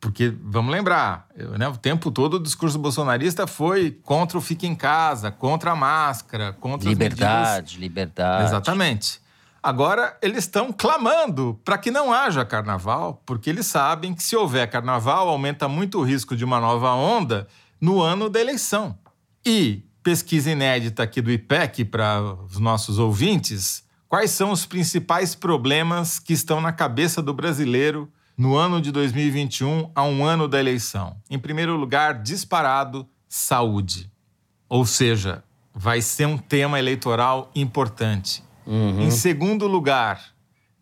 Porque, 0.00 0.32
vamos 0.42 0.72
lembrar, 0.72 1.26
né, 1.58 1.68
o 1.68 1.76
tempo 1.76 2.10
todo 2.10 2.34
o 2.34 2.42
discurso 2.42 2.78
bolsonarista 2.78 3.48
foi 3.48 3.90
contra 3.90 4.38
o 4.38 4.40
fique 4.40 4.66
em 4.66 4.74
casa, 4.74 5.30
contra 5.30 5.72
a 5.72 5.76
máscara, 5.76 6.52
contra 6.52 6.88
liberdade, 6.88 7.74
medidas... 7.74 7.80
liberdade. 7.80 8.44
Exatamente. 8.44 9.20
Agora, 9.60 10.16
eles 10.22 10.44
estão 10.44 10.72
clamando 10.72 11.60
para 11.64 11.76
que 11.76 11.90
não 11.90 12.12
haja 12.12 12.44
carnaval, 12.44 13.20
porque 13.26 13.50
eles 13.50 13.66
sabem 13.66 14.14
que 14.14 14.22
se 14.22 14.36
houver 14.36 14.70
carnaval, 14.70 15.28
aumenta 15.28 15.66
muito 15.66 15.98
o 15.98 16.04
risco 16.04 16.36
de 16.36 16.44
uma 16.44 16.60
nova 16.60 16.92
onda 16.92 17.48
no 17.80 18.00
ano 18.00 18.28
da 18.28 18.40
eleição. 18.40 18.96
E, 19.44 19.82
pesquisa 20.02 20.52
inédita 20.52 21.02
aqui 21.02 21.20
do 21.20 21.30
IPEC 21.30 21.84
para 21.84 22.22
os 22.48 22.58
nossos 22.60 23.00
ouvintes, 23.00 23.82
quais 24.08 24.30
são 24.30 24.52
os 24.52 24.64
principais 24.64 25.34
problemas 25.34 26.20
que 26.20 26.32
estão 26.32 26.60
na 26.60 26.72
cabeça 26.72 27.20
do 27.20 27.34
brasileiro 27.34 28.10
no 28.38 28.56
ano 28.56 28.80
de 28.80 28.92
2021, 28.92 29.90
a 29.92 30.04
um 30.04 30.24
ano 30.24 30.46
da 30.46 30.60
eleição? 30.60 31.16
Em 31.28 31.40
primeiro 31.40 31.76
lugar, 31.76 32.22
disparado, 32.22 33.04
saúde. 33.28 34.08
Ou 34.68 34.86
seja, 34.86 35.42
vai 35.74 36.00
ser 36.00 36.26
um 36.26 36.38
tema 36.38 36.78
eleitoral 36.78 37.50
importante. 37.52 38.44
Uhum. 38.64 39.00
Em 39.02 39.10
segundo 39.10 39.66
lugar, 39.66 40.22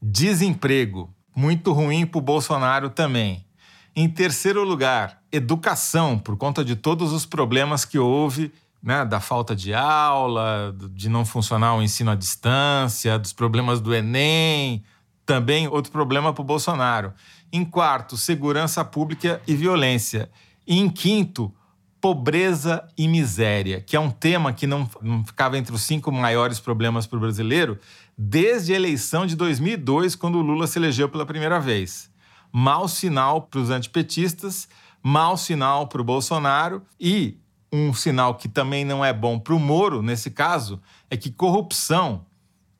desemprego. 0.02 1.10
Muito 1.34 1.72
ruim 1.72 2.04
para 2.04 2.18
o 2.18 2.22
Bolsonaro 2.22 2.90
também. 2.90 3.46
Em 3.94 4.06
terceiro 4.06 4.62
lugar, 4.62 5.22
educação, 5.32 6.18
por 6.18 6.36
conta 6.36 6.62
de 6.62 6.76
todos 6.76 7.10
os 7.10 7.24
problemas 7.24 7.86
que 7.86 7.98
houve, 7.98 8.52
né, 8.82 9.02
da 9.02 9.18
falta 9.18 9.56
de 9.56 9.72
aula, 9.72 10.76
de 10.92 11.08
não 11.08 11.24
funcionar 11.24 11.74
o 11.74 11.82
ensino 11.82 12.10
à 12.10 12.14
distância, 12.14 13.18
dos 13.18 13.32
problemas 13.32 13.80
do 13.80 13.94
Enem, 13.94 14.84
também 15.26 15.66
outro 15.66 15.90
problema 15.90 16.32
para 16.32 16.42
o 16.42 16.44
Bolsonaro. 16.44 17.12
Em 17.52 17.64
quarto, 17.64 18.16
segurança 18.16 18.84
pública 18.84 19.40
e 19.46 19.54
violência. 19.54 20.30
E 20.66 20.78
em 20.78 20.88
quinto, 20.88 21.54
pobreza 22.00 22.86
e 22.96 23.08
miséria, 23.08 23.80
que 23.80 23.96
é 23.96 24.00
um 24.00 24.10
tema 24.10 24.52
que 24.52 24.66
não, 24.66 24.88
não 25.00 25.24
ficava 25.24 25.56
entre 25.58 25.74
os 25.74 25.82
cinco 25.82 26.12
maiores 26.12 26.60
problemas 26.60 27.06
para 27.06 27.16
o 27.16 27.20
brasileiro 27.20 27.78
desde 28.16 28.72
a 28.72 28.76
eleição 28.76 29.26
de 29.26 29.36
2002, 29.36 30.14
quando 30.14 30.38
o 30.38 30.42
Lula 30.42 30.66
se 30.66 30.78
elegeu 30.78 31.08
pela 31.08 31.26
primeira 31.26 31.58
vez. 31.58 32.10
Mau 32.52 32.88
sinal 32.88 33.42
para 33.42 33.60
os 33.60 33.70
antipetistas, 33.70 34.68
mau 35.02 35.36
sinal 35.36 35.86
para 35.86 36.00
o 36.00 36.04
Bolsonaro 36.04 36.82
e 36.98 37.38
um 37.72 37.92
sinal 37.92 38.34
que 38.36 38.48
também 38.48 38.84
não 38.84 39.04
é 39.04 39.12
bom 39.12 39.38
para 39.38 39.54
o 39.54 39.58
Moro, 39.58 40.02
nesse 40.02 40.30
caso, 40.30 40.80
é 41.10 41.16
que 41.16 41.30
corrupção, 41.30 42.24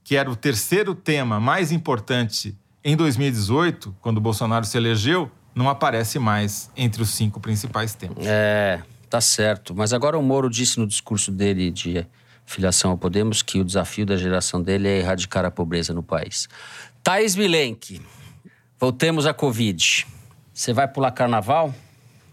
que 0.05 0.17
era 0.17 0.31
o 0.31 0.37
terceiro 0.37 0.95
tema 0.95 1.41
mais 1.41 1.73
importante 1.73 2.57
em 2.87 2.95
2018, 2.95 3.97
quando 4.01 4.21
Bolsonaro 4.21 4.65
se 4.65 4.77
elegeu, 4.77 5.29
não 5.53 5.69
aparece 5.69 6.21
mais 6.21 6.71
entre 6.77 7.03
os 7.03 7.11
cinco 7.11 7.41
principais 7.41 7.97
temas. 7.97 8.25
É, 8.25 8.81
tá 9.11 9.21
certo. 9.21 9.75
Mas 9.75 9.93
agora 9.93 10.17
o 10.17 10.23
Moro 10.23 10.49
disse 10.49 10.79
no 10.79 10.87
discurso 10.87 11.33
dele 11.33 11.73
de 11.73 12.07
filiação 12.45 12.93
ao 12.93 12.97
Podemos, 12.97 13.43
que 13.43 13.59
o 13.59 13.65
desafio 13.65 14.07
da 14.07 14.17
geração 14.17 14.63
dele 14.63 14.87
é 14.87 14.99
erradicar 14.99 15.45
a 15.45 15.51
pobreza 15.51 15.93
no 15.93 16.01
país. 16.01 16.49
Thais 17.03 17.35
Milenque, 17.35 18.01
voltemos 18.79 19.27
à 19.27 19.35
Covid. 19.35 20.07
Você 20.55 20.73
vai 20.73 20.87
pular 20.87 21.11
carnaval? 21.11 21.75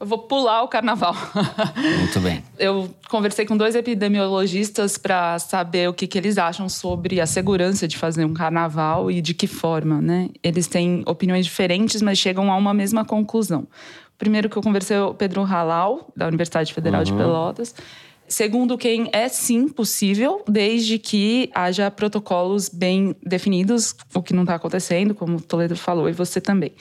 Eu 0.03 0.07
vou 0.07 0.17
pular 0.17 0.63
o 0.63 0.67
carnaval. 0.67 1.15
Muito 1.99 2.19
bem. 2.19 2.43
Eu 2.59 2.93
conversei 3.09 3.45
com 3.45 3.55
dois 3.55 3.73
epidemiologistas 3.73 4.97
para 4.97 5.39
saber 5.39 5.87
o 5.87 5.93
que, 5.93 6.05
que 6.07 6.17
eles 6.17 6.37
acham 6.37 6.67
sobre 6.67 7.21
a 7.21 7.25
segurança 7.25 7.87
de 7.87 7.97
fazer 7.97 8.25
um 8.25 8.33
carnaval 8.33 9.09
e 9.09 9.21
de 9.21 9.33
que 9.33 9.47
forma, 9.47 10.01
né? 10.01 10.27
Eles 10.43 10.67
têm 10.67 11.03
opiniões 11.07 11.45
diferentes, 11.45 12.01
mas 12.01 12.17
chegam 12.17 12.51
a 12.51 12.57
uma 12.57 12.73
mesma 12.73 13.05
conclusão. 13.05 13.65
Primeiro 14.17 14.49
que 14.49 14.57
eu 14.57 14.61
conversei 14.61 14.97
é 14.97 15.01
o 15.01 15.13
Pedro 15.13 15.41
Halal, 15.41 16.11
da 16.13 16.27
Universidade 16.27 16.73
Federal 16.73 16.99
uhum. 16.99 17.05
de 17.05 17.13
Pelotas. 17.13 17.73
Segundo 18.27 18.77
quem 18.77 19.09
é 19.13 19.29
sim 19.29 19.69
possível, 19.69 20.43
desde 20.45 20.99
que 20.99 21.49
haja 21.55 21.89
protocolos 21.89 22.67
bem 22.67 23.15
definidos, 23.25 23.95
o 24.13 24.21
que 24.21 24.33
não 24.33 24.43
está 24.43 24.55
acontecendo, 24.55 25.15
como 25.15 25.37
o 25.37 25.41
Toledo 25.41 25.77
falou, 25.77 26.09
e 26.09 26.11
você 26.11 26.41
também. 26.41 26.73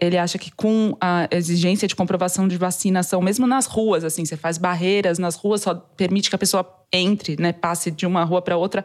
Ele 0.00 0.16
acha 0.16 0.38
que 0.38 0.50
com 0.50 0.96
a 1.00 1.28
exigência 1.30 1.88
de 1.88 1.94
comprovação 1.94 2.46
de 2.46 2.56
vacinação, 2.56 3.20
mesmo 3.20 3.46
nas 3.46 3.66
ruas, 3.66 4.04
assim, 4.04 4.24
você 4.24 4.36
faz 4.36 4.58
barreiras 4.58 5.18
nas 5.18 5.36
ruas, 5.36 5.62
só 5.62 5.74
permite 5.74 6.28
que 6.28 6.36
a 6.36 6.38
pessoa 6.38 6.66
entre, 6.92 7.36
né, 7.38 7.52
passe 7.52 7.90
de 7.90 8.06
uma 8.06 8.24
rua 8.24 8.40
para 8.40 8.56
outra 8.56 8.84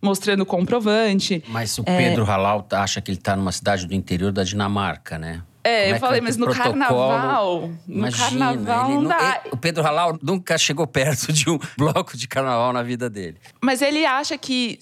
mostrando 0.00 0.46
comprovante. 0.46 1.42
Mas 1.48 1.76
o 1.78 1.84
Pedro 1.84 2.24
é... 2.24 2.26
Halal 2.26 2.66
acha 2.72 3.00
que 3.00 3.10
ele 3.10 3.18
está 3.18 3.34
numa 3.34 3.52
cidade 3.52 3.86
do 3.86 3.94
interior 3.94 4.32
da 4.32 4.44
Dinamarca, 4.44 5.18
né? 5.18 5.42
É, 5.68 5.90
eu 5.90 5.96
é 5.96 5.98
falei, 5.98 6.20
mas 6.22 6.38
no 6.38 6.46
protocolo? 6.46 6.78
carnaval. 6.78 7.70
No 7.86 7.98
Imagina, 7.98 8.46
carnaval 8.46 8.88
não 8.88 9.04
dá. 9.04 9.40
Ele, 9.44 9.52
o 9.52 9.56
Pedro 9.56 9.84
Halal 9.84 10.18
nunca 10.22 10.56
chegou 10.56 10.86
perto 10.86 11.30
de 11.30 11.50
um 11.50 11.58
bloco 11.76 12.16
de 12.16 12.26
carnaval 12.26 12.72
na 12.72 12.82
vida 12.82 13.10
dele. 13.10 13.36
Mas 13.60 13.82
ele 13.82 14.06
acha 14.06 14.38
que, 14.38 14.78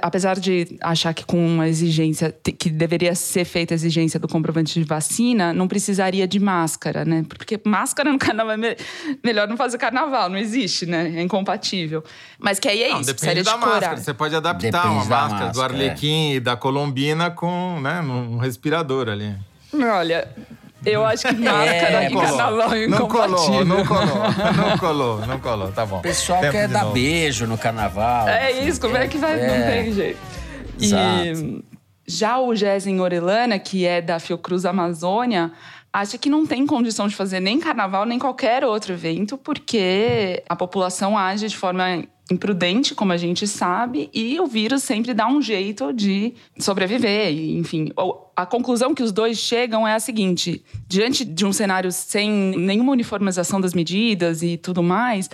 apesar 0.00 0.38
de 0.38 0.78
achar 0.80 1.12
que 1.12 1.24
com 1.24 1.44
uma 1.44 1.68
exigência, 1.68 2.32
que 2.56 2.70
deveria 2.70 3.16
ser 3.16 3.44
feita 3.44 3.74
a 3.74 3.76
exigência 3.76 4.20
do 4.20 4.28
comprovante 4.28 4.78
de 4.78 4.84
vacina, 4.86 5.52
não 5.52 5.66
precisaria 5.66 6.28
de 6.28 6.38
máscara, 6.38 7.04
né? 7.04 7.24
Porque 7.28 7.60
máscara 7.64 8.12
no 8.12 8.18
carnaval 8.18 8.54
é 8.62 8.76
melhor 9.24 9.48
não 9.48 9.56
fazer 9.56 9.76
carnaval, 9.76 10.28
não 10.28 10.38
existe, 10.38 10.86
né? 10.86 11.12
É 11.16 11.22
incompatível. 11.22 12.04
Mas 12.38 12.60
que 12.60 12.68
aí 12.68 12.84
é 12.84 12.90
não, 12.90 13.00
isso, 13.00 13.12
depende 13.12 13.42
da 13.42 13.54
de 13.54 13.58
máscara. 13.58 13.96
Você 13.96 14.14
pode 14.14 14.36
adaptar 14.36 14.70
depende 14.70 14.86
uma 14.86 15.04
máscara, 15.04 15.28
máscara, 15.28 15.52
do 15.52 15.62
Arlequim 15.62 16.32
é. 16.32 16.34
e 16.36 16.40
da 16.40 16.56
Colombina 16.56 17.28
com 17.30 17.80
né, 17.80 18.00
um 18.00 18.38
respirador 18.38 19.08
ali. 19.08 19.34
Olha, 19.72 20.28
eu 20.84 21.04
acho 21.04 21.28
que 21.28 21.34
máscara 21.34 22.04
é, 22.04 22.10
e 22.10 22.14
carnaval 22.14 22.74
é 22.74 22.86
não 22.86 23.08
colou, 23.08 23.64
não 23.64 23.86
colou, 23.86 24.06
não 24.56 24.78
colou, 24.78 25.26
não 25.26 25.38
colou, 25.38 25.72
tá 25.72 25.86
bom. 25.86 25.98
O 25.98 26.02
pessoal 26.02 26.40
Tempo 26.40 26.52
quer 26.52 26.68
dar 26.68 26.82
novo. 26.82 26.94
beijo 26.94 27.46
no 27.46 27.56
carnaval. 27.56 28.28
É 28.28 28.50
isso, 28.50 28.80
como 28.80 28.96
é 28.96 29.06
que 29.06 29.16
vai? 29.16 29.38
É. 29.38 29.46
Não 29.46 29.66
tem 29.66 29.92
jeito. 29.92 30.18
Exato. 30.80 31.24
E 31.24 31.64
já 32.06 32.38
o 32.38 32.54
Gésen 32.54 33.00
Orelana, 33.00 33.58
que 33.58 33.86
é 33.86 34.02
da 34.02 34.18
Fiocruz 34.18 34.64
Amazônia, 34.64 35.52
acha 35.92 36.16
que 36.16 36.30
não 36.30 36.46
tem 36.46 36.66
condição 36.66 37.06
de 37.06 37.14
fazer 37.14 37.40
nem 37.40 37.60
carnaval, 37.60 38.06
nem 38.06 38.18
qualquer 38.18 38.64
outro 38.64 38.92
evento, 38.94 39.36
porque 39.36 40.42
a 40.48 40.56
população 40.56 41.18
age 41.18 41.48
de 41.48 41.56
forma 41.56 42.04
imprudente, 42.30 42.94
como 42.94 43.12
a 43.12 43.16
gente 43.16 43.46
sabe, 43.46 44.08
e 44.12 44.40
o 44.40 44.46
vírus 44.46 44.82
sempre 44.82 45.12
dá 45.12 45.28
um 45.28 45.42
jeito 45.42 45.92
de 45.92 46.34
sobreviver. 46.58 47.30
Enfim, 47.30 47.90
a 48.34 48.46
conclusão 48.46 48.94
que 48.94 49.02
os 49.02 49.12
dois 49.12 49.38
chegam 49.38 49.86
é 49.86 49.94
a 49.94 50.00
seguinte: 50.00 50.64
diante 50.88 51.24
de 51.24 51.44
um 51.44 51.52
cenário 51.52 51.92
sem 51.92 52.30
nenhuma 52.30 52.92
uniformização 52.92 53.60
das 53.60 53.74
medidas 53.74 54.42
e 54.42 54.56
tudo 54.56 54.82
mais, 54.82 55.28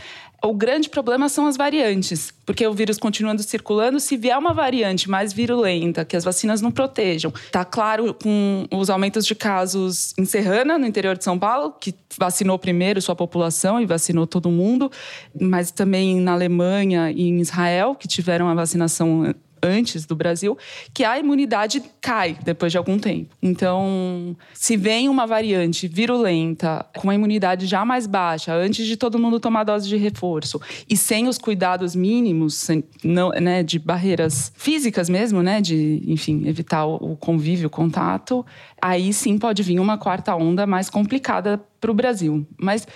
o 0.44 0.54
grande 0.54 0.88
problema 0.88 1.28
são 1.28 1.46
as 1.46 1.56
variantes, 1.56 2.32
porque 2.46 2.64
o 2.66 2.72
vírus 2.72 2.96
continuando 2.96 3.42
circulando, 3.42 3.98
se 3.98 4.16
vier 4.16 4.38
uma 4.38 4.54
variante 4.54 5.10
mais 5.10 5.32
virulenta, 5.32 6.04
que 6.04 6.16
as 6.16 6.22
vacinas 6.22 6.60
não 6.60 6.70
protejam. 6.70 7.32
Tá 7.50 7.64
claro 7.64 8.14
com 8.14 8.66
os 8.70 8.88
aumentos 8.88 9.26
de 9.26 9.34
casos 9.34 10.14
em 10.16 10.24
Serrana, 10.24 10.78
no 10.78 10.86
interior 10.86 11.16
de 11.16 11.24
São 11.24 11.38
Paulo, 11.38 11.72
que 11.72 11.92
vacinou 12.16 12.58
primeiro 12.58 13.02
sua 13.02 13.16
população 13.16 13.80
e 13.80 13.86
vacinou 13.86 14.26
todo 14.26 14.48
mundo, 14.48 14.90
mas 15.38 15.72
também 15.72 16.20
na 16.20 16.32
Alemanha 16.32 17.10
e 17.10 17.28
em 17.28 17.40
Israel, 17.40 17.96
que 17.96 18.06
tiveram 18.06 18.48
a 18.48 18.54
vacinação 18.54 19.34
antes 19.62 20.04
do 20.06 20.16
Brasil, 20.16 20.56
que 20.92 21.04
a 21.04 21.18
imunidade 21.18 21.82
cai 22.00 22.36
depois 22.44 22.72
de 22.72 22.78
algum 22.78 22.98
tempo. 22.98 23.34
Então, 23.42 24.36
se 24.52 24.76
vem 24.76 25.08
uma 25.08 25.26
variante 25.26 25.86
virulenta, 25.86 26.84
com 26.96 27.10
a 27.10 27.14
imunidade 27.14 27.66
já 27.66 27.84
mais 27.84 28.06
baixa, 28.06 28.54
antes 28.54 28.86
de 28.86 28.96
todo 28.96 29.18
mundo 29.18 29.40
tomar 29.40 29.64
dose 29.64 29.88
de 29.88 29.96
reforço, 29.96 30.60
e 30.88 30.96
sem 30.96 31.28
os 31.28 31.38
cuidados 31.38 31.94
mínimos, 31.94 32.68
não, 33.04 33.30
né, 33.30 33.62
de 33.62 33.78
barreiras 33.78 34.52
físicas 34.56 35.08
mesmo, 35.08 35.42
né, 35.42 35.60
de, 35.60 36.02
enfim, 36.06 36.46
evitar 36.46 36.86
o 36.86 37.16
convívio, 37.16 37.68
o 37.68 37.70
contato, 37.70 38.44
aí 38.80 39.12
sim 39.12 39.38
pode 39.38 39.62
vir 39.62 39.80
uma 39.80 39.98
quarta 39.98 40.34
onda 40.34 40.66
mais 40.66 40.90
complicada 40.90 41.60
para 41.80 41.90
o 41.90 41.94
Brasil. 41.94 42.46
Mas 42.58 42.86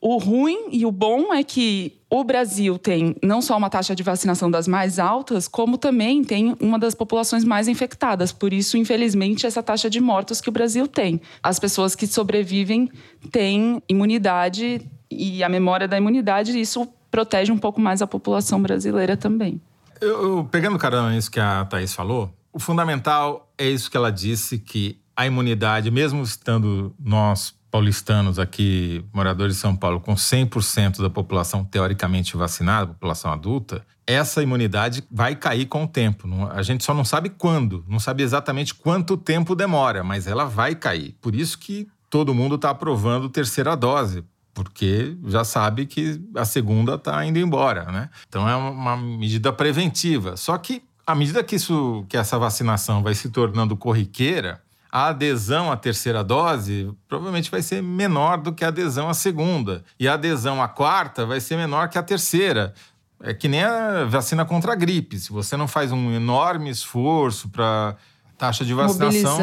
o 0.00 0.16
ruim 0.16 0.68
e 0.70 0.86
o 0.86 0.92
bom 0.92 1.34
é 1.34 1.42
que 1.42 1.97
o 2.10 2.24
Brasil 2.24 2.78
tem 2.78 3.14
não 3.22 3.42
só 3.42 3.56
uma 3.56 3.68
taxa 3.68 3.94
de 3.94 4.02
vacinação 4.02 4.50
das 4.50 4.66
mais 4.66 4.98
altas, 4.98 5.46
como 5.46 5.76
também 5.76 6.24
tem 6.24 6.56
uma 6.58 6.78
das 6.78 6.94
populações 6.94 7.44
mais 7.44 7.68
infectadas. 7.68 8.32
Por 8.32 8.52
isso, 8.52 8.78
infelizmente, 8.78 9.46
essa 9.46 9.62
taxa 9.62 9.90
de 9.90 10.00
mortos 10.00 10.40
que 10.40 10.48
o 10.48 10.52
Brasil 10.52 10.88
tem. 10.88 11.20
As 11.42 11.58
pessoas 11.58 11.94
que 11.94 12.06
sobrevivem 12.06 12.90
têm 13.30 13.82
imunidade 13.88 14.80
e 15.10 15.44
a 15.44 15.48
memória 15.48 15.86
da 15.86 15.98
imunidade, 15.98 16.58
isso 16.58 16.88
protege 17.10 17.52
um 17.52 17.58
pouco 17.58 17.80
mais 17.80 18.00
a 18.00 18.06
população 18.06 18.60
brasileira 18.60 19.16
também. 19.16 19.60
Eu, 20.00 20.22
eu 20.22 20.44
pegando 20.50 20.78
carona 20.78 21.10
nisso 21.10 21.30
que 21.30 21.40
a 21.40 21.64
Thaís 21.64 21.92
falou, 21.92 22.32
o 22.52 22.58
fundamental 22.58 23.52
é 23.58 23.68
isso 23.68 23.90
que 23.90 23.96
ela 23.96 24.10
disse, 24.10 24.58
que 24.58 24.98
a 25.14 25.26
imunidade, 25.26 25.90
mesmo 25.90 26.22
estando 26.22 26.94
nós 26.98 27.57
paulistanos 27.70 28.38
aqui, 28.38 29.04
moradores 29.12 29.56
de 29.56 29.60
São 29.60 29.76
Paulo, 29.76 30.00
com 30.00 30.14
100% 30.14 31.00
da 31.00 31.10
população 31.10 31.64
teoricamente 31.64 32.36
vacinada, 32.36 32.88
população 32.88 33.32
adulta, 33.32 33.84
essa 34.06 34.42
imunidade 34.42 35.04
vai 35.10 35.36
cair 35.36 35.66
com 35.66 35.84
o 35.84 35.88
tempo. 35.88 36.26
A 36.50 36.62
gente 36.62 36.82
só 36.82 36.94
não 36.94 37.04
sabe 37.04 37.28
quando, 37.28 37.84
não 37.86 38.00
sabe 38.00 38.22
exatamente 38.22 38.74
quanto 38.74 39.16
tempo 39.16 39.54
demora, 39.54 40.02
mas 40.02 40.26
ela 40.26 40.46
vai 40.46 40.74
cair. 40.74 41.14
Por 41.20 41.34
isso 41.34 41.58
que 41.58 41.86
todo 42.08 42.34
mundo 42.34 42.54
está 42.54 42.70
aprovando 42.70 43.28
terceira 43.28 43.76
dose, 43.76 44.24
porque 44.54 45.16
já 45.26 45.44
sabe 45.44 45.84
que 45.84 46.20
a 46.34 46.44
segunda 46.44 46.94
está 46.94 47.24
indo 47.24 47.38
embora, 47.38 47.84
né? 47.92 48.08
Então 48.28 48.48
é 48.48 48.56
uma 48.56 48.96
medida 48.96 49.52
preventiva. 49.52 50.36
Só 50.36 50.56
que 50.56 50.82
à 51.06 51.14
medida 51.14 51.42
que 51.44 51.56
isso, 51.56 52.04
que 52.08 52.16
essa 52.16 52.38
vacinação 52.38 53.02
vai 53.02 53.14
se 53.14 53.30
tornando 53.30 53.76
corriqueira, 53.76 54.60
a 54.90 55.08
adesão 55.08 55.70
à 55.70 55.76
terceira 55.76 56.24
dose 56.24 56.90
provavelmente 57.06 57.50
vai 57.50 57.62
ser 57.62 57.82
menor 57.82 58.38
do 58.38 58.52
que 58.52 58.64
a 58.64 58.68
adesão 58.68 59.08
à 59.08 59.14
segunda. 59.14 59.84
E 59.98 60.08
a 60.08 60.14
adesão 60.14 60.62
à 60.62 60.68
quarta 60.68 61.26
vai 61.26 61.40
ser 61.40 61.56
menor 61.56 61.88
que 61.88 61.98
a 61.98 62.02
terceira. 62.02 62.74
É 63.20 63.34
que 63.34 63.48
nem 63.48 63.64
a 63.64 64.04
vacina 64.04 64.44
contra 64.44 64.72
a 64.72 64.76
gripe. 64.76 65.18
Se 65.18 65.32
você 65.32 65.56
não 65.56 65.66
faz 65.66 65.90
um 65.90 66.12
enorme 66.12 66.70
esforço 66.70 67.48
para 67.48 67.96
taxa 68.38 68.64
de 68.64 68.72
vacinação. 68.72 69.40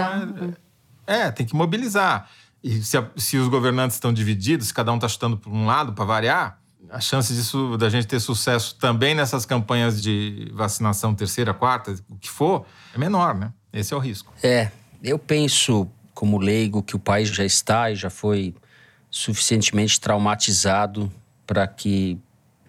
É, 1.06 1.26
é, 1.26 1.32
tem 1.32 1.46
que 1.46 1.56
mobilizar. 1.56 2.30
E 2.64 2.82
se, 2.82 2.98
a, 2.98 3.06
se 3.16 3.38
os 3.38 3.48
governantes 3.48 3.98
estão 3.98 4.12
divididos, 4.12 4.68
se 4.68 4.74
cada 4.74 4.92
um 4.92 4.96
está 4.96 5.08
chutando 5.08 5.38
por 5.38 5.52
um 5.52 5.66
lado 5.66 5.94
para 5.94 6.06
variar, 6.06 6.60
a 6.90 7.00
chance 7.00 7.34
disso 7.34 7.78
da 7.78 7.90
gente 7.90 8.08
ter 8.08 8.20
sucesso 8.20 8.76
também 8.76 9.14
nessas 9.14 9.46
campanhas 9.46 10.02
de 10.02 10.50
vacinação 10.54 11.14
terceira, 11.14 11.54
quarta, 11.54 11.96
o 12.10 12.16
que 12.16 12.30
for, 12.30 12.66
é 12.94 12.98
menor, 12.98 13.36
né? 13.36 13.52
Esse 13.74 13.94
é 13.94 13.98
o 13.98 14.00
risco. 14.00 14.34
É, 14.42 14.72
eu 15.06 15.20
penso, 15.20 15.88
como 16.14 16.38
leigo, 16.38 16.82
que 16.82 16.96
o 16.96 17.00
país 17.00 17.30
já 17.30 17.46
está 17.46 17.92
e 17.92 17.96
já 17.96 18.10
foi 18.10 18.54
suficientemente 19.10 20.00
traumatizado 20.00 21.12
para 21.46 21.68
que 21.68 22.18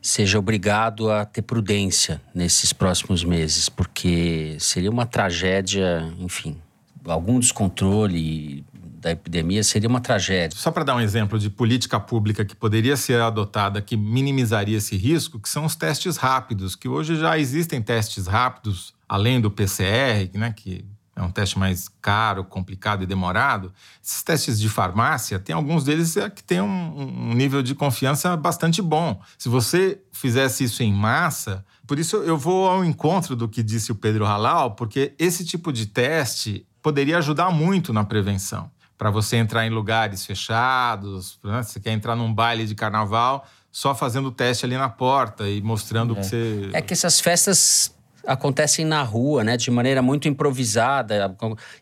seja 0.03 0.38
obrigado 0.38 1.11
a 1.11 1.25
ter 1.25 1.42
prudência 1.42 2.20
nesses 2.35 2.72
próximos 2.72 3.25
meses, 3.25 3.68
porque 3.68 4.57
seria 4.61 4.90
uma 4.90 5.07
tragédia, 5.07 6.14
enfim, 6.20 6.57
algum 7.05 7.40
descontrole 7.40 8.64
da 9.01 9.11
epidemia 9.12 9.62
seria 9.62 9.88
uma 9.88 10.01
tragédia. 10.01 10.59
Só 10.59 10.70
para 10.70 10.85
dar 10.85 10.96
um 10.96 11.01
exemplo 11.01 11.38
de 11.38 11.49
política 11.51 11.99
pública 11.99 12.44
que 12.44 12.55
poderia 12.55 12.96
ser 12.96 13.20
adotada 13.20 13.81
que 13.81 13.96
minimizaria 13.96 14.79
esse 14.79 14.96
risco, 14.96 15.38
que 15.38 15.49
são 15.49 15.64
os 15.64 15.75
testes 15.75 16.16
rápidos, 16.16 16.75
que 16.75 16.88
hoje 16.88 17.16
já 17.16 17.38
existem 17.38 17.81
testes 17.81 18.27
rápidos 18.27 18.94
além 19.09 19.40
do 19.40 19.51
PCR, 19.51 20.31
né, 20.35 20.53
que 20.55 20.85
é 21.16 21.22
um 21.22 21.31
teste 21.31 21.59
mais 21.59 21.88
caro, 22.02 22.44
complicado 22.44 23.02
e 23.02 23.07
demorado. 23.07 23.72
Esses 24.05 24.22
testes 24.22 24.61
de 24.61 24.68
farmácia, 24.68 25.38
tem 25.38 25.55
alguns 25.55 25.83
deles 25.83 26.14
é 26.18 26.29
que 26.29 26.44
têm 26.44 26.61
um, 26.61 27.31
um, 27.31 27.35
nível 27.35 27.62
de 27.62 27.74
confiança 27.74 28.37
bastante 28.37 28.83
bom. 28.83 29.18
Se 29.38 29.48
você 29.48 29.98
fizesse 30.12 30.64
isso 30.64 30.83
em 30.83 30.92
massa, 30.92 31.64
por 31.87 31.98
isso 31.98 32.16
eu 32.18 32.37
vou 32.37 32.68
ao 32.68 32.85
encontro 32.85 33.35
do 33.35 33.48
que 33.48 33.62
disse 33.62 33.90
o 33.90 33.94
Pedro 33.94 34.26
Halal, 34.26 34.72
porque 34.72 35.14
esse 35.18 35.42
tipo 35.42 35.72
de 35.72 35.87
teste 35.87 36.66
poderia 36.83 37.16
ajudar 37.16 37.50
muito 37.50 37.94
na 37.94 38.05
prevenção. 38.05 38.70
Para 38.98 39.11
você 39.11 39.37
entrar 39.37 39.66
em 39.66 39.70
lugares 39.70 40.24
fechados, 40.24 41.38
né? 41.42 41.62
você 41.62 41.81
quer 41.81 41.92
entrar 41.92 42.14
num 42.14 42.33
baile 42.33 42.66
de 42.66 42.74
carnaval, 42.74 43.46
só 43.72 43.94
fazendo 43.94 44.29
o 44.29 44.33
teste 44.33 44.66
ali 44.66 44.76
na 44.76 44.88
porta 44.88 45.48
e 45.48 45.62
mostrando 45.62 46.12
é. 46.12 46.20
que 46.20 46.26
você. 46.26 46.70
É 46.74 46.83
que 46.83 46.92
essas 46.92 47.20
festas 47.20 47.95
acontecem 48.27 48.85
na 48.85 49.03
rua, 49.03 49.45
né? 49.45 49.57
De 49.57 49.71
maneira 49.71 50.03
muito 50.03 50.29
improvisada. 50.29 51.35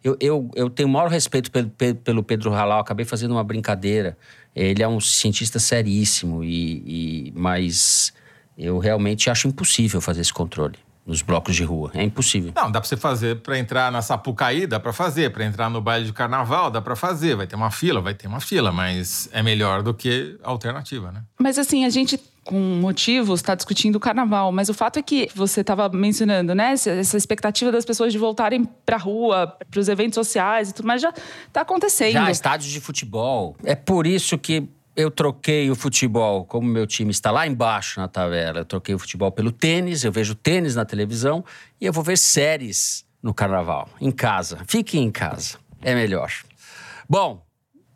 Eu, 0.03 0.17
eu, 0.21 0.51
eu 0.55 0.71
tenho 0.71 0.89
o 0.89 0.93
maior 0.93 1.09
respeito 1.09 1.51
pelo, 1.51 1.71
pelo 1.71 2.23
Pedro 2.23 2.53
Halal. 2.53 2.81
Acabei 2.81 3.05
fazendo 3.05 3.33
uma 3.33 3.45
brincadeira. 3.45 4.17
Ele 4.55 4.83
é 4.83 4.89
um 4.89 5.01
cientista 5.01 5.59
seríssimo, 5.59 6.45
e, 6.45 7.29
e 7.29 7.33
mas 7.35 8.13
eu 8.57 8.79
realmente 8.79 9.29
acho 9.29 9.49
impossível 9.49 10.01
fazer 10.01 10.21
esse 10.21 10.33
controle 10.33 10.79
nos 11.07 11.21
blocos 11.23 11.55
de 11.55 11.65
rua. 11.65 11.91
É 11.95 12.03
impossível. 12.03 12.53
Não, 12.55 12.71
dá 12.71 12.81
para 12.81 12.89
você 12.89 12.97
fazer 12.97 13.41
para 13.41 13.59
entrar 13.59 13.93
na 13.93 14.01
Sapucaí, 14.01 14.67
dá 14.67 14.81
para 14.81 14.93
fazer, 14.93 15.31
para 15.31 15.45
entrar 15.45 15.69
no 15.69 15.81
baile 15.81 16.07
de 16.07 16.13
carnaval, 16.13 16.71
dá 16.71 16.81
para 16.81 16.97
fazer, 16.97 17.37
vai 17.37 17.47
ter 17.47 17.57
uma 17.57 17.71
fila, 17.71 18.01
vai 18.01 18.15
ter 18.15 18.27
uma 18.27 18.41
fila, 18.41 18.73
mas 18.73 19.29
é 19.33 19.43
melhor 19.43 19.83
do 19.83 19.93
que 19.93 20.39
a 20.43 20.49
alternativa, 20.49 21.13
né? 21.13 21.23
Mas 21.39 21.59
assim, 21.59 21.85
a 21.85 21.91
gente 21.91 22.19
com 22.45 22.59
motivos 22.59 23.41
está 23.41 23.55
discutindo 23.55 23.97
o 23.97 24.01
carnaval, 24.01 24.53
mas 24.53 24.69
o 24.69 24.75
fato 24.75 24.99
é 24.99 25.03
que 25.03 25.29
você 25.35 25.63
estava 25.63 25.89
mencionando, 25.89 26.55
né, 26.55 26.73
essa 26.73 27.17
expectativa 27.17 27.73
das 27.73 27.85
pessoas 27.85 28.13
de 28.13 28.19
voltarem 28.19 28.65
para 28.85 28.97
a 28.97 28.99
rua, 28.99 29.57
para 29.71 29.81
os 29.81 29.89
eventos 29.89 30.15
sociais 30.15 30.71
e 30.71 30.75
tudo 30.75 30.87
mais 30.87 31.01
já 31.01 31.13
está 31.47 31.63
acontecendo. 31.63 32.13
Já 32.13 32.31
estádios 32.31 32.71
de 32.71 32.81
futebol. 32.81 33.57
É 33.65 33.75
por 33.75 34.07
isso 34.07 34.37
que 34.37 34.69
eu 34.95 35.11
troquei 35.11 35.71
o 35.71 35.75
futebol, 35.75 36.45
como 36.45 36.69
meu 36.69 36.87
time 36.87 37.11
está 37.11 37.31
lá 37.31 37.47
embaixo 37.47 37.99
na 37.99 38.07
tabela, 38.07 38.61
eu 38.61 38.65
troquei 38.65 38.95
o 38.95 38.99
futebol 38.99 39.33
pelo 39.33 39.51
tênis, 39.51 40.05
eu 40.05 40.13
vejo 40.13 40.35
tênis 40.35 40.77
na 40.77 40.85
televisão 40.85 41.45
e 41.81 41.87
eu 41.87 41.93
vou 41.93 42.05
ver 42.05 42.19
séries 42.19 43.05
no 43.23 43.33
carnaval, 43.33 43.89
em 44.01 44.13
casa. 44.13 44.61
Fiquem 44.69 45.03
em 45.03 45.11
casa, 45.11 45.59
é 45.83 45.95
melhor. 45.95 46.31
Bom, 47.09 47.45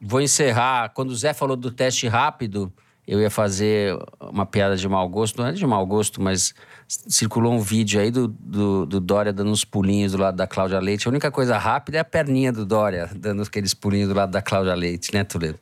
vou 0.00 0.20
encerrar. 0.20 0.88
Quando 0.90 1.10
o 1.10 1.16
Zé 1.16 1.32
falou 1.32 1.56
do 1.56 1.70
teste 1.70 2.08
rápido, 2.08 2.72
eu 3.08 3.22
ia 3.22 3.30
fazer 3.30 3.98
uma 4.20 4.44
piada 4.44 4.76
de 4.76 4.86
mau 4.86 5.08
gosto, 5.08 5.40
não 5.40 5.48
é 5.48 5.52
de 5.52 5.66
mau 5.66 5.84
gosto, 5.86 6.20
mas 6.20 6.52
circulou 6.86 7.54
um 7.54 7.58
vídeo 7.58 7.98
aí 7.98 8.10
do, 8.10 8.28
do, 8.28 8.84
do, 8.84 9.00
Dória 9.00 9.32
dando 9.32 9.50
uns 9.50 9.64
pulinhos 9.64 10.12
do 10.12 10.18
lado 10.18 10.36
da 10.36 10.46
Cláudia 10.46 10.78
Leite. 10.78 11.08
A 11.08 11.10
única 11.10 11.30
coisa 11.30 11.56
rápida 11.56 11.96
é 11.96 12.00
a 12.00 12.04
perninha 12.04 12.52
do 12.52 12.66
Dória 12.66 13.08
dando 13.16 13.42
aqueles 13.42 13.72
pulinhos 13.72 14.10
do 14.10 14.14
lado 14.14 14.30
da 14.30 14.42
Cláudia 14.42 14.74
Leite, 14.74 15.14
né, 15.14 15.24
Toledo? 15.24 15.58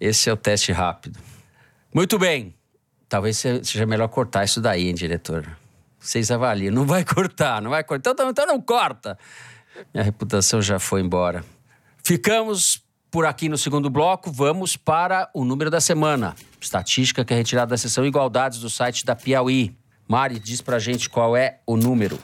Esse 0.00 0.28
é 0.28 0.32
o 0.32 0.36
teste 0.36 0.72
rápido. 0.72 1.20
Muito 1.94 2.18
bem. 2.18 2.52
Talvez 3.08 3.38
seja 3.38 3.86
melhor 3.86 4.08
cortar 4.08 4.44
isso 4.44 4.60
daí, 4.60 4.88
hein, 4.88 4.94
diretor? 4.94 5.46
Vocês 6.00 6.32
avaliam. 6.32 6.74
Não 6.74 6.84
vai 6.84 7.04
cortar, 7.06 7.62
não 7.62 7.70
vai 7.70 7.84
cortar. 7.84 8.10
Então, 8.10 8.28
então 8.30 8.44
não 8.44 8.60
corta. 8.60 9.16
Minha 9.94 10.02
reputação 10.02 10.60
já 10.60 10.80
foi 10.80 11.00
embora. 11.00 11.44
Ficamos 12.02 12.82
por 13.10 13.26
aqui 13.26 13.48
no 13.48 13.58
segundo 13.58 13.90
bloco. 13.90 14.30
Vamos 14.30 14.76
para 14.76 15.30
o 15.34 15.44
número 15.44 15.70
da 15.70 15.80
semana. 15.80 16.34
Estatística 16.60 17.24
que 17.24 17.32
é 17.32 17.36
retirada 17.36 17.70
da 17.70 17.76
seção 17.76 18.06
Igualdades 18.06 18.60
do 18.60 18.70
site 18.70 19.04
da 19.04 19.14
Piauí. 19.16 19.76
Mari, 20.06 20.38
diz 20.38 20.60
pra 20.60 20.78
gente 20.78 21.08
qual 21.08 21.36
é 21.36 21.60
o 21.66 21.76
número. 21.76 22.18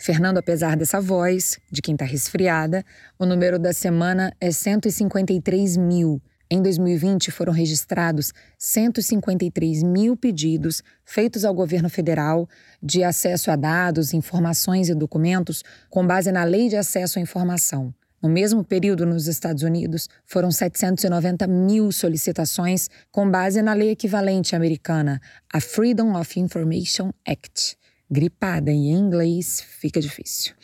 Fernando, 0.00 0.38
apesar 0.38 0.76
dessa 0.76 1.00
voz 1.00 1.58
de 1.70 1.80
quem 1.80 1.94
está 1.94 2.04
resfriada, 2.04 2.84
o 3.18 3.24
número 3.24 3.58
da 3.58 3.72
semana 3.72 4.32
é 4.40 4.50
153 4.50 5.76
mil. 5.76 6.20
Em 6.50 6.60
2020, 6.60 7.30
foram 7.30 7.52
registrados 7.52 8.32
153 8.58 9.82
mil 9.82 10.14
pedidos 10.14 10.82
feitos 11.04 11.44
ao 11.44 11.54
governo 11.54 11.88
federal 11.88 12.46
de 12.82 13.02
acesso 13.02 13.50
a 13.50 13.56
dados, 13.56 14.12
informações 14.12 14.90
e 14.90 14.94
documentos 14.94 15.62
com 15.88 16.06
base 16.06 16.30
na 16.30 16.44
Lei 16.44 16.68
de 16.68 16.76
Acesso 16.76 17.18
à 17.18 17.22
Informação. 17.22 17.94
No 18.24 18.30
mesmo 18.30 18.64
período, 18.64 19.04
nos 19.04 19.26
Estados 19.26 19.62
Unidos, 19.62 20.08
foram 20.24 20.50
790 20.50 21.46
mil 21.46 21.92
solicitações 21.92 22.88
com 23.12 23.30
base 23.30 23.60
na 23.60 23.74
lei 23.74 23.90
equivalente 23.90 24.56
americana, 24.56 25.20
a 25.52 25.60
Freedom 25.60 26.18
of 26.18 26.40
Information 26.40 27.10
Act. 27.28 27.76
Gripada 28.10 28.70
em 28.70 28.92
inglês 28.92 29.60
fica 29.60 30.00
difícil. 30.00 30.54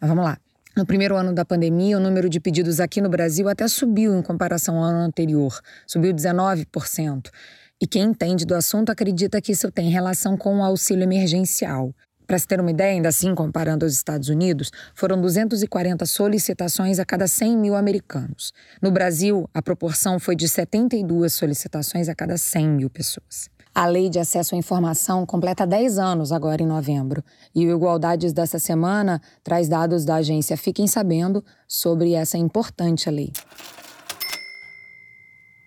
Mas 0.00 0.08
vamos 0.08 0.24
lá. 0.24 0.38
No 0.74 0.86
primeiro 0.86 1.14
ano 1.14 1.34
da 1.34 1.44
pandemia, 1.44 1.98
o 1.98 2.00
número 2.00 2.26
de 2.26 2.40
pedidos 2.40 2.80
aqui 2.80 3.02
no 3.02 3.10
Brasil 3.10 3.50
até 3.50 3.68
subiu 3.68 4.18
em 4.18 4.22
comparação 4.22 4.78
ao 4.78 4.84
ano 4.84 5.00
anterior, 5.00 5.60
subiu 5.86 6.14
19%. 6.14 7.28
E 7.78 7.86
quem 7.86 8.04
entende 8.04 8.46
do 8.46 8.54
assunto 8.54 8.88
acredita 8.88 9.42
que 9.42 9.52
isso 9.52 9.70
tem 9.70 9.90
relação 9.90 10.38
com 10.38 10.60
o 10.60 10.64
auxílio 10.64 11.02
emergencial. 11.02 11.94
Para 12.30 12.38
se 12.38 12.46
ter 12.46 12.60
uma 12.60 12.70
ideia, 12.70 12.92
ainda 12.92 13.08
assim, 13.08 13.34
comparando 13.34 13.84
aos 13.84 13.92
Estados 13.92 14.28
Unidos, 14.28 14.70
foram 14.94 15.20
240 15.20 16.06
solicitações 16.06 17.00
a 17.00 17.04
cada 17.04 17.26
100 17.26 17.56
mil 17.56 17.74
americanos. 17.74 18.52
No 18.80 18.92
Brasil, 18.92 19.50
a 19.52 19.60
proporção 19.60 20.20
foi 20.20 20.36
de 20.36 20.48
72 20.48 21.32
solicitações 21.32 22.08
a 22.08 22.14
cada 22.14 22.38
100 22.38 22.68
mil 22.68 22.88
pessoas. 22.88 23.50
A 23.74 23.84
Lei 23.86 24.08
de 24.08 24.20
Acesso 24.20 24.54
à 24.54 24.58
Informação 24.58 25.26
completa 25.26 25.66
10 25.66 25.98
anos 25.98 26.30
agora 26.30 26.62
em 26.62 26.66
novembro 26.66 27.20
e 27.52 27.66
o 27.66 27.76
Igualdades 27.76 28.32
dessa 28.32 28.60
semana 28.60 29.20
traz 29.42 29.68
dados 29.68 30.04
da 30.04 30.14
agência 30.14 30.56
Fiquem 30.56 30.86
Sabendo 30.86 31.44
sobre 31.66 32.12
essa 32.12 32.38
importante 32.38 33.10
lei. 33.10 33.32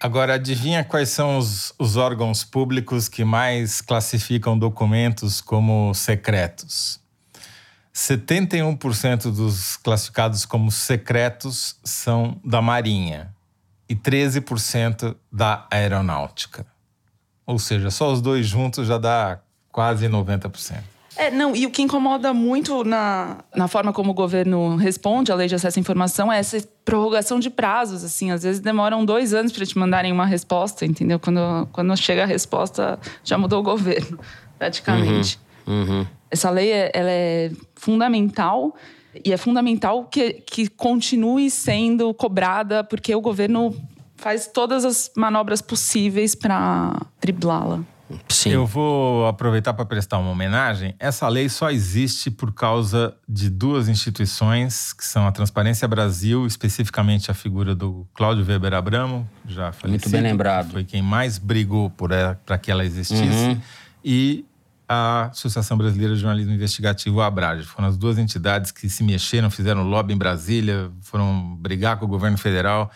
Agora, 0.03 0.33
adivinha 0.33 0.83
quais 0.83 1.07
são 1.07 1.37
os, 1.37 1.73
os 1.79 1.95
órgãos 1.95 2.43
públicos 2.43 3.07
que 3.07 3.23
mais 3.23 3.79
classificam 3.79 4.59
documentos 4.59 5.39
como 5.39 5.93
secretos? 5.93 6.99
71% 7.95 9.33
dos 9.33 9.77
classificados 9.77 10.45
como 10.45 10.69
secretos 10.69 11.79
são 11.85 12.37
da 12.43 12.61
Marinha 12.61 13.33
e 13.87 13.95
13% 13.95 15.15
da 15.31 15.65
Aeronáutica. 15.71 16.65
Ou 17.45 17.57
seja, 17.57 17.89
só 17.89 18.11
os 18.11 18.21
dois 18.21 18.45
juntos 18.45 18.85
já 18.85 18.97
dá 18.97 19.39
quase 19.71 20.09
90%. 20.09 20.83
É, 21.15 21.30
não, 21.30 21.56
e 21.56 21.65
o 21.65 21.69
que 21.69 21.82
incomoda 21.82 22.34
muito 22.34 22.84
na, 22.84 23.38
na 23.56 23.67
forma 23.67 23.93
como 23.93 24.12
o 24.12 24.13
governo 24.13 24.76
responde 24.76 25.32
à 25.32 25.36
lei 25.36 25.47
de 25.47 25.56
acesso 25.56 25.78
à 25.78 25.80
informação 25.80 26.32
é 26.32 26.39
essa 26.39 26.58
prorrogação 26.84 27.39
de 27.39 27.49
prazos, 27.49 28.04
assim. 28.04 28.32
Às 28.32 28.43
vezes 28.43 28.60
demoram 28.60 29.06
dois 29.06 29.34
anos 29.34 29.52
para 29.52 29.65
te 29.65 29.78
mandarem 29.78 30.12
uma 30.12 30.26
resposta, 30.26 30.86
entendeu? 30.86 31.19
Quando, 31.19 31.67
quando 31.71 31.95
chega 31.97 32.23
a 32.23 32.26
resposta, 32.26 32.99
já 33.23 33.38
mudou 33.38 33.60
o 33.60 33.63
governo, 33.63 34.19
praticamente. 34.58 35.39
Uhum, 35.67 35.99
uhum. 35.99 36.08
Essa 36.32 36.49
lei, 36.49 36.71
é, 36.71 36.91
ela 36.93 37.12
é 37.12 37.52
fundamental 37.76 38.76
e 39.23 39.32
é 39.32 39.38
fundamental 39.38 40.06
que, 40.06 40.34
que 40.34 40.67
continue 40.67 41.49
sendo 41.52 42.12
cobrada, 42.13 42.84
porque 42.84 43.13
o 43.13 43.21
governo 43.21 43.76
faz 44.15 44.47
todas 44.47 44.84
as 44.84 45.12
manobras 45.15 45.62
possíveis 45.62 46.34
para 46.34 46.99
driblá-la. 47.21 47.82
Sim. 48.27 48.51
Eu 48.51 48.65
vou 48.65 49.25
aproveitar 49.27 49.73
para 49.73 49.85
prestar 49.85 50.17
uma 50.17 50.29
homenagem. 50.29 50.93
Essa 50.99 51.27
lei 51.27 51.49
só 51.49 51.71
existe 51.71 52.29
por 52.29 52.53
causa 52.53 53.15
de 53.27 53.49
duas 53.49 53.87
instituições, 53.87 54.93
que 54.93 55.05
são 55.05 55.25
a 55.25 55.31
Transparência 55.31 55.87
Brasil, 55.87 56.45
especificamente 56.45 57.31
a 57.31 57.33
figura 57.33 57.73
do 57.73 58.07
Cláudio 58.13 58.45
Weber 58.45 58.73
Abramo, 58.73 59.27
já 59.47 59.71
falecido. 59.71 59.89
Muito 59.89 60.09
bem 60.09 60.21
lembrado. 60.21 60.71
Foi 60.71 60.83
quem 60.83 61.01
mais 61.01 61.37
brigou 61.37 61.89
para 61.89 62.57
que 62.57 62.69
ela 62.69 62.85
existisse. 62.85 63.23
Uhum. 63.23 63.61
E 64.03 64.45
a 64.87 65.29
Associação 65.31 65.77
Brasileira 65.77 66.13
de 66.13 66.19
Jornalismo 66.19 66.53
Investigativo, 66.53 67.21
a 67.21 67.27
ABRAD. 67.27 67.63
Foram 67.63 67.87
as 67.87 67.97
duas 67.97 68.17
entidades 68.17 68.71
que 68.71 68.89
se 68.89 69.03
mexeram, 69.03 69.49
fizeram 69.49 69.81
lobby 69.83 70.13
em 70.13 70.17
Brasília, 70.17 70.91
foram 71.01 71.55
brigar 71.55 71.97
com 71.97 72.05
o 72.05 72.07
governo 72.07 72.37
federal 72.37 72.91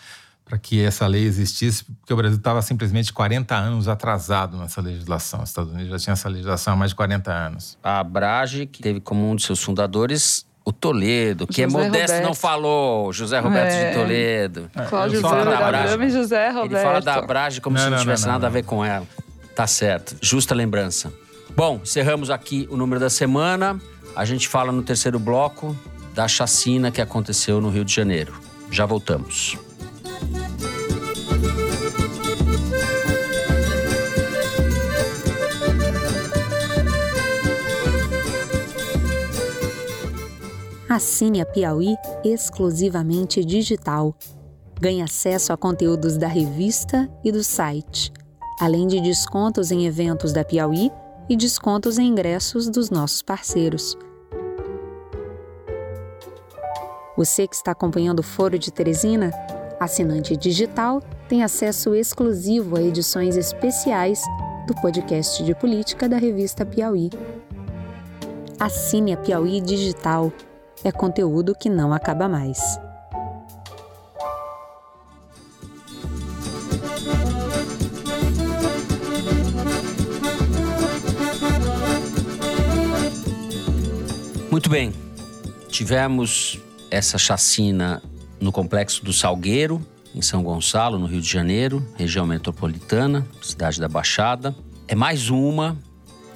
para 0.48 0.56
que 0.56 0.82
essa 0.82 1.06
lei 1.06 1.24
existisse, 1.24 1.84
porque 1.84 2.12
o 2.12 2.16
Brasil 2.16 2.38
estava 2.38 2.62
simplesmente 2.62 3.12
40 3.12 3.54
anos 3.54 3.86
atrasado 3.86 4.56
nessa 4.56 4.80
legislação. 4.80 5.42
Os 5.42 5.50
Estados 5.50 5.70
Unidos 5.70 5.90
já 5.90 5.98
tinha 5.98 6.12
essa 6.14 6.28
legislação 6.28 6.72
há 6.72 6.76
mais 6.76 6.92
de 6.92 6.94
40 6.94 7.30
anos. 7.30 7.78
A 7.82 8.00
Abrage, 8.00 8.64
que 8.64 8.80
teve 8.80 8.98
como 8.98 9.30
um 9.30 9.36
de 9.36 9.42
seus 9.42 9.62
fundadores 9.62 10.46
o 10.64 10.72
Toledo, 10.72 11.46
que 11.46 11.62
é 11.62 11.64
José 11.64 11.78
é 11.78 11.84
modesto, 11.86 12.12
Roberto. 12.12 12.26
não 12.26 12.34
falou. 12.34 13.12
José 13.12 13.38
Roberto 13.38 13.72
é. 13.72 13.88
de 13.90 13.96
Toledo. 13.96 14.70
É. 14.74 14.84
Cláudio 14.84 15.20
Zé 15.20 16.06
e 16.06 16.10
José 16.10 16.50
Roberto. 16.50 16.72
Ele 16.72 16.82
fala 16.82 17.00
da 17.00 17.14
Abrage 17.14 17.60
como 17.60 17.76
não, 17.76 17.84
se 17.84 17.90
não, 17.90 17.96
não 17.96 18.02
tivesse 18.02 18.26
não, 18.26 18.32
nada 18.32 18.46
a 18.48 18.50
ver 18.50 18.64
com 18.64 18.84
ela. 18.84 19.06
Tá 19.54 19.66
certo. 19.66 20.16
Justa 20.20 20.54
lembrança. 20.54 21.12
Bom, 21.56 21.80
encerramos 21.82 22.30
aqui 22.30 22.68
o 22.70 22.76
número 22.76 23.00
da 23.00 23.08
semana. 23.08 23.80
A 24.14 24.24
gente 24.26 24.46
fala 24.46 24.70
no 24.70 24.82
terceiro 24.82 25.18
bloco 25.18 25.74
da 26.14 26.28
chacina 26.28 26.90
que 26.90 27.00
aconteceu 27.00 27.60
no 27.60 27.70
Rio 27.70 27.84
de 27.84 27.94
Janeiro. 27.94 28.38
Já 28.70 28.84
voltamos. 28.84 29.56
Assine 40.88 41.40
a 41.40 41.46
Piauí 41.46 41.96
exclusivamente 42.24 43.44
digital. 43.44 44.16
Ganhe 44.80 45.02
acesso 45.02 45.52
a 45.52 45.56
conteúdos 45.56 46.16
da 46.16 46.26
revista 46.26 47.08
e 47.22 47.30
do 47.30 47.44
site, 47.44 48.12
além 48.58 48.86
de 48.86 49.00
descontos 49.00 49.70
em 49.70 49.86
eventos 49.86 50.32
da 50.32 50.42
Piauí 50.42 50.90
e 51.28 51.36
descontos 51.36 51.98
em 51.98 52.08
ingressos 52.08 52.68
dos 52.68 52.90
nossos 52.90 53.22
parceiros. 53.22 53.96
Você 57.16 57.46
que 57.46 57.54
está 57.54 57.72
acompanhando 57.72 58.20
o 58.20 58.24
Foro 58.24 58.58
de 58.58 58.72
Teresina, 58.72 59.30
assinante 59.78 60.36
digital, 60.36 61.02
tem 61.28 61.42
acesso 61.42 61.94
exclusivo 61.94 62.76
a 62.76 62.82
edições 62.82 63.36
especiais 63.36 64.22
do 64.66 64.74
podcast 64.74 65.42
de 65.44 65.54
política 65.54 66.08
da 66.08 66.16
revista 66.16 66.64
Piauí. 66.64 67.10
Assine 68.58 69.12
a 69.12 69.16
Piauí 69.16 69.60
Digital. 69.60 70.32
É 70.82 70.90
conteúdo 70.90 71.54
que 71.54 71.70
não 71.70 71.92
acaba 71.92 72.28
mais. 72.28 72.58
Muito 84.50 84.68
bem. 84.68 84.92
Tivemos 85.68 86.60
essa 86.90 87.16
chacina 87.16 88.02
no 88.40 88.52
complexo 88.52 89.04
do 89.04 89.12
Salgueiro, 89.12 89.84
em 90.14 90.22
São 90.22 90.42
Gonçalo, 90.42 90.98
no 90.98 91.06
Rio 91.06 91.20
de 91.20 91.28
Janeiro, 91.28 91.86
região 91.96 92.26
metropolitana, 92.26 93.26
cidade 93.42 93.80
da 93.80 93.88
Baixada. 93.88 94.54
É 94.86 94.94
mais 94.94 95.30
uma, 95.30 95.76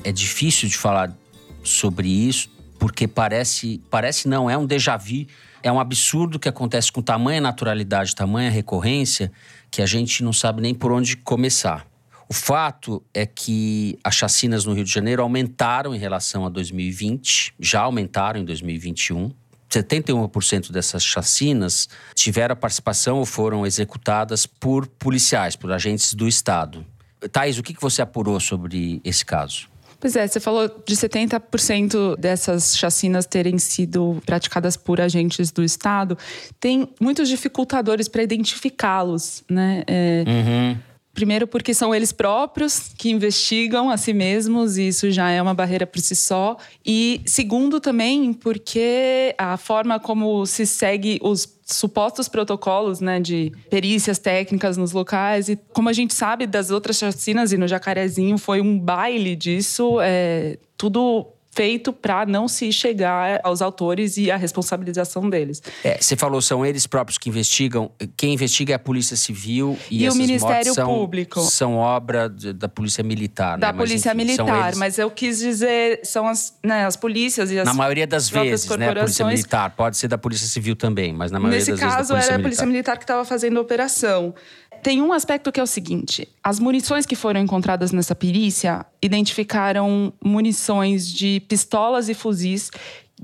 é 0.04 0.12
difícil 0.12 0.68
de 0.68 0.76
falar 0.76 1.16
sobre 1.62 2.08
isso, 2.08 2.50
porque 2.78 3.06
parece, 3.06 3.80
parece 3.90 4.28
não, 4.28 4.50
é 4.50 4.56
um 4.56 4.66
déjà 4.66 4.96
vu, 4.96 5.26
é 5.62 5.70
um 5.70 5.78
absurdo 5.78 6.38
que 6.38 6.48
acontece 6.48 6.90
com 6.90 7.00
tamanha 7.00 7.40
naturalidade, 7.40 8.14
tamanha 8.14 8.50
recorrência, 8.50 9.30
que 9.70 9.80
a 9.80 9.86
gente 9.86 10.22
não 10.22 10.32
sabe 10.32 10.60
nem 10.60 10.74
por 10.74 10.92
onde 10.92 11.16
começar. 11.16 11.86
O 12.28 12.34
fato 12.34 13.02
é 13.12 13.26
que 13.26 13.98
as 14.02 14.14
chacinas 14.14 14.64
no 14.64 14.72
Rio 14.72 14.84
de 14.84 14.90
Janeiro 14.90 15.22
aumentaram 15.22 15.94
em 15.94 15.98
relação 15.98 16.46
a 16.46 16.48
2020, 16.48 17.54
já 17.60 17.82
aumentaram 17.82 18.40
em 18.40 18.44
2021. 18.44 19.30
71% 19.72 20.70
dessas 20.70 21.02
chacinas 21.02 21.88
tiveram 22.14 22.54
participação 22.54 23.18
ou 23.18 23.26
foram 23.26 23.66
executadas 23.66 24.46
por 24.46 24.86
policiais, 24.86 25.56
por 25.56 25.72
agentes 25.72 26.12
do 26.14 26.28
Estado. 26.28 26.84
Thais, 27.30 27.58
o 27.58 27.62
que 27.62 27.74
você 27.80 28.02
apurou 28.02 28.38
sobre 28.40 29.00
esse 29.04 29.24
caso? 29.24 29.72
Pois 30.02 30.16
é, 30.16 30.26
você 30.26 30.40
falou 30.40 30.68
de 30.84 30.96
70% 30.96 32.18
dessas 32.18 32.76
chacinas 32.76 33.24
terem 33.24 33.56
sido 33.56 34.20
praticadas 34.26 34.76
por 34.76 35.00
agentes 35.00 35.52
do 35.52 35.62
Estado. 35.62 36.18
Tem 36.58 36.88
muitos 37.00 37.28
dificultadores 37.28 38.08
para 38.08 38.20
identificá-los, 38.20 39.44
né? 39.48 39.84
É, 39.86 40.24
uhum. 40.26 40.78
Primeiro, 41.14 41.46
porque 41.46 41.74
são 41.74 41.94
eles 41.94 42.10
próprios 42.10 42.90
que 42.96 43.10
investigam 43.10 43.90
a 43.90 43.98
si 43.98 44.14
mesmos, 44.14 44.78
e 44.78 44.88
isso 44.88 45.10
já 45.10 45.30
é 45.30 45.42
uma 45.42 45.52
barreira 45.52 45.86
por 45.86 46.00
si 46.00 46.16
só. 46.16 46.56
E 46.84 47.20
segundo, 47.26 47.80
também, 47.80 48.32
porque 48.32 49.34
a 49.36 49.58
forma 49.58 50.00
como 50.00 50.46
se 50.46 50.64
segue 50.64 51.18
os 51.22 51.46
supostos 51.64 52.28
protocolos 52.28 53.00
né, 53.00 53.20
de 53.20 53.52
perícias 53.68 54.18
técnicas 54.18 54.76
nos 54.76 54.92
locais. 54.92 55.48
E 55.48 55.58
como 55.72 55.88
a 55.88 55.92
gente 55.92 56.14
sabe 56.14 56.46
das 56.46 56.70
outras 56.70 56.96
chacinas, 56.96 57.52
e 57.52 57.58
no 57.58 57.68
Jacarezinho 57.68 58.38
foi 58.38 58.60
um 58.60 58.78
baile 58.78 59.36
disso, 59.36 59.98
é, 60.00 60.58
tudo 60.78 61.26
feito 61.54 61.92
para 61.92 62.24
não 62.24 62.48
se 62.48 62.72
chegar 62.72 63.40
aos 63.44 63.60
autores 63.60 64.16
e 64.16 64.30
a 64.30 64.36
responsabilização 64.36 65.28
deles. 65.28 65.62
É, 65.84 65.98
você 66.00 66.16
falou 66.16 66.40
são 66.40 66.64
eles 66.64 66.86
próprios 66.86 67.18
que 67.18 67.28
investigam. 67.28 67.90
Quem 68.16 68.32
investiga 68.32 68.72
é 68.72 68.76
a 68.76 68.78
Polícia 68.78 69.16
Civil 69.16 69.78
e, 69.90 70.04
e 70.04 70.08
o 70.08 70.14
Ministério 70.14 70.72
são, 70.72 70.86
Público. 70.86 71.40
São 71.40 71.76
obra 71.76 72.28
de, 72.28 72.54
da 72.54 72.68
Polícia 72.68 73.04
Militar. 73.04 73.58
Da 73.58 73.70
né? 73.70 73.78
Polícia 73.78 74.14
mas, 74.14 74.24
enfim, 74.24 74.42
Militar, 74.42 74.76
mas 74.76 74.98
eu 74.98 75.10
quis 75.10 75.38
dizer 75.38 76.00
são 76.04 76.26
as, 76.26 76.58
né, 76.64 76.86
as 76.86 76.96
polícias 76.96 77.50
e 77.50 77.58
as 77.58 77.66
na 77.66 77.74
maioria 77.74 78.06
das 78.06 78.28
vezes, 78.30 78.68
né, 78.76 78.88
a 78.88 78.94
Polícia 78.94 79.26
Militar 79.26 79.70
pode 79.70 79.96
ser 79.96 80.08
da 80.08 80.16
Polícia 80.16 80.46
Civil 80.46 80.74
também, 80.74 81.12
mas 81.12 81.30
na 81.30 81.38
maioria 81.38 81.58
Nesse 81.58 81.72
das 81.72 81.80
caso, 81.80 81.96
vezes 81.96 82.08
da 82.08 82.14
Polícia 82.14 82.32
era 82.32 82.40
a 82.40 82.42
Polícia 82.42 82.66
Militar 82.66 82.96
que 82.96 83.04
estava 83.04 83.24
fazendo 83.24 83.58
a 83.58 83.60
operação. 83.60 84.34
Tem 84.82 85.00
um 85.00 85.12
aspecto 85.12 85.52
que 85.52 85.60
é 85.60 85.62
o 85.62 85.66
seguinte: 85.66 86.28
as 86.42 86.58
munições 86.58 87.06
que 87.06 87.14
foram 87.14 87.40
encontradas 87.40 87.92
nessa 87.92 88.14
perícia 88.14 88.84
identificaram 89.00 90.12
munições 90.22 91.06
de 91.06 91.40
pistolas 91.48 92.08
e 92.08 92.14
fuzis 92.14 92.70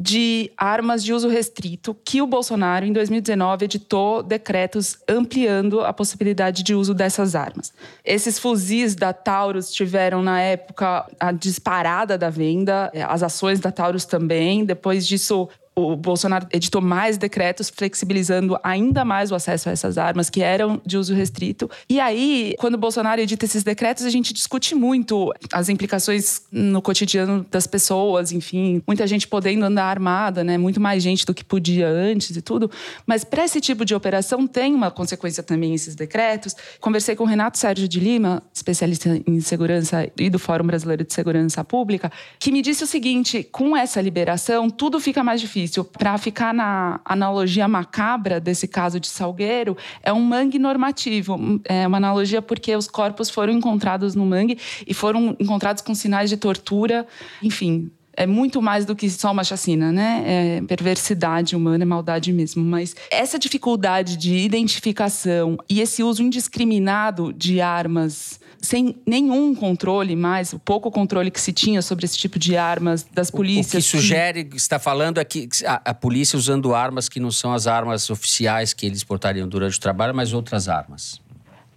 de 0.00 0.52
armas 0.56 1.02
de 1.02 1.12
uso 1.12 1.28
restrito 1.28 1.92
que 2.04 2.22
o 2.22 2.26
Bolsonaro, 2.26 2.86
em 2.86 2.92
2019, 2.92 3.64
editou 3.64 4.22
decretos 4.22 4.96
ampliando 5.08 5.80
a 5.80 5.92
possibilidade 5.92 6.62
de 6.62 6.72
uso 6.72 6.94
dessas 6.94 7.34
armas. 7.34 7.72
Esses 8.04 8.38
fuzis 8.38 8.94
da 8.94 9.12
Taurus 9.12 9.72
tiveram, 9.72 10.22
na 10.22 10.40
época, 10.40 11.04
a 11.18 11.32
disparada 11.32 12.16
da 12.16 12.30
venda, 12.30 12.92
as 13.08 13.24
ações 13.24 13.58
da 13.58 13.72
Taurus 13.72 14.04
também. 14.04 14.64
Depois 14.64 15.04
disso, 15.04 15.48
o 15.78 15.96
Bolsonaro 15.96 16.46
editou 16.52 16.80
mais 16.80 17.16
decretos 17.16 17.70
flexibilizando 17.70 18.58
ainda 18.62 19.04
mais 19.04 19.30
o 19.30 19.34
acesso 19.34 19.68
a 19.68 19.72
essas 19.72 19.96
armas 19.96 20.28
que 20.28 20.42
eram 20.42 20.80
de 20.84 20.96
uso 20.96 21.14
restrito. 21.14 21.70
E 21.88 22.00
aí, 22.00 22.54
quando 22.58 22.74
o 22.74 22.78
Bolsonaro 22.78 23.20
edita 23.20 23.44
esses 23.44 23.62
decretos, 23.62 24.04
a 24.04 24.10
gente 24.10 24.32
discute 24.32 24.74
muito 24.74 25.32
as 25.52 25.68
implicações 25.68 26.42
no 26.50 26.82
cotidiano 26.82 27.46
das 27.50 27.66
pessoas, 27.66 28.32
enfim, 28.32 28.82
muita 28.86 29.06
gente 29.06 29.28
podendo 29.28 29.64
andar 29.64 29.84
armada, 29.84 30.42
né? 30.42 30.58
Muito 30.58 30.80
mais 30.80 31.02
gente 31.02 31.24
do 31.24 31.32
que 31.32 31.44
podia 31.44 31.88
antes 31.88 32.36
e 32.36 32.42
tudo. 32.42 32.70
Mas 33.06 33.22
para 33.22 33.44
esse 33.44 33.60
tipo 33.60 33.84
de 33.84 33.94
operação 33.94 34.46
tem 34.46 34.74
uma 34.74 34.90
consequência 34.90 35.42
também 35.42 35.74
esses 35.74 35.94
decretos. 35.94 36.56
Conversei 36.80 37.14
com 37.14 37.24
o 37.24 37.26
Renato 37.26 37.58
Sérgio 37.58 37.86
de 37.86 38.00
Lima, 38.00 38.42
especialista 38.52 39.20
em 39.26 39.40
segurança 39.40 40.10
e 40.18 40.28
do 40.28 40.38
Fórum 40.38 40.66
Brasileiro 40.66 41.04
de 41.04 41.12
Segurança 41.12 41.62
Pública, 41.62 42.10
que 42.38 42.50
me 42.50 42.62
disse 42.62 42.82
o 42.82 42.86
seguinte: 42.86 43.44
com 43.44 43.76
essa 43.76 44.00
liberação, 44.00 44.68
tudo 44.68 44.98
fica 44.98 45.22
mais 45.22 45.40
difícil. 45.40 45.67
Para 45.84 46.16
ficar 46.18 46.52
na 46.52 47.00
analogia 47.04 47.66
macabra 47.68 48.40
desse 48.40 48.66
caso 48.66 48.98
de 48.98 49.08
Salgueiro, 49.08 49.76
é 50.02 50.12
um 50.12 50.22
mangue 50.22 50.58
normativo. 50.58 51.60
É 51.64 51.86
uma 51.86 51.96
analogia 51.96 52.42
porque 52.42 52.74
os 52.74 52.88
corpos 52.88 53.30
foram 53.30 53.52
encontrados 53.52 54.14
no 54.14 54.24
mangue 54.26 54.58
e 54.86 54.94
foram 54.94 55.36
encontrados 55.38 55.82
com 55.82 55.94
sinais 55.94 56.30
de 56.30 56.36
tortura. 56.36 57.06
Enfim, 57.42 57.90
é 58.18 58.26
muito 58.26 58.60
mais 58.60 58.84
do 58.84 58.96
que 58.96 59.08
só 59.08 59.30
uma 59.30 59.44
chacina, 59.44 59.92
né? 59.92 60.24
É 60.26 60.60
perversidade 60.62 61.54
humana, 61.54 61.84
é 61.84 61.86
maldade 61.86 62.32
mesmo. 62.32 62.64
Mas 62.64 62.96
essa 63.12 63.38
dificuldade 63.38 64.16
de 64.16 64.36
identificação 64.38 65.56
e 65.68 65.80
esse 65.80 66.02
uso 66.02 66.22
indiscriminado 66.22 67.32
de 67.32 67.60
armas 67.60 68.40
sem 68.60 68.96
nenhum 69.06 69.54
controle 69.54 70.16
mais, 70.16 70.52
o 70.52 70.58
pouco 70.58 70.90
controle 70.90 71.30
que 71.30 71.40
se 71.40 71.52
tinha 71.52 71.80
sobre 71.80 72.04
esse 72.04 72.16
tipo 72.16 72.38
de 72.38 72.56
armas 72.56 73.06
das 73.12 73.30
polícias. 73.30 73.72
O 73.72 73.76
que 73.76 73.82
sugere, 73.82 74.44
que 74.44 74.56
está 74.56 74.78
falando, 74.78 75.18
é 75.18 75.24
que 75.24 75.48
a, 75.64 75.90
a, 75.90 75.94
polícia 75.94 76.36
usando 76.36 76.74
armas 76.74 77.08
que 77.08 77.20
não 77.20 77.30
são 77.30 77.52
as 77.52 77.66
armas 77.66 78.10
oficiais 78.10 78.72
que 78.72 78.86
eles 78.86 79.04
portariam 79.04 79.48
durante 79.48 79.78
o 79.78 79.80
trabalho, 79.80 80.14
mas 80.14 80.32
outras 80.32 80.68
armas. 80.68 81.20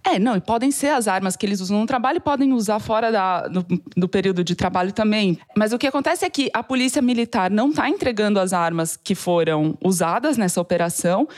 É, 0.04 0.18
não, 0.18 0.36
e 0.36 0.40
podem 0.40 0.72
ser 0.72 0.88
as 0.88 1.06
armas 1.06 1.36
que 1.36 1.46
eles 1.46 1.60
usam 1.60 1.78
no 1.78 1.86
trabalho 1.86 2.16
e 2.16 2.20
podem 2.20 2.52
usar 2.52 2.80
fora 2.80 3.12
da, 3.12 3.46
do, 3.46 3.64
do, 3.96 4.08
período 4.08 4.42
de 4.42 4.56
trabalho 4.56 4.92
também. 4.92 5.38
Mas 5.56 5.72
o 5.72 5.78
que 5.78 5.86
acontece 5.86 6.24
é 6.24 6.30
que 6.30 6.50
a 6.52 6.62
polícia 6.62 7.00
militar 7.00 7.50
não 7.50 7.70
está 7.70 7.88
entregando 7.88 8.40
as 8.40 8.52
armas 8.52 8.96
que 8.96 9.14
foram 9.14 9.78
usadas 9.80 10.36
nessa 10.36 10.60
operação. 10.60 11.28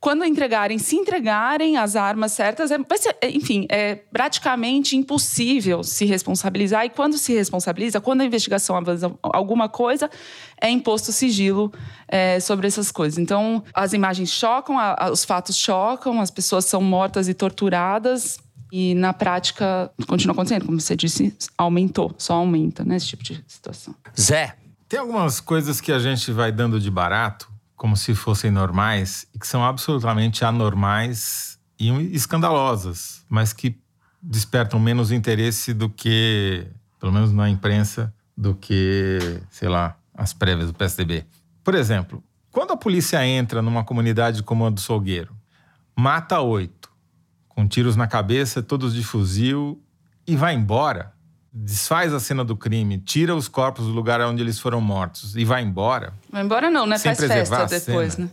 Quando 0.00 0.24
entregarem, 0.24 0.78
se 0.78 0.96
entregarem 0.96 1.76
as 1.76 1.94
armas 1.94 2.32
certas, 2.32 2.70
é, 2.70 2.78
ser, 2.96 3.16
enfim, 3.22 3.66
é 3.68 3.96
praticamente 3.96 4.96
impossível 4.96 5.84
se 5.84 6.06
responsabilizar. 6.06 6.86
E 6.86 6.88
quando 6.88 7.18
se 7.18 7.34
responsabiliza, 7.34 8.00
quando 8.00 8.22
a 8.22 8.24
investigação 8.24 8.76
avança 8.76 9.12
alguma 9.22 9.68
coisa, 9.68 10.10
é 10.58 10.70
imposto 10.70 11.12
sigilo 11.12 11.70
é, 12.08 12.40
sobre 12.40 12.66
essas 12.66 12.90
coisas. 12.90 13.18
Então, 13.18 13.62
as 13.74 13.92
imagens 13.92 14.30
chocam, 14.30 14.78
a, 14.78 14.96
a, 14.98 15.10
os 15.10 15.22
fatos 15.22 15.54
chocam, 15.54 16.18
as 16.18 16.30
pessoas 16.30 16.64
são 16.64 16.80
mortas 16.80 17.28
e 17.28 17.34
torturadas. 17.34 18.38
E 18.72 18.94
na 18.94 19.12
prática, 19.12 19.90
continua 20.06 20.32
acontecendo, 20.32 20.64
como 20.64 20.80
você 20.80 20.96
disse, 20.96 21.34
aumentou, 21.58 22.14
só 22.16 22.34
aumenta, 22.34 22.84
né, 22.84 22.96
esse 22.96 23.08
tipo 23.08 23.22
de 23.22 23.44
situação. 23.46 23.94
Zé. 24.18 24.56
Tem 24.88 24.98
algumas 24.98 25.40
coisas 25.40 25.80
que 25.80 25.92
a 25.92 25.98
gente 25.98 26.32
vai 26.32 26.50
dando 26.50 26.80
de 26.80 26.90
barato 26.90 27.50
como 27.80 27.96
se 27.96 28.14
fossem 28.14 28.50
normais 28.50 29.26
e 29.34 29.38
que 29.38 29.46
são 29.46 29.64
absolutamente 29.64 30.44
anormais 30.44 31.58
e 31.78 31.88
escandalosas, 32.14 33.24
mas 33.26 33.54
que 33.54 33.80
despertam 34.20 34.78
menos 34.78 35.10
interesse 35.10 35.72
do 35.72 35.88
que, 35.88 36.66
pelo 36.98 37.10
menos 37.10 37.32
na 37.32 37.48
imprensa, 37.48 38.12
do 38.36 38.54
que, 38.54 39.40
sei 39.48 39.70
lá, 39.70 39.96
as 40.14 40.34
prévias 40.34 40.66
do 40.66 40.74
PSDB. 40.74 41.24
Por 41.64 41.74
exemplo, 41.74 42.22
quando 42.50 42.72
a 42.72 42.76
polícia 42.76 43.26
entra 43.26 43.62
numa 43.62 43.82
comunidade 43.82 44.42
como 44.42 44.66
a 44.66 44.68
do 44.68 44.78
Solgueiro, 44.78 45.34
mata 45.96 46.38
oito, 46.38 46.92
com 47.48 47.66
tiros 47.66 47.96
na 47.96 48.06
cabeça, 48.06 48.62
todos 48.62 48.92
de 48.92 49.02
fuzil, 49.02 49.82
e 50.26 50.36
vai 50.36 50.52
embora, 50.52 51.14
desfaz 51.52 52.12
a 52.14 52.20
cena 52.20 52.44
do 52.44 52.56
crime, 52.56 52.98
tira 52.98 53.34
os 53.34 53.48
corpos 53.48 53.86
do 53.86 53.92
lugar 53.92 54.20
onde 54.20 54.42
eles 54.42 54.58
foram 54.58 54.80
mortos 54.80 55.36
e 55.36 55.44
vai 55.44 55.62
embora. 55.62 56.12
Vai 56.30 56.42
embora 56.42 56.70
não, 56.70 56.86
né? 56.86 56.98
Faz 56.98 57.18
festa 57.18 57.66
depois, 57.66 58.14
cena. 58.14 58.30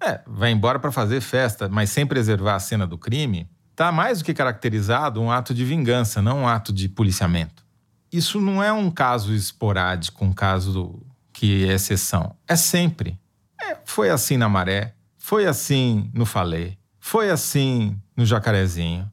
né? 0.00 0.12
É, 0.12 0.20
vai 0.26 0.50
embora 0.50 0.78
para 0.78 0.90
fazer 0.90 1.20
festa, 1.20 1.68
mas 1.68 1.90
sem 1.90 2.06
preservar 2.06 2.54
a 2.54 2.60
cena 2.60 2.86
do 2.86 2.96
crime, 2.96 3.48
tá 3.76 3.92
mais 3.92 4.18
do 4.18 4.24
que 4.24 4.32
caracterizado 4.32 5.20
um 5.20 5.30
ato 5.30 5.52
de 5.52 5.64
vingança, 5.64 6.22
não 6.22 6.40
um 6.40 6.48
ato 6.48 6.72
de 6.72 6.88
policiamento. 6.88 7.64
Isso 8.12 8.40
não 8.40 8.62
é 8.62 8.72
um 8.72 8.90
caso 8.90 9.34
esporádico, 9.34 10.24
um 10.24 10.32
caso 10.32 11.00
que 11.32 11.68
é 11.68 11.74
exceção. 11.74 12.34
É 12.48 12.56
sempre. 12.56 13.18
É, 13.60 13.76
foi 13.84 14.10
assim 14.10 14.36
na 14.36 14.48
Maré, 14.48 14.94
foi 15.18 15.46
assim 15.46 16.10
no 16.14 16.24
Falê, 16.24 16.76
foi 16.98 17.30
assim 17.30 17.96
no 18.16 18.24
Jacarezinho, 18.24 19.10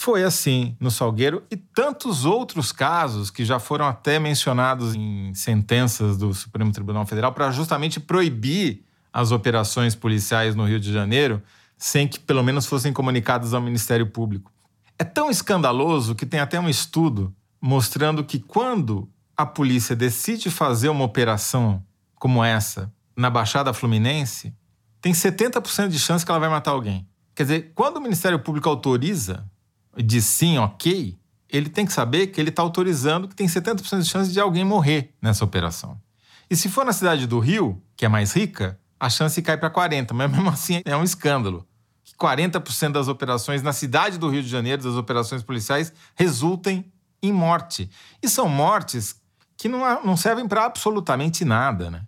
Foi 0.00 0.24
assim 0.24 0.74
no 0.80 0.90
Salgueiro 0.90 1.42
e 1.50 1.58
tantos 1.58 2.24
outros 2.24 2.72
casos 2.72 3.30
que 3.30 3.44
já 3.44 3.58
foram 3.58 3.86
até 3.86 4.18
mencionados 4.18 4.94
em 4.94 5.34
sentenças 5.34 6.16
do 6.16 6.32
Supremo 6.32 6.72
Tribunal 6.72 7.04
Federal 7.04 7.34
para 7.34 7.50
justamente 7.50 8.00
proibir 8.00 8.82
as 9.12 9.30
operações 9.30 9.94
policiais 9.94 10.54
no 10.54 10.64
Rio 10.64 10.80
de 10.80 10.90
Janeiro 10.90 11.42
sem 11.76 12.08
que 12.08 12.18
pelo 12.18 12.42
menos 12.42 12.64
fossem 12.64 12.94
comunicadas 12.94 13.52
ao 13.52 13.60
Ministério 13.60 14.06
Público. 14.06 14.50
É 14.98 15.04
tão 15.04 15.30
escandaloso 15.30 16.14
que 16.14 16.24
tem 16.24 16.40
até 16.40 16.58
um 16.58 16.70
estudo 16.70 17.30
mostrando 17.60 18.24
que 18.24 18.38
quando 18.38 19.06
a 19.36 19.44
polícia 19.44 19.94
decide 19.94 20.48
fazer 20.48 20.88
uma 20.88 21.04
operação 21.04 21.84
como 22.14 22.42
essa 22.42 22.90
na 23.14 23.28
Baixada 23.28 23.74
Fluminense, 23.74 24.54
tem 24.98 25.12
70% 25.12 25.88
de 25.88 25.98
chance 25.98 26.24
que 26.24 26.30
ela 26.30 26.40
vai 26.40 26.48
matar 26.48 26.70
alguém. 26.70 27.06
Quer 27.34 27.42
dizer, 27.42 27.72
quando 27.74 27.98
o 27.98 28.00
Ministério 28.00 28.38
Público 28.38 28.66
autoriza 28.66 29.49
diz 29.96 30.24
sim, 30.24 30.58
ok, 30.58 31.18
ele 31.48 31.68
tem 31.68 31.84
que 31.84 31.92
saber 31.92 32.28
que 32.28 32.40
ele 32.40 32.50
está 32.50 32.62
autorizando 32.62 33.28
que 33.28 33.34
tem 33.34 33.46
70% 33.46 34.02
de 34.02 34.08
chance 34.08 34.32
de 34.32 34.40
alguém 34.40 34.64
morrer 34.64 35.14
nessa 35.20 35.44
operação. 35.44 36.00
E 36.48 36.56
se 36.56 36.68
for 36.68 36.84
na 36.84 36.92
cidade 36.92 37.26
do 37.26 37.38
Rio, 37.38 37.82
que 37.96 38.04
é 38.04 38.08
mais 38.08 38.32
rica, 38.32 38.78
a 38.98 39.08
chance 39.08 39.40
cai 39.40 39.56
para 39.56 39.70
40%, 39.70 40.12
mas 40.12 40.30
mesmo 40.30 40.48
assim 40.50 40.82
é 40.84 40.96
um 40.96 41.04
escândalo. 41.04 41.66
Que 42.04 42.14
40% 42.14 42.92
das 42.92 43.08
operações 43.08 43.62
na 43.62 43.72
cidade 43.72 44.18
do 44.18 44.28
Rio 44.28 44.42
de 44.42 44.48
Janeiro, 44.48 44.82
das 44.82 44.94
operações 44.94 45.42
policiais, 45.42 45.92
resultem 46.14 46.90
em 47.22 47.32
morte. 47.32 47.90
E 48.22 48.28
são 48.28 48.48
mortes 48.48 49.16
que 49.56 49.68
não, 49.68 50.04
não 50.04 50.16
servem 50.16 50.48
para 50.48 50.64
absolutamente 50.64 51.44
nada. 51.44 51.90
Né? 51.90 52.02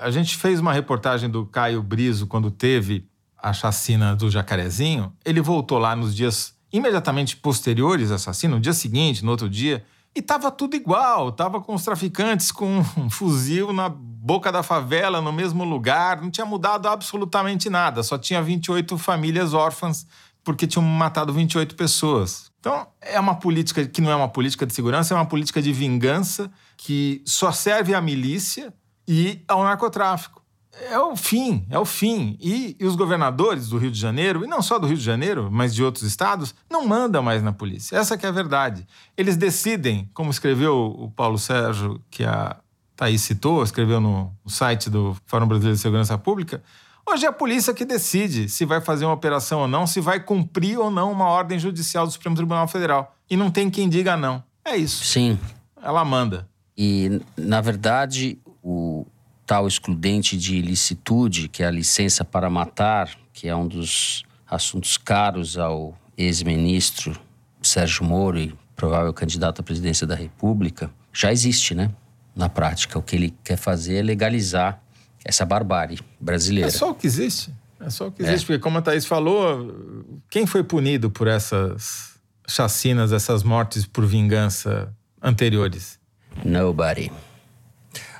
A 0.00 0.10
gente 0.10 0.36
fez 0.36 0.60
uma 0.60 0.72
reportagem 0.72 1.28
do 1.28 1.46
Caio 1.46 1.82
Brizo 1.82 2.26
quando 2.26 2.50
teve 2.50 3.08
a 3.40 3.52
chacina 3.52 4.16
do 4.16 4.30
Jacarezinho. 4.30 5.12
Ele 5.24 5.40
voltou 5.40 5.78
lá 5.78 5.94
nos 5.94 6.14
dias 6.16 6.53
imediatamente 6.74 7.36
posteriores 7.36 8.10
ao 8.10 8.16
assassino, 8.16 8.56
no 8.56 8.60
dia 8.60 8.72
seguinte, 8.72 9.24
no 9.24 9.30
outro 9.30 9.48
dia, 9.48 9.84
e 10.12 10.20
tava 10.20 10.50
tudo 10.50 10.74
igual, 10.74 11.30
tava 11.30 11.60
com 11.60 11.72
os 11.72 11.84
traficantes 11.84 12.50
com 12.50 12.82
um 12.98 13.08
fuzil 13.08 13.72
na 13.72 13.88
boca 13.88 14.50
da 14.50 14.60
favela, 14.60 15.20
no 15.20 15.32
mesmo 15.32 15.62
lugar, 15.62 16.20
não 16.20 16.32
tinha 16.32 16.44
mudado 16.44 16.88
absolutamente 16.88 17.70
nada, 17.70 18.02
só 18.02 18.18
tinha 18.18 18.42
28 18.42 18.98
famílias 18.98 19.54
órfãs 19.54 20.04
porque 20.42 20.66
tinham 20.66 20.84
matado 20.84 21.32
28 21.32 21.76
pessoas. 21.76 22.50
Então, 22.58 22.88
é 23.00 23.20
uma 23.20 23.36
política 23.36 23.86
que 23.86 24.00
não 24.00 24.10
é 24.10 24.16
uma 24.16 24.28
política 24.28 24.66
de 24.66 24.74
segurança, 24.74 25.14
é 25.14 25.16
uma 25.16 25.26
política 25.26 25.62
de 25.62 25.72
vingança 25.72 26.50
que 26.76 27.22
só 27.24 27.52
serve 27.52 27.94
à 27.94 28.00
milícia 28.00 28.74
e 29.06 29.42
ao 29.46 29.62
narcotráfico 29.62 30.43
é 30.90 30.98
o 30.98 31.16
fim, 31.16 31.66
é 31.70 31.78
o 31.78 31.84
fim. 31.84 32.36
E, 32.40 32.76
e, 32.78 32.84
os 32.84 32.96
governadores 32.96 33.68
do 33.68 33.78
Rio 33.78 33.90
de 33.90 33.98
Janeiro, 33.98 34.44
e 34.44 34.48
não 34.48 34.60
só 34.60 34.78
do 34.78 34.86
Rio 34.86 34.96
de 34.96 35.02
Janeiro, 35.02 35.48
mas 35.50 35.74
de 35.74 35.82
outros 35.82 36.04
estados, 36.04 36.54
não 36.70 36.86
mandam 36.86 37.22
mais 37.22 37.42
na 37.42 37.52
polícia. 37.52 37.96
Essa 37.96 38.16
que 38.16 38.26
é 38.26 38.28
a 38.28 38.32
verdade. 38.32 38.86
Eles 39.16 39.36
decidem, 39.36 40.08
como 40.12 40.30
escreveu 40.30 40.94
o 40.98 41.10
Paulo 41.10 41.38
Sérgio, 41.38 42.00
que 42.10 42.24
a 42.24 42.56
Thaís 42.96 43.22
citou, 43.22 43.62
escreveu 43.62 44.00
no 44.00 44.32
site 44.46 44.90
do 44.90 45.16
Fórum 45.26 45.46
Brasileiro 45.46 45.76
de 45.76 45.82
Segurança 45.82 46.16
Pública, 46.18 46.62
hoje 47.08 47.24
é 47.24 47.28
a 47.28 47.32
polícia 47.32 47.74
que 47.74 47.84
decide 47.84 48.48
se 48.48 48.64
vai 48.64 48.80
fazer 48.80 49.04
uma 49.04 49.14
operação 49.14 49.60
ou 49.60 49.68
não, 49.68 49.86
se 49.86 50.00
vai 50.00 50.20
cumprir 50.20 50.78
ou 50.78 50.90
não 50.90 51.12
uma 51.12 51.26
ordem 51.26 51.58
judicial 51.58 52.06
do 52.06 52.12
Supremo 52.12 52.36
Tribunal 52.36 52.68
Federal. 52.68 53.14
E 53.28 53.36
não 53.36 53.50
tem 53.50 53.70
quem 53.70 53.88
diga 53.88 54.16
não. 54.16 54.42
É 54.64 54.76
isso. 54.76 55.04
Sim. 55.04 55.38
Ela 55.82 56.04
manda. 56.04 56.48
E, 56.76 57.20
na 57.36 57.60
verdade, 57.60 58.38
o, 58.62 59.06
tal 59.46 59.66
excludente 59.66 60.36
de 60.36 60.56
ilicitude, 60.56 61.48
que 61.48 61.62
é 61.62 61.66
a 61.66 61.70
licença 61.70 62.24
para 62.24 62.48
matar, 62.48 63.10
que 63.32 63.48
é 63.48 63.54
um 63.54 63.66
dos 63.66 64.24
assuntos 64.48 64.96
caros 64.96 65.58
ao 65.58 65.98
ex-ministro 66.16 67.18
Sérgio 67.62 68.04
Moro 68.04 68.38
e 68.38 68.54
provável 68.76 69.12
candidato 69.12 69.60
à 69.60 69.62
presidência 69.62 70.06
da 70.06 70.14
República, 70.14 70.90
já 71.12 71.32
existe, 71.32 71.74
né? 71.74 71.90
Na 72.34 72.48
prática, 72.48 72.98
o 72.98 73.02
que 73.02 73.14
ele 73.16 73.34
quer 73.44 73.56
fazer 73.56 73.96
é 73.96 74.02
legalizar 74.02 74.82
essa 75.24 75.44
barbárie 75.44 75.98
brasileira. 76.20 76.68
É 76.68 76.70
só 76.70 76.90
o 76.90 76.94
que 76.94 77.06
existe. 77.06 77.52
É 77.80 77.88
só 77.90 78.08
o 78.08 78.12
que 78.12 78.22
existe, 78.22 78.44
é. 78.44 78.46
porque 78.46 78.58
como 78.58 78.78
a 78.78 78.82
Thaís 78.82 79.06
falou, 79.06 80.12
quem 80.28 80.46
foi 80.46 80.64
punido 80.64 81.10
por 81.10 81.28
essas 81.28 82.14
chacinas, 82.48 83.12
essas 83.12 83.42
mortes 83.42 83.86
por 83.86 84.04
vingança 84.04 84.92
anteriores? 85.22 85.98
Nobody. 86.44 87.12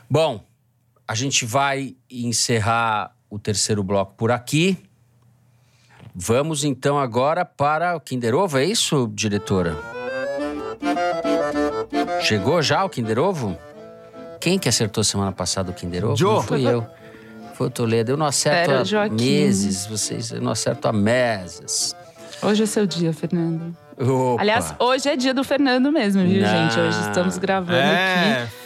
Bom, 0.08 0.44
a 1.06 1.14
gente 1.14 1.44
vai 1.44 1.96
encerrar 2.10 3.14
o 3.28 3.38
terceiro 3.38 3.82
bloco 3.82 4.14
por 4.14 4.30
aqui. 4.30 4.78
Vamos 6.14 6.64
então 6.64 6.98
agora 6.98 7.44
para 7.44 7.96
o 7.96 8.00
Kinder 8.00 8.34
Ovo, 8.34 8.58
é 8.58 8.64
isso, 8.64 9.10
diretora? 9.12 9.76
Chegou 12.22 12.62
já 12.62 12.84
o 12.84 12.88
Kinder 12.88 13.18
Ovo? 13.18 13.58
Quem 14.40 14.58
que 14.58 14.68
acertou 14.68 15.02
semana 15.02 15.32
passada 15.32 15.70
o 15.70 15.74
Kinder 15.74 16.04
Ovo? 16.04 16.16
Joe. 16.16 16.34
Não 16.34 16.42
fui 16.42 16.66
eu. 16.66 16.86
Foi 17.54 17.66
o 17.66 17.70
Toledo. 17.70 18.12
Eu 18.12 18.16
não 18.16 18.26
acerto 18.26 18.70
Pera, 18.70 18.80
há 18.80 18.84
Joaquim. 18.84 19.14
meses, 19.14 19.86
vocês. 19.86 20.30
Eu 20.30 20.40
não 20.40 20.52
acerto 20.52 20.88
há 20.88 20.92
meses. 20.92 21.94
Hoje 22.42 22.62
é 22.62 22.66
seu 22.66 22.86
dia, 22.86 23.12
Fernando. 23.12 23.76
Opa. 23.98 24.42
Aliás, 24.42 24.74
hoje 24.78 25.08
é 25.08 25.16
dia 25.16 25.32
do 25.32 25.44
Fernando 25.44 25.90
mesmo, 25.90 26.22
viu, 26.24 26.42
não. 26.42 26.48
gente? 26.48 26.78
Hoje 26.78 27.00
estamos 27.00 27.38
gravando 27.38 27.78
é. 27.78 28.42
aqui 28.42 28.63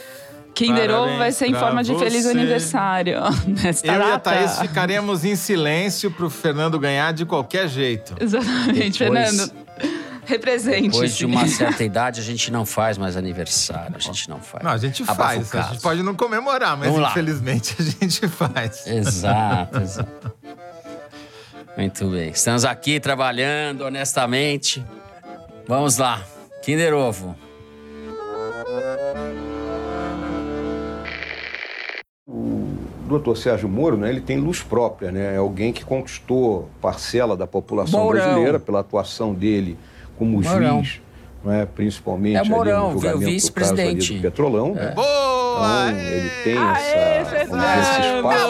Kinder 0.59 0.91
Ovo 0.91 1.17
vai 1.17 1.31
ser 1.31 1.47
em 1.47 1.53
forma 1.53 1.81
de 1.81 1.97
feliz 1.97 2.25
aniversário. 2.25 3.19
Nesta 3.47 3.87
Eu 3.87 3.99
data. 3.99 4.09
e 4.09 4.13
a 4.13 4.19
Thaís 4.19 4.59
ficaremos 4.59 5.23
em 5.23 5.35
silêncio 5.35 6.11
para 6.11 6.25
o 6.25 6.29
Fernando 6.29 6.77
ganhar 6.77 7.13
de 7.13 7.25
qualquer 7.25 7.69
jeito. 7.69 8.13
Exatamente, 8.19 8.99
Depois... 8.99 9.29
Fernando. 9.29 9.51
Represente. 10.25 10.89
Depois 10.89 11.15
de 11.15 11.25
uma 11.25 11.47
certa 11.49 11.83
idade, 11.83 12.19
a 12.19 12.23
gente 12.23 12.51
não 12.51 12.65
faz 12.65 12.97
mais 12.97 13.15
aniversário. 13.15 13.95
A 13.95 13.99
gente 13.99 14.29
não 14.29 14.39
faz. 14.41 14.63
Não, 14.63 14.71
a 14.71 14.77
gente 14.77 15.03
faz. 15.05 15.55
A 15.55 15.61
gente 15.61 15.81
pode 15.81 16.03
não 16.03 16.13
comemorar, 16.13 16.77
mas 16.77 16.93
infelizmente 16.93 17.75
a 17.79 17.83
gente 17.83 18.27
faz. 18.27 18.85
Exato, 18.85 19.79
exato. 19.79 20.33
Muito 21.77 22.05
bem. 22.09 22.29
Estamos 22.29 22.65
aqui 22.65 22.99
trabalhando 22.99 23.85
honestamente. 23.85 24.85
Vamos 25.65 25.97
lá. 25.97 26.21
Kinder 26.61 26.93
Ovo. 26.93 27.35
Doutor 33.09 33.35
Sérgio 33.35 33.67
Moro, 33.67 33.97
né, 33.97 34.09
ele 34.09 34.21
tem 34.21 34.37
luz 34.37 34.61
própria, 34.61 35.11
né? 35.11 35.35
É 35.35 35.37
alguém 35.37 35.73
que 35.73 35.83
conquistou 35.83 36.69
parcela 36.81 37.35
da 37.35 37.45
população 37.45 38.03
Mourão. 38.03 38.21
brasileira 38.21 38.59
pela 38.59 38.79
atuação 38.79 39.33
dele 39.33 39.77
como 40.17 40.41
Mourão. 40.41 40.83
juiz, 40.83 41.01
é? 41.47 41.65
principalmente 41.65 42.37
é 42.37 42.43
Mourão, 42.43 42.85
ali 42.85 42.95
no 42.95 43.01
julgamento 43.01 43.31
vice-presidente 43.31 44.13
do 44.13 44.21
Petrolão. 44.21 44.75
É. 44.77 44.85
Né? 44.85 44.91
Então, 44.91 45.99
ele 45.99 46.29
tem 46.43 46.57
Aê, 46.57 46.91
essa, 47.17 47.35
esse 47.37 48.15
espaço 48.15 48.47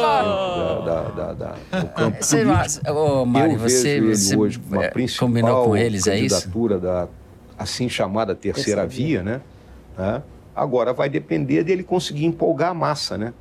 da, 0.86 1.02
da, 1.02 1.34
da, 1.34 1.80
do 1.80 1.88
campo 1.88 2.18
você, 2.24 2.46
político. 2.46 2.92
Ô, 2.92 3.26
Mário, 3.26 3.54
Eu 3.54 3.60
você, 3.60 4.00
vejo 4.00 4.16
você 4.16 4.34
ele 4.34 4.42
hoje 4.42 4.62
uma 4.70 4.86
é, 4.86 4.90
principal 4.90 5.64
com 5.66 5.78
eles, 5.78 6.04
candidatura 6.04 6.76
é 6.76 6.80
da 6.80 7.08
assim 7.58 7.90
chamada 7.90 8.36
terceira 8.36 8.86
via, 8.86 9.22
né? 9.22 9.42
É. 9.98 10.22
Agora 10.56 10.94
vai 10.94 11.10
depender 11.10 11.64
dele 11.64 11.84
conseguir 11.84 12.26
empolgar 12.26 12.72
a 12.72 12.74
massa, 12.74 13.18
né? 13.18 13.34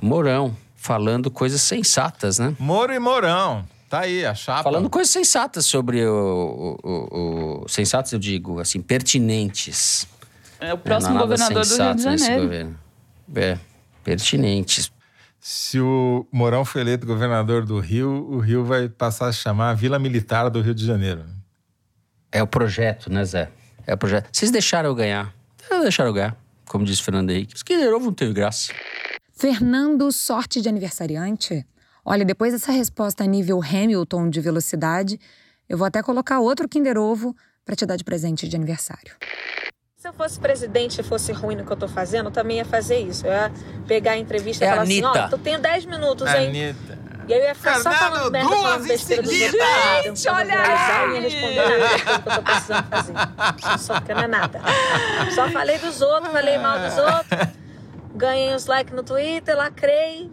Mourão, 0.00 0.56
falando 0.74 1.30
coisas 1.30 1.62
sensatas, 1.62 2.38
né? 2.38 2.54
Moro 2.58 2.92
e 2.92 2.98
Mourão. 2.98 3.64
Tá 3.88 4.00
aí, 4.00 4.26
a 4.26 4.34
chapa. 4.34 4.64
Falando 4.64 4.90
coisas 4.90 5.12
sensatas 5.12 5.64
sobre 5.64 6.04
o, 6.04 6.78
o, 6.82 7.62
o 7.64 7.68
sensatos, 7.68 8.12
eu 8.12 8.18
digo, 8.18 8.58
assim, 8.58 8.80
pertinentes. 8.80 10.06
É 10.58 10.74
o 10.74 10.78
próximo 10.78 11.16
é 11.16 11.20
governador 11.20 11.64
do 11.64 11.76
Rio 11.76 11.94
de 11.94 12.02
Janeiro. 12.02 12.76
É, 13.34 13.58
pertinentes. 14.02 14.90
Se 15.38 15.78
o 15.78 16.26
Mourão 16.32 16.64
foi 16.64 16.80
eleito 16.80 17.06
governador 17.06 17.64
do 17.64 17.78
Rio, 17.78 18.10
o 18.28 18.40
Rio 18.40 18.64
vai 18.64 18.88
passar 18.88 19.28
a 19.28 19.32
se 19.32 19.38
chamar 19.38 19.74
Vila 19.74 19.98
Militar 19.98 20.50
do 20.50 20.60
Rio 20.60 20.74
de 20.74 20.84
Janeiro. 20.84 21.24
É 22.32 22.42
o 22.42 22.46
projeto, 22.46 23.12
né, 23.12 23.24
Zé? 23.24 23.50
É 23.86 23.94
o 23.94 23.96
projeto. 23.96 24.28
Vocês 24.32 24.50
deixaram 24.50 24.88
eu 24.88 24.94
ganhar. 24.94 25.32
Deixaram 25.82 26.10
eu 26.10 26.14
ganhar, 26.14 26.36
como 26.66 26.84
disse 26.84 27.00
Fernando 27.02 27.30
Henrique. 27.30 27.62
Que 27.64 27.76
novo 27.76 28.06
não 28.06 28.12
teve 28.12 28.32
graça. 28.32 28.72
Fernando, 29.38 30.10
sorte 30.10 30.62
de 30.62 30.68
aniversariante? 30.70 31.66
Olha, 32.02 32.24
depois 32.24 32.54
dessa 32.54 32.72
resposta 32.72 33.22
a 33.22 33.26
nível 33.26 33.60
Hamilton 33.62 34.30
de 34.30 34.40
velocidade, 34.40 35.20
eu 35.68 35.76
vou 35.76 35.86
até 35.86 36.02
colocar 36.02 36.40
outro 36.40 36.66
Kinder 36.66 36.96
Ovo 36.96 37.36
para 37.62 37.76
te 37.76 37.84
dar 37.84 37.96
de 37.96 38.04
presente 38.04 38.48
de 38.48 38.56
aniversário. 38.56 39.14
Se 39.94 40.08
eu 40.08 40.14
fosse 40.14 40.40
presidente 40.40 41.02
e 41.02 41.04
fosse 41.04 41.32
ruim 41.32 41.54
no 41.54 41.66
que 41.66 41.70
eu 41.70 41.76
tô 41.76 41.86
fazendo, 41.86 42.30
eu 42.30 42.32
também 42.32 42.56
ia 42.56 42.64
fazer 42.64 42.98
isso. 43.00 43.26
Eu 43.26 43.32
ia 43.32 43.52
pegar 43.86 44.12
a 44.12 44.16
entrevista 44.16 44.64
é 44.64 44.68
e 44.68 44.70
falar 44.70 44.82
Anitta. 44.82 45.10
assim, 45.10 45.18
ó, 45.18 45.26
oh, 45.26 45.28
tu 45.28 45.38
tenho 45.38 45.58
10 45.60 45.84
minutos, 45.84 46.26
hein? 46.28 46.48
Anitta. 46.48 46.98
E 47.28 47.34
aí 47.34 47.40
eu 47.40 47.44
ia 47.44 47.54
ficar 47.54 47.74
Fernando, 47.74 47.92
só 47.92 47.98
falando 47.98 48.32
merda, 48.32 48.48
falando 48.48 48.88
besteira 48.88 49.22
do 49.22 49.30
Gente, 49.30 50.28
olha 50.30 50.54
aí! 50.62 51.08
Eu 51.08 51.14
ia 51.14 51.20
responder 51.20 51.78
nada 51.78 51.98
que 51.98 52.28
eu 52.30 52.34
tô 52.34 52.42
precisando 52.42 52.88
fazer. 52.88 53.78
Só 53.80 54.00
que 54.00 54.14
não 54.14 54.22
é 54.22 54.28
nada. 54.28 54.60
Só 55.34 55.50
falei 55.50 55.78
dos 55.78 56.00
outros, 56.00 56.32
falei 56.32 56.56
mal 56.56 56.78
dos 56.78 56.96
outros 56.96 57.65
ganhei 58.16 58.54
os 58.54 58.66
likes 58.66 58.94
no 58.94 59.02
Twitter, 59.02 59.56
lacrei. 59.56 60.30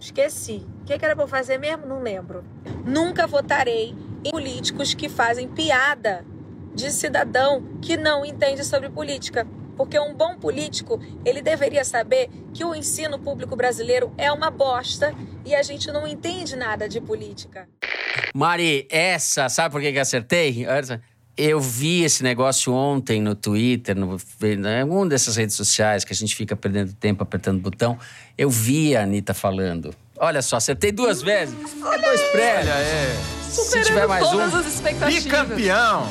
Esqueci. 0.00 0.66
O 0.80 0.84
que, 0.84 0.92
era 0.92 1.14
pra 1.14 1.24
eu 1.24 1.28
fazer 1.28 1.58
mesmo? 1.58 1.86
Não 1.86 2.02
lembro. 2.02 2.44
Nunca 2.84 3.26
votarei 3.26 3.94
e 4.24 4.30
políticos 4.30 4.94
que 4.94 5.08
fazem 5.08 5.48
piada 5.48 6.24
de 6.74 6.90
cidadão 6.90 7.78
que 7.80 7.96
não 7.96 8.24
entende 8.24 8.64
sobre 8.64 8.90
política. 8.90 9.46
Porque 9.76 9.98
um 9.98 10.14
bom 10.14 10.36
político, 10.36 11.00
ele 11.24 11.42
deveria 11.42 11.84
saber 11.84 12.28
que 12.52 12.64
o 12.64 12.74
ensino 12.74 13.18
público 13.18 13.56
brasileiro 13.56 14.12
é 14.16 14.30
uma 14.30 14.50
bosta 14.50 15.12
e 15.44 15.54
a 15.54 15.62
gente 15.62 15.90
não 15.90 16.06
entende 16.06 16.54
nada 16.54 16.88
de 16.88 17.00
política. 17.00 17.68
Mari, 18.34 18.86
essa, 18.90 19.48
sabe 19.48 19.72
por 19.72 19.80
que, 19.80 19.92
que 19.92 19.98
acertei? 19.98 20.64
Eu 21.36 21.60
vi 21.60 22.04
esse 22.04 22.22
negócio 22.22 22.72
ontem 22.72 23.20
no 23.20 23.34
Twitter, 23.34 23.96
no, 23.96 24.16
em 24.42 24.80
alguma 24.80 25.06
dessas 25.08 25.36
redes 25.36 25.56
sociais 25.56 26.04
que 26.04 26.12
a 26.12 26.16
gente 26.16 26.34
fica 26.36 26.54
perdendo 26.54 26.92
tempo 26.92 27.22
apertando 27.22 27.60
botão. 27.60 27.98
Eu 28.38 28.48
vi 28.48 28.94
a 28.94 29.02
Anitta 29.02 29.34
falando. 29.34 29.92
Olha 30.16 30.40
só, 30.42 30.56
acertei 30.56 30.92
duas 30.92 31.22
vezes. 31.22 31.54
É 31.92 31.98
dois 31.98 32.20
prédios. 32.30 32.72
Olha, 32.72 32.80
é. 32.80 33.16
Se 33.50 33.82
tiver 33.82 34.06
mais 34.06 34.28
todas 34.28 34.54
um. 34.54 34.56
as 34.58 34.66
expectativas. 34.66 35.24
Bicampeão! 35.24 36.08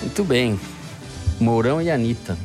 Muito 0.00 0.24
bem. 0.24 0.58
Mourão 1.38 1.82
e 1.82 1.90
Anitta. 1.90 2.36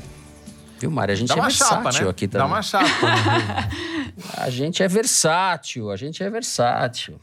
Viu, 0.79 0.91
Mari? 0.91 1.11
A 1.11 1.15
gente 1.15 1.27
Dá 1.29 1.35
é 1.35 1.37
uma 1.37 1.47
versátil 1.47 1.75
chapa, 1.75 2.03
né? 2.03 2.09
aqui 2.09 2.27
Dá 2.27 2.39
também. 2.39 2.53
uma 2.53 2.61
chapa. 2.61 2.87
A 4.35 4.49
gente 4.49 4.83
é 4.83 4.87
versátil, 4.87 5.89
a 5.91 5.95
gente 5.95 6.21
é 6.21 6.29
versátil. 6.29 7.19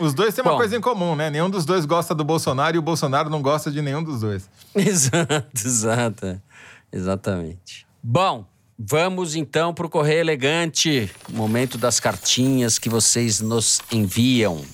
Os 0.00 0.14
dois 0.14 0.34
têm 0.34 0.42
uma 0.42 0.52
Bom. 0.52 0.56
coisa 0.56 0.76
em 0.76 0.80
comum, 0.80 1.14
né? 1.14 1.28
Nenhum 1.28 1.50
dos 1.50 1.66
dois 1.66 1.84
gosta 1.84 2.14
do 2.14 2.24
Bolsonaro 2.24 2.74
e 2.74 2.78
o 2.78 2.82
Bolsonaro 2.82 3.28
não 3.28 3.42
gosta 3.42 3.70
de 3.70 3.82
nenhum 3.82 4.02
dos 4.02 4.20
dois. 4.20 4.48
Exato, 4.74 5.46
exato. 5.54 6.40
Exatamente. 6.90 7.86
Bom, 8.02 8.46
vamos 8.78 9.36
então 9.36 9.74
para 9.74 9.86
o 9.86 9.90
Correio 9.90 10.20
Elegante. 10.20 11.10
Momento 11.28 11.76
das 11.76 12.00
cartinhas 12.00 12.78
que 12.78 12.88
vocês 12.88 13.40
nos 13.40 13.80
enviam. 13.92 14.64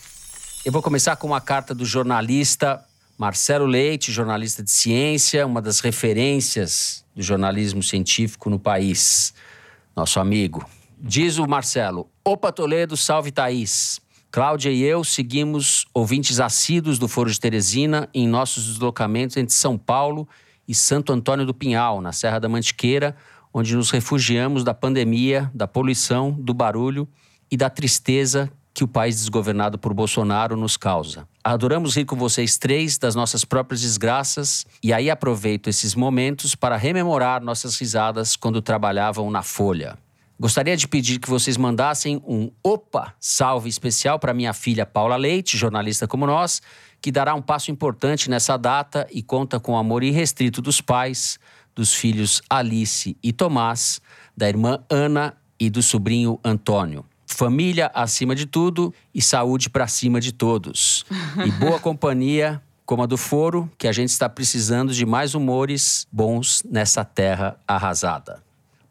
Eu 0.64 0.70
vou 0.70 0.80
começar 0.80 1.16
com 1.16 1.26
uma 1.26 1.40
carta 1.40 1.74
do 1.74 1.84
jornalista 1.84 2.84
Marcelo 3.18 3.66
Leite, 3.66 4.12
jornalista 4.12 4.62
de 4.62 4.70
ciência, 4.70 5.44
uma 5.46 5.60
das 5.60 5.80
referências 5.80 7.04
do 7.14 7.22
jornalismo 7.22 7.82
científico 7.82 8.48
no 8.48 8.60
país. 8.60 9.34
Nosso 9.96 10.20
amigo. 10.20 10.64
Diz 10.98 11.38
o 11.38 11.46
Marcelo: 11.48 12.08
Opa 12.24 12.52
Toledo, 12.52 12.96
salve 12.96 13.32
Thaís. 13.32 14.00
Cláudia 14.36 14.70
e 14.70 14.82
eu 14.82 15.02
seguimos 15.02 15.86
ouvintes 15.94 16.40
assíduos 16.40 16.98
do 16.98 17.08
Foro 17.08 17.30
de 17.30 17.40
Teresina 17.40 18.06
em 18.12 18.28
nossos 18.28 18.66
deslocamentos 18.66 19.34
entre 19.38 19.54
São 19.54 19.78
Paulo 19.78 20.28
e 20.68 20.74
Santo 20.74 21.10
Antônio 21.10 21.46
do 21.46 21.54
Pinhal, 21.54 22.02
na 22.02 22.12
Serra 22.12 22.38
da 22.38 22.46
Mantiqueira, 22.46 23.16
onde 23.50 23.74
nos 23.74 23.90
refugiamos 23.90 24.62
da 24.62 24.74
pandemia, 24.74 25.50
da 25.54 25.66
poluição, 25.66 26.32
do 26.32 26.52
barulho 26.52 27.08
e 27.50 27.56
da 27.56 27.70
tristeza 27.70 28.52
que 28.74 28.84
o 28.84 28.88
país 28.88 29.16
desgovernado 29.16 29.78
por 29.78 29.94
Bolsonaro 29.94 30.54
nos 30.54 30.76
causa. 30.76 31.26
Adoramos 31.42 31.96
rir 31.96 32.04
com 32.04 32.14
vocês 32.14 32.58
três 32.58 32.98
das 32.98 33.14
nossas 33.14 33.42
próprias 33.42 33.80
desgraças 33.80 34.66
e 34.82 34.92
aí 34.92 35.08
aproveito 35.08 35.68
esses 35.68 35.94
momentos 35.94 36.54
para 36.54 36.76
rememorar 36.76 37.42
nossas 37.42 37.78
risadas 37.78 38.36
quando 38.36 38.60
trabalhavam 38.60 39.30
na 39.30 39.42
Folha. 39.42 39.96
Gostaria 40.38 40.76
de 40.76 40.86
pedir 40.86 41.18
que 41.18 41.30
vocês 41.30 41.56
mandassem 41.56 42.22
um 42.26 42.50
opa 42.62 43.14
salve 43.18 43.70
especial 43.70 44.18
para 44.18 44.34
minha 44.34 44.52
filha 44.52 44.84
Paula 44.84 45.16
Leite, 45.16 45.56
jornalista 45.56 46.06
como 46.06 46.26
nós, 46.26 46.60
que 47.00 47.10
dará 47.10 47.34
um 47.34 47.40
passo 47.40 47.70
importante 47.70 48.28
nessa 48.28 48.58
data 48.58 49.06
e 49.10 49.22
conta 49.22 49.58
com 49.58 49.72
o 49.72 49.76
amor 49.76 50.04
irrestrito 50.04 50.60
dos 50.60 50.82
pais, 50.82 51.38
dos 51.74 51.94
filhos 51.94 52.42
Alice 52.50 53.16
e 53.22 53.32
Tomás, 53.32 53.98
da 54.36 54.46
irmã 54.46 54.78
Ana 54.90 55.34
e 55.58 55.70
do 55.70 55.82
sobrinho 55.82 56.38
Antônio. 56.44 57.02
Família 57.26 57.90
acima 57.94 58.34
de 58.34 58.44
tudo 58.44 58.92
e 59.14 59.22
saúde 59.22 59.70
para 59.70 59.86
cima 59.86 60.20
de 60.20 60.32
todos. 60.32 61.06
E 61.44 61.50
boa 61.52 61.80
companhia 61.80 62.62
como 62.84 63.02
a 63.02 63.06
do 63.06 63.16
Foro, 63.16 63.70
que 63.76 63.88
a 63.88 63.92
gente 63.92 64.10
está 64.10 64.28
precisando 64.28 64.92
de 64.92 65.04
mais 65.04 65.34
humores 65.34 66.06
bons 66.12 66.62
nessa 66.70 67.04
terra 67.04 67.58
arrasada. 67.66 68.45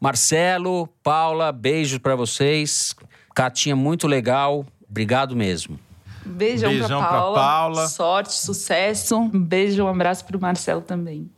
Marcelo, 0.06 0.86
Paula, 1.02 1.50
beijo 1.50 1.98
para 1.98 2.14
vocês. 2.14 2.94
Catinha 3.34 3.74
muito 3.74 4.06
legal. 4.06 4.64
Obrigado 4.88 5.34
mesmo. 5.34 5.80
Beijão, 6.24 6.70
Beijão 6.70 7.00
pra, 7.00 7.08
pra 7.08 7.18
Paula. 7.18 7.40
Paula. 7.40 7.88
Sorte, 7.88 8.32
sucesso. 8.32 9.18
Um 9.18 9.28
beijo, 9.28 9.82
um 9.82 9.88
abraço 9.88 10.24
pro 10.24 10.40
Marcelo 10.40 10.80
também. 10.80 11.28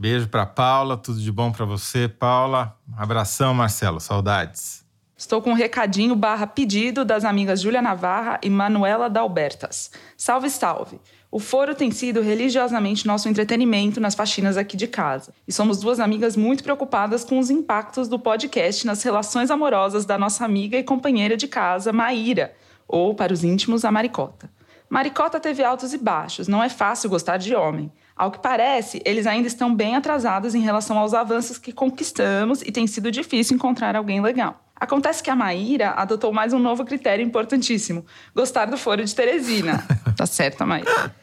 Beijo 0.00 0.26
pra 0.26 0.46
Paula, 0.46 0.96
tudo 0.96 1.20
de 1.20 1.30
bom 1.30 1.52
pra 1.52 1.66
você, 1.66 2.08
Paula. 2.08 2.74
Abração, 2.96 3.52
Marcelo, 3.52 4.00
saudades. 4.00 4.82
Estou 5.14 5.42
com 5.42 5.50
um 5.50 5.54
recadinho 5.54 6.16
barra 6.16 6.46
pedido 6.46 7.04
das 7.04 7.26
amigas 7.26 7.60
Júlia 7.60 7.82
Navarra 7.82 8.40
e 8.42 8.48
Manuela 8.48 9.10
Dalbertas. 9.10 9.90
Salve, 10.16 10.48
salve! 10.48 10.98
O 11.34 11.40
foro 11.40 11.74
tem 11.74 11.90
sido 11.90 12.20
religiosamente 12.20 13.08
nosso 13.08 13.28
entretenimento 13.28 14.00
nas 14.00 14.14
faxinas 14.14 14.56
aqui 14.56 14.76
de 14.76 14.86
casa. 14.86 15.34
E 15.48 15.52
somos 15.52 15.80
duas 15.80 15.98
amigas 15.98 16.36
muito 16.36 16.62
preocupadas 16.62 17.24
com 17.24 17.40
os 17.40 17.50
impactos 17.50 18.06
do 18.06 18.20
podcast 18.20 18.86
nas 18.86 19.02
relações 19.02 19.50
amorosas 19.50 20.04
da 20.06 20.16
nossa 20.16 20.44
amiga 20.44 20.78
e 20.78 20.84
companheira 20.84 21.36
de 21.36 21.48
casa, 21.48 21.92
Maíra, 21.92 22.54
ou, 22.86 23.16
para 23.16 23.32
os 23.32 23.42
íntimos, 23.42 23.84
a 23.84 23.90
Maricota. 23.90 24.48
Maricota 24.88 25.40
teve 25.40 25.64
altos 25.64 25.92
e 25.92 25.98
baixos, 25.98 26.46
não 26.46 26.62
é 26.62 26.68
fácil 26.68 27.10
gostar 27.10 27.36
de 27.36 27.52
homem. 27.52 27.90
Ao 28.14 28.30
que 28.30 28.38
parece, 28.38 29.02
eles 29.04 29.26
ainda 29.26 29.48
estão 29.48 29.74
bem 29.74 29.96
atrasados 29.96 30.54
em 30.54 30.60
relação 30.60 30.96
aos 30.96 31.14
avanços 31.14 31.58
que 31.58 31.72
conquistamos 31.72 32.62
e 32.62 32.70
tem 32.70 32.86
sido 32.86 33.10
difícil 33.10 33.56
encontrar 33.56 33.96
alguém 33.96 34.20
legal. 34.20 34.63
Acontece 34.76 35.22
que 35.22 35.30
a 35.30 35.36
Maíra 35.36 35.90
adotou 35.90 36.32
mais 36.32 36.52
um 36.52 36.58
novo 36.58 36.84
critério 36.84 37.24
importantíssimo: 37.24 38.04
gostar 38.34 38.66
do 38.66 38.76
foro 38.76 39.04
de 39.04 39.14
Teresina. 39.14 39.86
tá 40.16 40.26
certo, 40.26 40.66
Maíra. 40.66 41.14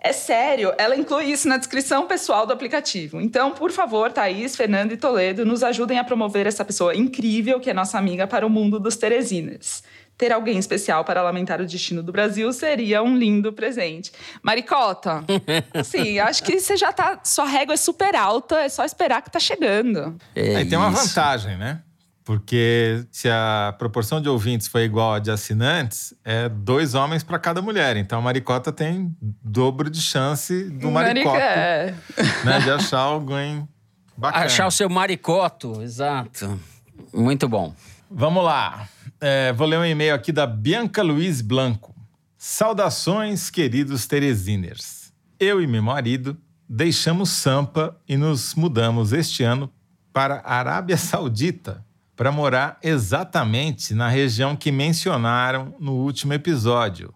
É 0.00 0.12
sério, 0.12 0.72
ela 0.76 0.96
inclui 0.96 1.26
isso 1.26 1.48
na 1.48 1.56
descrição 1.56 2.06
pessoal 2.06 2.46
do 2.46 2.52
aplicativo. 2.52 3.20
Então, 3.20 3.52
por 3.52 3.70
favor, 3.70 4.12
Thaís, 4.12 4.56
Fernando 4.56 4.92
e 4.92 4.96
Toledo, 4.96 5.44
nos 5.44 5.62
ajudem 5.62 5.98
a 5.98 6.04
promover 6.04 6.46
essa 6.46 6.64
pessoa 6.64 6.94
incrível 6.94 7.60
que 7.60 7.70
é 7.70 7.74
nossa 7.74 7.98
amiga 7.98 8.26
para 8.26 8.46
o 8.46 8.50
mundo 8.50 8.78
dos 8.78 8.96
Teresiners. 8.96 9.82
Ter 10.18 10.32
alguém 10.32 10.58
especial 10.58 11.04
para 11.04 11.22
lamentar 11.22 11.60
o 11.60 11.66
destino 11.66 12.02
do 12.02 12.10
Brasil 12.10 12.50
seria 12.52 13.02
um 13.02 13.16
lindo 13.16 13.52
presente. 13.52 14.10
Maricota, 14.42 15.22
assim, 15.74 16.18
acho 16.18 16.42
que 16.42 16.58
você 16.58 16.76
já 16.76 16.92
tá. 16.92 17.20
Sua 17.22 17.44
régua 17.44 17.74
é 17.74 17.76
super 17.76 18.16
alta, 18.16 18.60
é 18.60 18.68
só 18.68 18.84
esperar 18.84 19.22
que 19.22 19.30
tá 19.30 19.38
chegando. 19.38 20.16
É 20.34 20.56
Aí 20.56 20.64
tem 20.64 20.78
uma 20.78 20.90
vantagem, 20.90 21.58
né? 21.58 21.82
Porque 22.26 23.06
se 23.12 23.28
a 23.30 23.72
proporção 23.78 24.20
de 24.20 24.28
ouvintes 24.28 24.66
for 24.66 24.80
igual 24.80 25.14
a 25.14 25.20
de 25.20 25.30
assinantes, 25.30 26.12
é 26.24 26.48
dois 26.48 26.92
homens 26.92 27.22
para 27.22 27.38
cada 27.38 27.62
mulher. 27.62 27.96
Então 27.96 28.18
a 28.18 28.20
maricota 28.20 28.72
tem 28.72 29.16
dobro 29.22 29.88
de 29.88 30.02
chance 30.02 30.64
do 30.70 30.90
maricota, 30.90 31.38
É. 31.38 31.94
né? 32.44 32.58
De 32.58 32.68
achar 32.72 32.98
alguém 32.98 33.68
bacana. 34.16 34.44
Achar 34.44 34.66
o 34.66 34.72
seu 34.72 34.90
maricoto, 34.90 35.80
exato. 35.80 36.58
Muito 37.14 37.48
bom. 37.48 37.72
Vamos 38.10 38.42
lá. 38.44 38.88
É, 39.20 39.52
vou 39.52 39.68
ler 39.68 39.78
um 39.78 39.84
e-mail 39.84 40.12
aqui 40.12 40.32
da 40.32 40.48
Bianca 40.48 41.04
Luiz 41.04 41.40
Blanco. 41.40 41.94
Saudações, 42.36 43.50
queridos 43.50 44.04
Teresiners. 44.08 45.12
Eu 45.38 45.62
e 45.62 45.66
meu 45.68 45.80
marido 45.80 46.36
deixamos 46.68 47.30
Sampa 47.30 47.96
e 48.08 48.16
nos 48.16 48.56
mudamos 48.56 49.12
este 49.12 49.44
ano 49.44 49.72
para 50.12 50.38
a 50.44 50.56
Arábia 50.56 50.96
Saudita 50.96 51.85
para 52.16 52.32
morar 52.32 52.78
exatamente 52.82 53.94
na 53.94 54.08
região 54.08 54.56
que 54.56 54.72
mencionaram 54.72 55.74
no 55.78 55.92
último 55.92 56.32
episódio, 56.32 57.12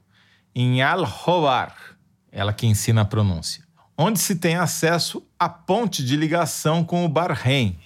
em 0.55 0.83
Al-Howar, 0.83 1.75
ela 2.31 2.53
que 2.53 2.67
ensina 2.67 3.01
a 3.01 3.05
pronúncia, 3.05 3.65
onde 3.97 4.19
se 4.19 4.37
tem 4.37 4.57
acesso 4.57 5.23
à 5.39 5.49
ponte 5.49 6.05
de 6.05 6.17
ligação 6.17 6.85
com 6.85 7.05
o 7.05 7.09
Bahrein, 7.09 7.79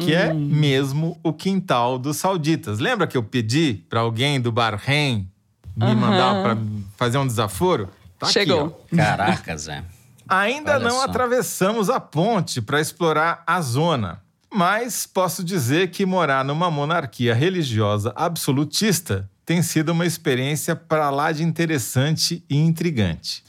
que 0.00 0.14
é 0.14 0.32
mesmo 0.32 1.18
o 1.22 1.32
quintal 1.32 1.98
dos 1.98 2.16
sauditas. 2.18 2.78
Lembra 2.78 3.06
que 3.06 3.16
eu 3.16 3.22
pedi 3.22 3.74
para 3.88 4.00
alguém 4.00 4.40
do 4.40 4.52
Bahrein 4.52 5.28
me 5.76 5.84
Aham. 5.86 5.94
mandar 5.94 6.42
para 6.42 6.58
fazer 6.96 7.18
um 7.18 7.26
desaforo? 7.26 7.88
Tá 8.18 8.26
aqui, 8.26 8.32
Chegou. 8.34 8.86
ó. 8.92 8.96
Caraca, 8.96 9.56
Zé. 9.56 9.82
Ainda 10.28 10.74
Olha 10.76 10.84
não 10.84 10.96
só. 10.98 11.04
atravessamos 11.04 11.90
a 11.90 11.98
ponte 12.00 12.62
para 12.62 12.80
explorar 12.80 13.42
a 13.46 13.60
zona, 13.60 14.22
mas 14.54 15.04
posso 15.04 15.42
dizer 15.42 15.90
que 15.90 16.06
morar 16.06 16.44
numa 16.44 16.70
monarquia 16.70 17.34
religiosa 17.34 18.12
absolutista 18.14 19.28
tem 19.44 19.60
sido 19.62 19.90
uma 19.90 20.06
experiência 20.06 20.76
para 20.76 21.10
lá 21.10 21.32
de 21.32 21.42
interessante 21.42 22.44
e 22.48 22.56
intrigante. 22.56 23.42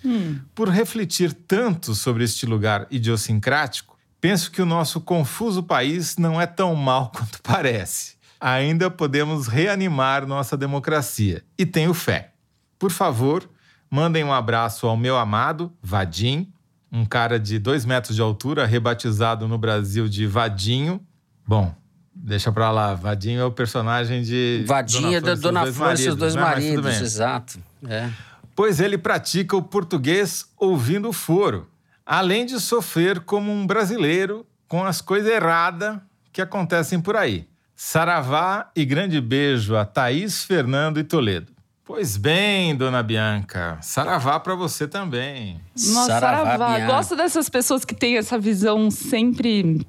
Por 0.56 0.68
refletir 0.68 1.32
tanto 1.32 1.94
sobre 1.94 2.24
este 2.24 2.46
lugar 2.46 2.88
idiosincrático, 2.90 3.98
penso 4.20 4.50
que 4.50 4.62
o 4.62 4.66
nosso 4.66 5.00
confuso 5.00 5.62
país 5.62 6.18
não 6.18 6.42
é 6.42 6.48
tão 6.48 6.76
mal 6.76 7.12
quanto 7.16 7.40
parece. 7.42 8.16
Ainda 8.40 8.90
podemos 8.90 9.48
reanimar 9.48 10.26
nossa 10.26 10.58
democracia 10.58 11.44
e 11.58 11.66
tenho 11.66 11.94
fé. 11.94 12.32
Por 12.80 12.92
favor, 12.92 13.48
mandem 13.90 14.24
um 14.24 14.34
abraço 14.34 14.88
ao 14.88 14.98
meu 14.98 15.18
amado 15.18 15.72
Vadim, 15.82 16.52
um 16.92 17.06
cara 17.06 17.40
de 17.40 17.60
dois 17.60 17.86
metros 17.86 18.16
de 18.16 18.22
altura, 18.22 18.66
rebatizado 18.66 19.48
no 19.48 19.58
Brasil 19.58 20.08
de 20.08 20.26
Vadinho. 20.26 21.02
Bom, 21.48 21.74
deixa 22.14 22.52
pra 22.52 22.72
lá. 22.72 22.94
Vadinho 22.94 23.42
é 23.42 23.46
o 23.46 23.52
personagem 23.52 24.22
de. 24.22 24.64
Vadinha 24.68 25.20
da 25.20 25.36
Dona 25.36 25.72
Flor 25.72 25.94
e 25.94 25.98
seus 25.98 26.16
dois 26.16 26.36
né? 26.36 26.42
Mas 26.42 26.66
tudo 26.66 26.84
maridos, 26.84 27.02
exato. 27.02 27.60
É. 27.88 28.10
pois 28.56 28.80
ele 28.80 28.98
pratica 28.98 29.56
o 29.56 29.62
português 29.62 30.46
ouvindo 30.58 31.10
o 31.10 31.14
foro, 31.14 31.68
além 32.06 32.46
de 32.46 32.60
sofrer 32.60 33.20
como 33.20 33.52
um 33.52 33.68
brasileiro 33.68 34.46
com 34.68 34.84
as 34.84 35.02
coisas 35.02 35.32
erradas 35.32 36.00
que 36.32 36.42
acontecem 36.42 37.00
por 37.00 37.16
aí. 37.16 37.48
Saravá 37.76 38.72
e 38.76 38.86
grande 38.86 39.20
beijo 39.20 39.76
a 39.76 39.86
Thaís, 39.86 40.44
Fernando 40.44 41.00
e 41.00 41.04
Toledo. 41.04 41.55
Pois 41.86 42.18
bem, 42.18 42.76
dona 42.76 43.04
Bianca, 43.04 43.78
saravá 43.80 44.40
para 44.40 44.56
você 44.56 44.88
também. 44.88 45.62
Nossa, 45.76 46.08
saravá. 46.08 46.58
saravá. 46.58 46.86
Gosto 46.88 47.16
dessas 47.16 47.48
pessoas 47.48 47.86
que 47.86 47.94
têm 47.94 48.18
essa 48.18 48.40
visão 48.40 48.90
sempre 48.90 49.86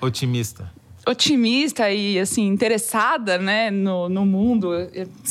otimista. 0.00 0.72
Otimista 1.06 1.90
e 1.90 2.18
assim 2.18 2.46
interessada, 2.46 3.36
né, 3.38 3.70
no, 3.70 4.08
no 4.08 4.24
mundo. 4.24 4.70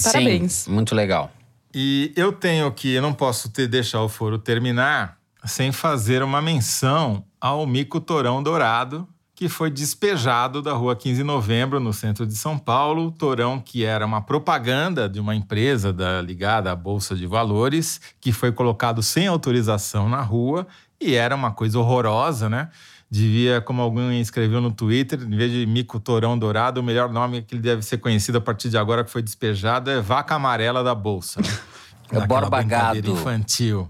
Parabéns. 0.03 0.53
Sim, 0.53 0.72
muito 0.72 0.93
legal. 0.93 1.32
E 1.74 2.14
eu 2.16 2.32
tenho 2.32 2.72
que, 2.72 2.93
eu 2.93 3.01
não 3.01 3.12
posso 3.12 3.49
ter 3.49 3.68
deixar 3.68 4.01
o 4.01 4.08
foro 4.08 4.38
terminar 4.38 5.18
sem 5.43 5.72
fazer 5.72 6.22
uma 6.22 6.41
menção 6.41 7.26
ao 7.41 7.66
mico 7.66 7.99
Torão 7.99 8.41
Dourado, 8.41 9.08
que 9.36 9.49
foi 9.49 9.69
despejado 9.69 10.61
da 10.61 10.71
rua 10.71 10.95
15 10.95 11.17
de 11.17 11.23
novembro, 11.23 11.79
no 11.79 11.91
centro 11.91 12.25
de 12.25 12.36
São 12.36 12.57
Paulo. 12.57 13.11
Torão, 13.11 13.59
que 13.59 13.83
era 13.83 14.05
uma 14.05 14.21
propaganda 14.21 15.09
de 15.09 15.19
uma 15.19 15.36
empresa 15.36 15.91
da, 15.91 16.21
ligada 16.21 16.71
à 16.71 16.75
Bolsa 16.75 17.15
de 17.15 17.27
Valores, 17.27 17.99
que 18.21 18.31
foi 18.31 18.53
colocado 18.53 19.03
sem 19.03 19.27
autorização 19.27 20.07
na 20.07 20.21
rua 20.21 20.65
e 21.01 21.15
era 21.15 21.36
uma 21.36 21.51
coisa 21.51 21.77
horrorosa, 21.77 22.49
né? 22.49 22.69
Devia, 23.11 23.61
como 23.61 23.81
alguém 23.81 24.19
escreveu 24.19 24.59
no 24.61 24.71
Twitter, 24.71 25.21
em 25.21 25.36
vez 25.36 25.51
de 25.51 25.65
mico 25.65 25.99
torão 25.99 26.38
dourado, 26.38 26.79
o 26.79 26.83
melhor 26.83 27.11
nome 27.11 27.41
que 27.41 27.53
ele 27.55 27.61
deve 27.61 27.81
ser 27.81 27.97
conhecido 27.97 28.38
a 28.38 28.41
partir 28.41 28.69
de 28.69 28.77
agora 28.77 29.03
que 29.03 29.11
foi 29.11 29.21
despejado 29.21 29.91
é 29.91 30.01
vaca 30.01 30.36
amarela 30.36 30.83
da 30.83 30.95
bolsa. 30.95 31.41
Né? 31.41 31.47
É 32.11 32.27
Borba 32.27 32.61
Gado. 32.61 33.13
infantil. 33.13 33.89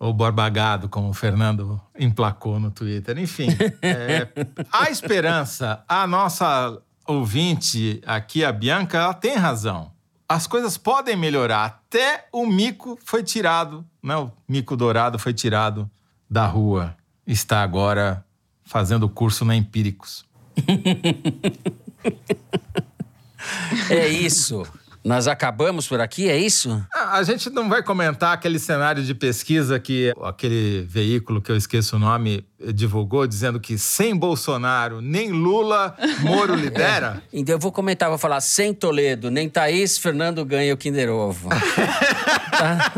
Ou 0.00 0.12
Borbagado, 0.14 0.88
como 0.88 1.10
o 1.10 1.14
Fernando 1.14 1.78
emplacou 1.96 2.58
no 2.58 2.70
Twitter. 2.70 3.18
Enfim, 3.18 3.48
é, 3.82 4.26
a 4.72 4.90
esperança, 4.90 5.84
a 5.86 6.06
nossa 6.06 6.80
ouvinte 7.06 8.00
aqui, 8.06 8.42
a 8.42 8.50
Bianca, 8.50 8.96
ela 8.96 9.12
tem 9.12 9.36
razão. 9.36 9.92
As 10.26 10.46
coisas 10.46 10.78
podem 10.78 11.16
melhorar. 11.16 11.66
Até 11.66 12.26
o 12.32 12.46
mico 12.46 12.98
foi 13.04 13.22
tirado, 13.22 13.84
né? 14.02 14.16
o 14.16 14.32
mico 14.48 14.74
dourado 14.74 15.18
foi 15.18 15.34
tirado 15.34 15.90
da 16.30 16.46
rua. 16.46 16.96
Está 17.26 17.62
agora 17.62 18.24
fazendo 18.64 19.06
curso 19.06 19.44
na 19.44 19.54
Empíricos. 19.54 20.24
é 23.90 24.08
isso. 24.08 24.66
Nós 25.02 25.26
acabamos 25.26 25.88
por 25.88 25.98
aqui, 25.98 26.28
é 26.28 26.36
isso? 26.36 26.84
Ah, 26.94 27.16
a 27.16 27.22
gente 27.22 27.48
não 27.48 27.70
vai 27.70 27.82
comentar 27.82 28.34
aquele 28.34 28.58
cenário 28.58 29.02
de 29.02 29.14
pesquisa 29.14 29.80
que 29.80 30.12
aquele 30.22 30.82
veículo 30.86 31.40
que 31.40 31.50
eu 31.50 31.56
esqueço 31.56 31.96
o 31.96 31.98
nome 31.98 32.44
divulgou, 32.74 33.26
dizendo 33.26 33.58
que 33.58 33.78
sem 33.78 34.14
Bolsonaro, 34.14 35.00
nem 35.00 35.32
Lula, 35.32 35.96
Moro 36.20 36.54
lidera. 36.56 37.22
É. 37.32 37.38
Então 37.38 37.54
eu 37.54 37.58
vou 37.58 37.72
comentar, 37.72 38.10
vou 38.10 38.18
falar 38.18 38.42
sem 38.42 38.74
Toledo, 38.74 39.30
nem 39.30 39.48
Thaís, 39.48 39.96
Fernando 39.96 40.44
ganha 40.44 40.74
o 40.74 40.76
Kinder 40.76 41.08
Ovo. 41.10 41.48
tá? 42.52 42.92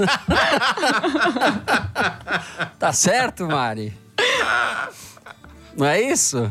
tá 2.81 2.93
certo, 2.93 3.47
Mari? 3.47 3.97
Não 5.77 5.87
é 5.87 6.01
isso? 6.01 6.51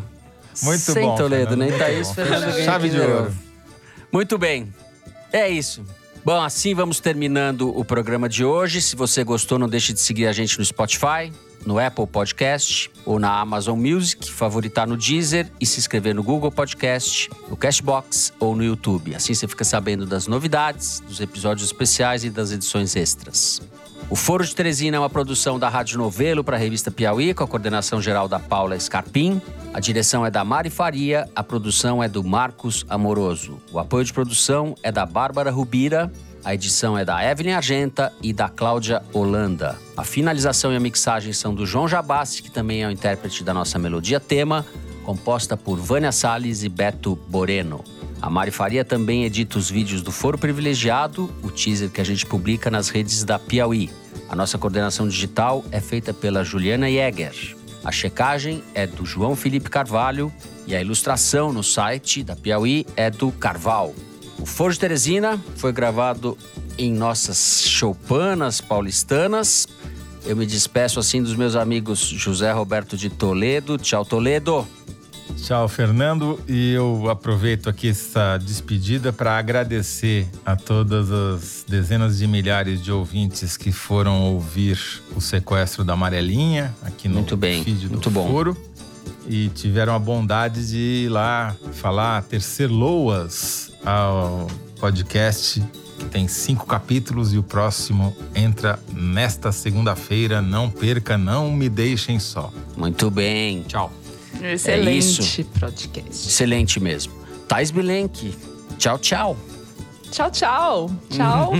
Muito 0.63 0.79
sem 0.79 1.03
bom. 1.03 1.17
Sem 1.17 1.17
Toledo, 1.17 1.49
Fernando, 1.49 1.69
nem 1.69 1.77
Thaís, 1.77 2.11
Fernando 2.11 2.53
ganha 2.53 2.65
Chave 2.65 2.89
de 2.89 2.99
ouro. 3.01 3.35
Muito 4.13 4.37
bem. 4.37 4.73
É 5.31 5.49
isso. 5.49 5.83
Bom, 6.23 6.39
assim 6.41 6.75
vamos 6.75 6.99
terminando 6.99 7.75
o 7.75 7.83
programa 7.83 8.29
de 8.29 8.45
hoje. 8.45 8.81
Se 8.81 8.95
você 8.95 9.23
gostou, 9.23 9.57
não 9.57 9.67
deixe 9.67 9.91
de 9.91 9.99
seguir 9.99 10.27
a 10.27 10.31
gente 10.31 10.59
no 10.59 10.63
Spotify, 10.63 11.31
no 11.65 11.79
Apple 11.79 12.05
Podcast 12.05 12.91
ou 13.05 13.17
na 13.17 13.39
Amazon 13.39 13.79
Music, 13.79 14.31
favoritar 14.31 14.87
no 14.87 14.95
Deezer 14.95 15.47
e 15.59 15.65
se 15.65 15.79
inscrever 15.79 16.13
no 16.13 16.21
Google 16.21 16.51
Podcast, 16.51 17.29
no 17.49 17.57
Cashbox 17.57 18.33
ou 18.39 18.55
no 18.55 18.63
YouTube. 18.63 19.15
Assim 19.15 19.33
você 19.33 19.47
fica 19.47 19.63
sabendo 19.63 20.05
das 20.05 20.27
novidades, 20.27 20.99
dos 21.07 21.19
episódios 21.19 21.65
especiais 21.65 22.23
e 22.23 22.29
das 22.29 22.51
edições 22.51 22.95
extras. 22.95 23.61
O 24.09 24.15
Foro 24.15 24.45
de 24.45 24.53
Teresina 24.53 24.97
é 24.97 24.99
uma 24.99 25.09
produção 25.09 25.57
da 25.57 25.69
Rádio 25.69 25.97
Novelo 25.97 26.43
para 26.43 26.57
a 26.57 26.59
revista 26.59 26.91
Piauí, 26.91 27.33
com 27.33 27.43
a 27.43 27.47
coordenação 27.47 28.01
geral 28.01 28.27
da 28.27 28.39
Paula 28.39 28.77
Scarpim. 28.77 29.41
A 29.73 29.79
direção 29.79 30.25
é 30.25 30.31
da 30.31 30.43
Mari 30.43 30.69
Faria, 30.69 31.29
a 31.33 31.41
produção 31.41 32.03
é 32.03 32.09
do 32.09 32.23
Marcos 32.23 32.85
Amoroso. 32.89 33.57
O 33.71 33.79
apoio 33.79 34.03
de 34.03 34.11
produção 34.11 34.75
é 34.83 34.91
da 34.91 35.05
Bárbara 35.05 35.49
Rubira, 35.49 36.11
a 36.43 36.53
edição 36.53 36.97
é 36.97 37.05
da 37.05 37.23
Evelyn 37.23 37.53
Argenta 37.53 38.11
e 38.21 38.33
da 38.33 38.49
Cláudia 38.49 39.01
Holanda. 39.13 39.77
A 39.95 40.03
finalização 40.03 40.73
e 40.73 40.75
a 40.75 40.79
mixagem 40.79 41.31
são 41.31 41.53
do 41.53 41.65
João 41.65 41.87
Jabassi, 41.87 42.41
que 42.41 42.51
também 42.51 42.83
é 42.83 42.87
o 42.87 42.91
intérprete 42.91 43.43
da 43.43 43.53
nossa 43.53 43.79
melodia 43.79 44.19
tema, 44.19 44.65
composta 45.05 45.55
por 45.55 45.77
Vânia 45.77 46.11
Salles 46.11 46.63
e 46.63 46.69
Beto 46.69 47.15
Boreno. 47.27 47.83
A 48.21 48.29
Mari 48.29 48.51
Faria 48.51 48.85
também 48.85 49.25
edita 49.25 49.57
os 49.57 49.69
vídeos 49.69 50.03
do 50.03 50.11
Foro 50.11 50.37
Privilegiado, 50.37 51.29
o 51.41 51.49
teaser 51.49 51.89
que 51.89 51.99
a 51.99 52.03
gente 52.03 52.25
publica 52.25 52.69
nas 52.69 52.89
redes 52.89 53.23
da 53.23 53.39
Piauí. 53.39 53.89
A 54.29 54.35
nossa 54.35 54.59
coordenação 54.59 55.07
digital 55.07 55.65
é 55.71 55.81
feita 55.81 56.13
pela 56.13 56.43
Juliana 56.43 56.87
Jäger. 56.87 57.55
A 57.83 57.91
checagem 57.91 58.63
é 58.75 58.85
do 58.85 59.05
João 59.05 59.35
Felipe 59.35 59.71
Carvalho 59.71 60.31
e 60.67 60.75
a 60.75 60.81
ilustração 60.81 61.51
no 61.51 61.63
site 61.63 62.23
da 62.23 62.35
Piauí 62.35 62.85
é 62.95 63.09
do 63.09 63.31
Carval. 63.31 63.95
O 64.37 64.45
Foro 64.45 64.71
de 64.71 64.79
Teresina 64.79 65.39
foi 65.55 65.71
gravado 65.71 66.37
em 66.77 66.93
nossas 66.93 67.63
choupanas 67.65 68.61
paulistanas. 68.61 69.67
Eu 70.23 70.35
me 70.35 70.45
despeço 70.45 70.99
assim 70.99 71.23
dos 71.23 71.35
meus 71.35 71.55
amigos 71.55 71.99
José 71.99 72.51
Roberto 72.51 72.95
de 72.95 73.09
Toledo. 73.09 73.79
Tchau, 73.79 74.05
Toledo. 74.05 74.67
Tchau, 75.41 75.67
Fernando. 75.67 76.39
E 76.47 76.71
eu 76.71 77.09
aproveito 77.09 77.67
aqui 77.67 77.89
essa 77.89 78.37
despedida 78.37 79.11
para 79.11 79.37
agradecer 79.37 80.27
a 80.45 80.55
todas 80.55 81.11
as 81.11 81.65
dezenas 81.67 82.19
de 82.19 82.27
milhares 82.27 82.81
de 82.81 82.91
ouvintes 82.91 83.57
que 83.57 83.71
foram 83.71 84.33
ouvir 84.33 84.79
o 85.15 85.19
sequestro 85.19 85.83
da 85.83 85.93
Amarelinha 85.93 86.73
aqui 86.83 87.07
no 87.07 87.15
muito 87.15 87.35
bem, 87.35 87.63
feed 87.63 87.87
do 87.87 87.93
muito 87.93 88.11
Foro. 88.11 88.53
Bom. 88.53 88.71
E 89.27 89.49
tiveram 89.49 89.95
a 89.95 89.99
bondade 89.99 90.67
de 90.69 91.05
ir 91.05 91.09
lá 91.09 91.55
falar, 91.73 92.21
tercer 92.23 92.69
loas 92.69 93.71
ao 93.83 94.47
podcast 94.79 95.61
que 95.97 96.05
tem 96.05 96.27
cinco 96.27 96.65
capítulos 96.65 97.33
e 97.33 97.37
o 97.37 97.43
próximo 97.43 98.15
entra 98.33 98.79
nesta 98.93 99.51
segunda-feira. 99.51 100.41
Não 100.41 100.69
perca, 100.69 101.17
não 101.17 101.51
me 101.51 101.69
deixem 101.69 102.19
só. 102.19 102.51
Muito 102.75 103.09
bem. 103.09 103.63
Tchau. 103.63 103.91
Excelente 104.41 105.41
é 105.41 105.59
podcast. 105.59 106.27
Excelente 106.27 106.79
mesmo. 106.79 107.13
Thais 107.47 107.71
Bilenque, 107.71 108.33
tchau, 108.77 108.97
tchau. 108.99 109.37
Tchau, 110.11 110.29
tchau. 110.29 110.91
Tchau. 111.09 111.53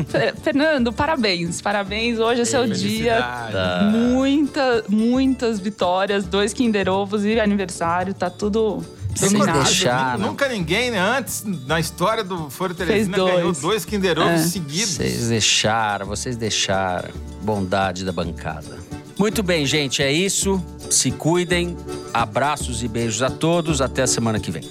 Fernando, 0.44 0.92
parabéns. 0.92 1.62
Parabéns. 1.62 2.20
Hoje 2.20 2.42
é 2.42 2.46
seu 2.46 2.68
dia. 2.68 3.50
Muita, 3.94 4.84
muitas 4.90 5.58
vitórias, 5.58 6.26
dois 6.26 6.52
Kinder 6.52 6.90
Ovos 6.90 7.24
e 7.24 7.40
aniversário. 7.40 8.14
Tá 8.14 8.30
tudo 8.30 8.84
Deixar, 9.20 10.18
Nunca 10.18 10.48
ninguém 10.48 10.90
né, 10.90 11.00
antes 11.00 11.44
na 11.44 11.80
história 11.80 12.24
do 12.24 12.50
Foro 12.50 12.74
Teresina 12.74 13.18
ganhou 13.18 13.52
dois 13.52 13.84
Kinder 13.84 14.18
Ovos 14.18 14.32
é. 14.32 14.48
seguidos. 14.48 14.96
Vocês 14.96 15.28
deixaram, 15.28 16.06
vocês 16.06 16.38
deixaram. 16.38 17.12
Bondade 17.42 18.06
da 18.06 18.12
bancada. 18.12 18.80
Muito 19.18 19.44
bem, 19.44 19.66
gente, 19.66 20.02
é 20.02 20.12
isso. 20.12 20.62
Se 20.90 21.12
cuidem. 21.12 21.78
Abraços 22.14 22.84
e 22.84 22.88
beijos 22.88 23.22
a 23.22 23.30
todos. 23.30 23.82
Até 23.82 24.04
a 24.04 24.08
semana 24.08 24.40
que 24.40 24.52
vem. 24.52 24.64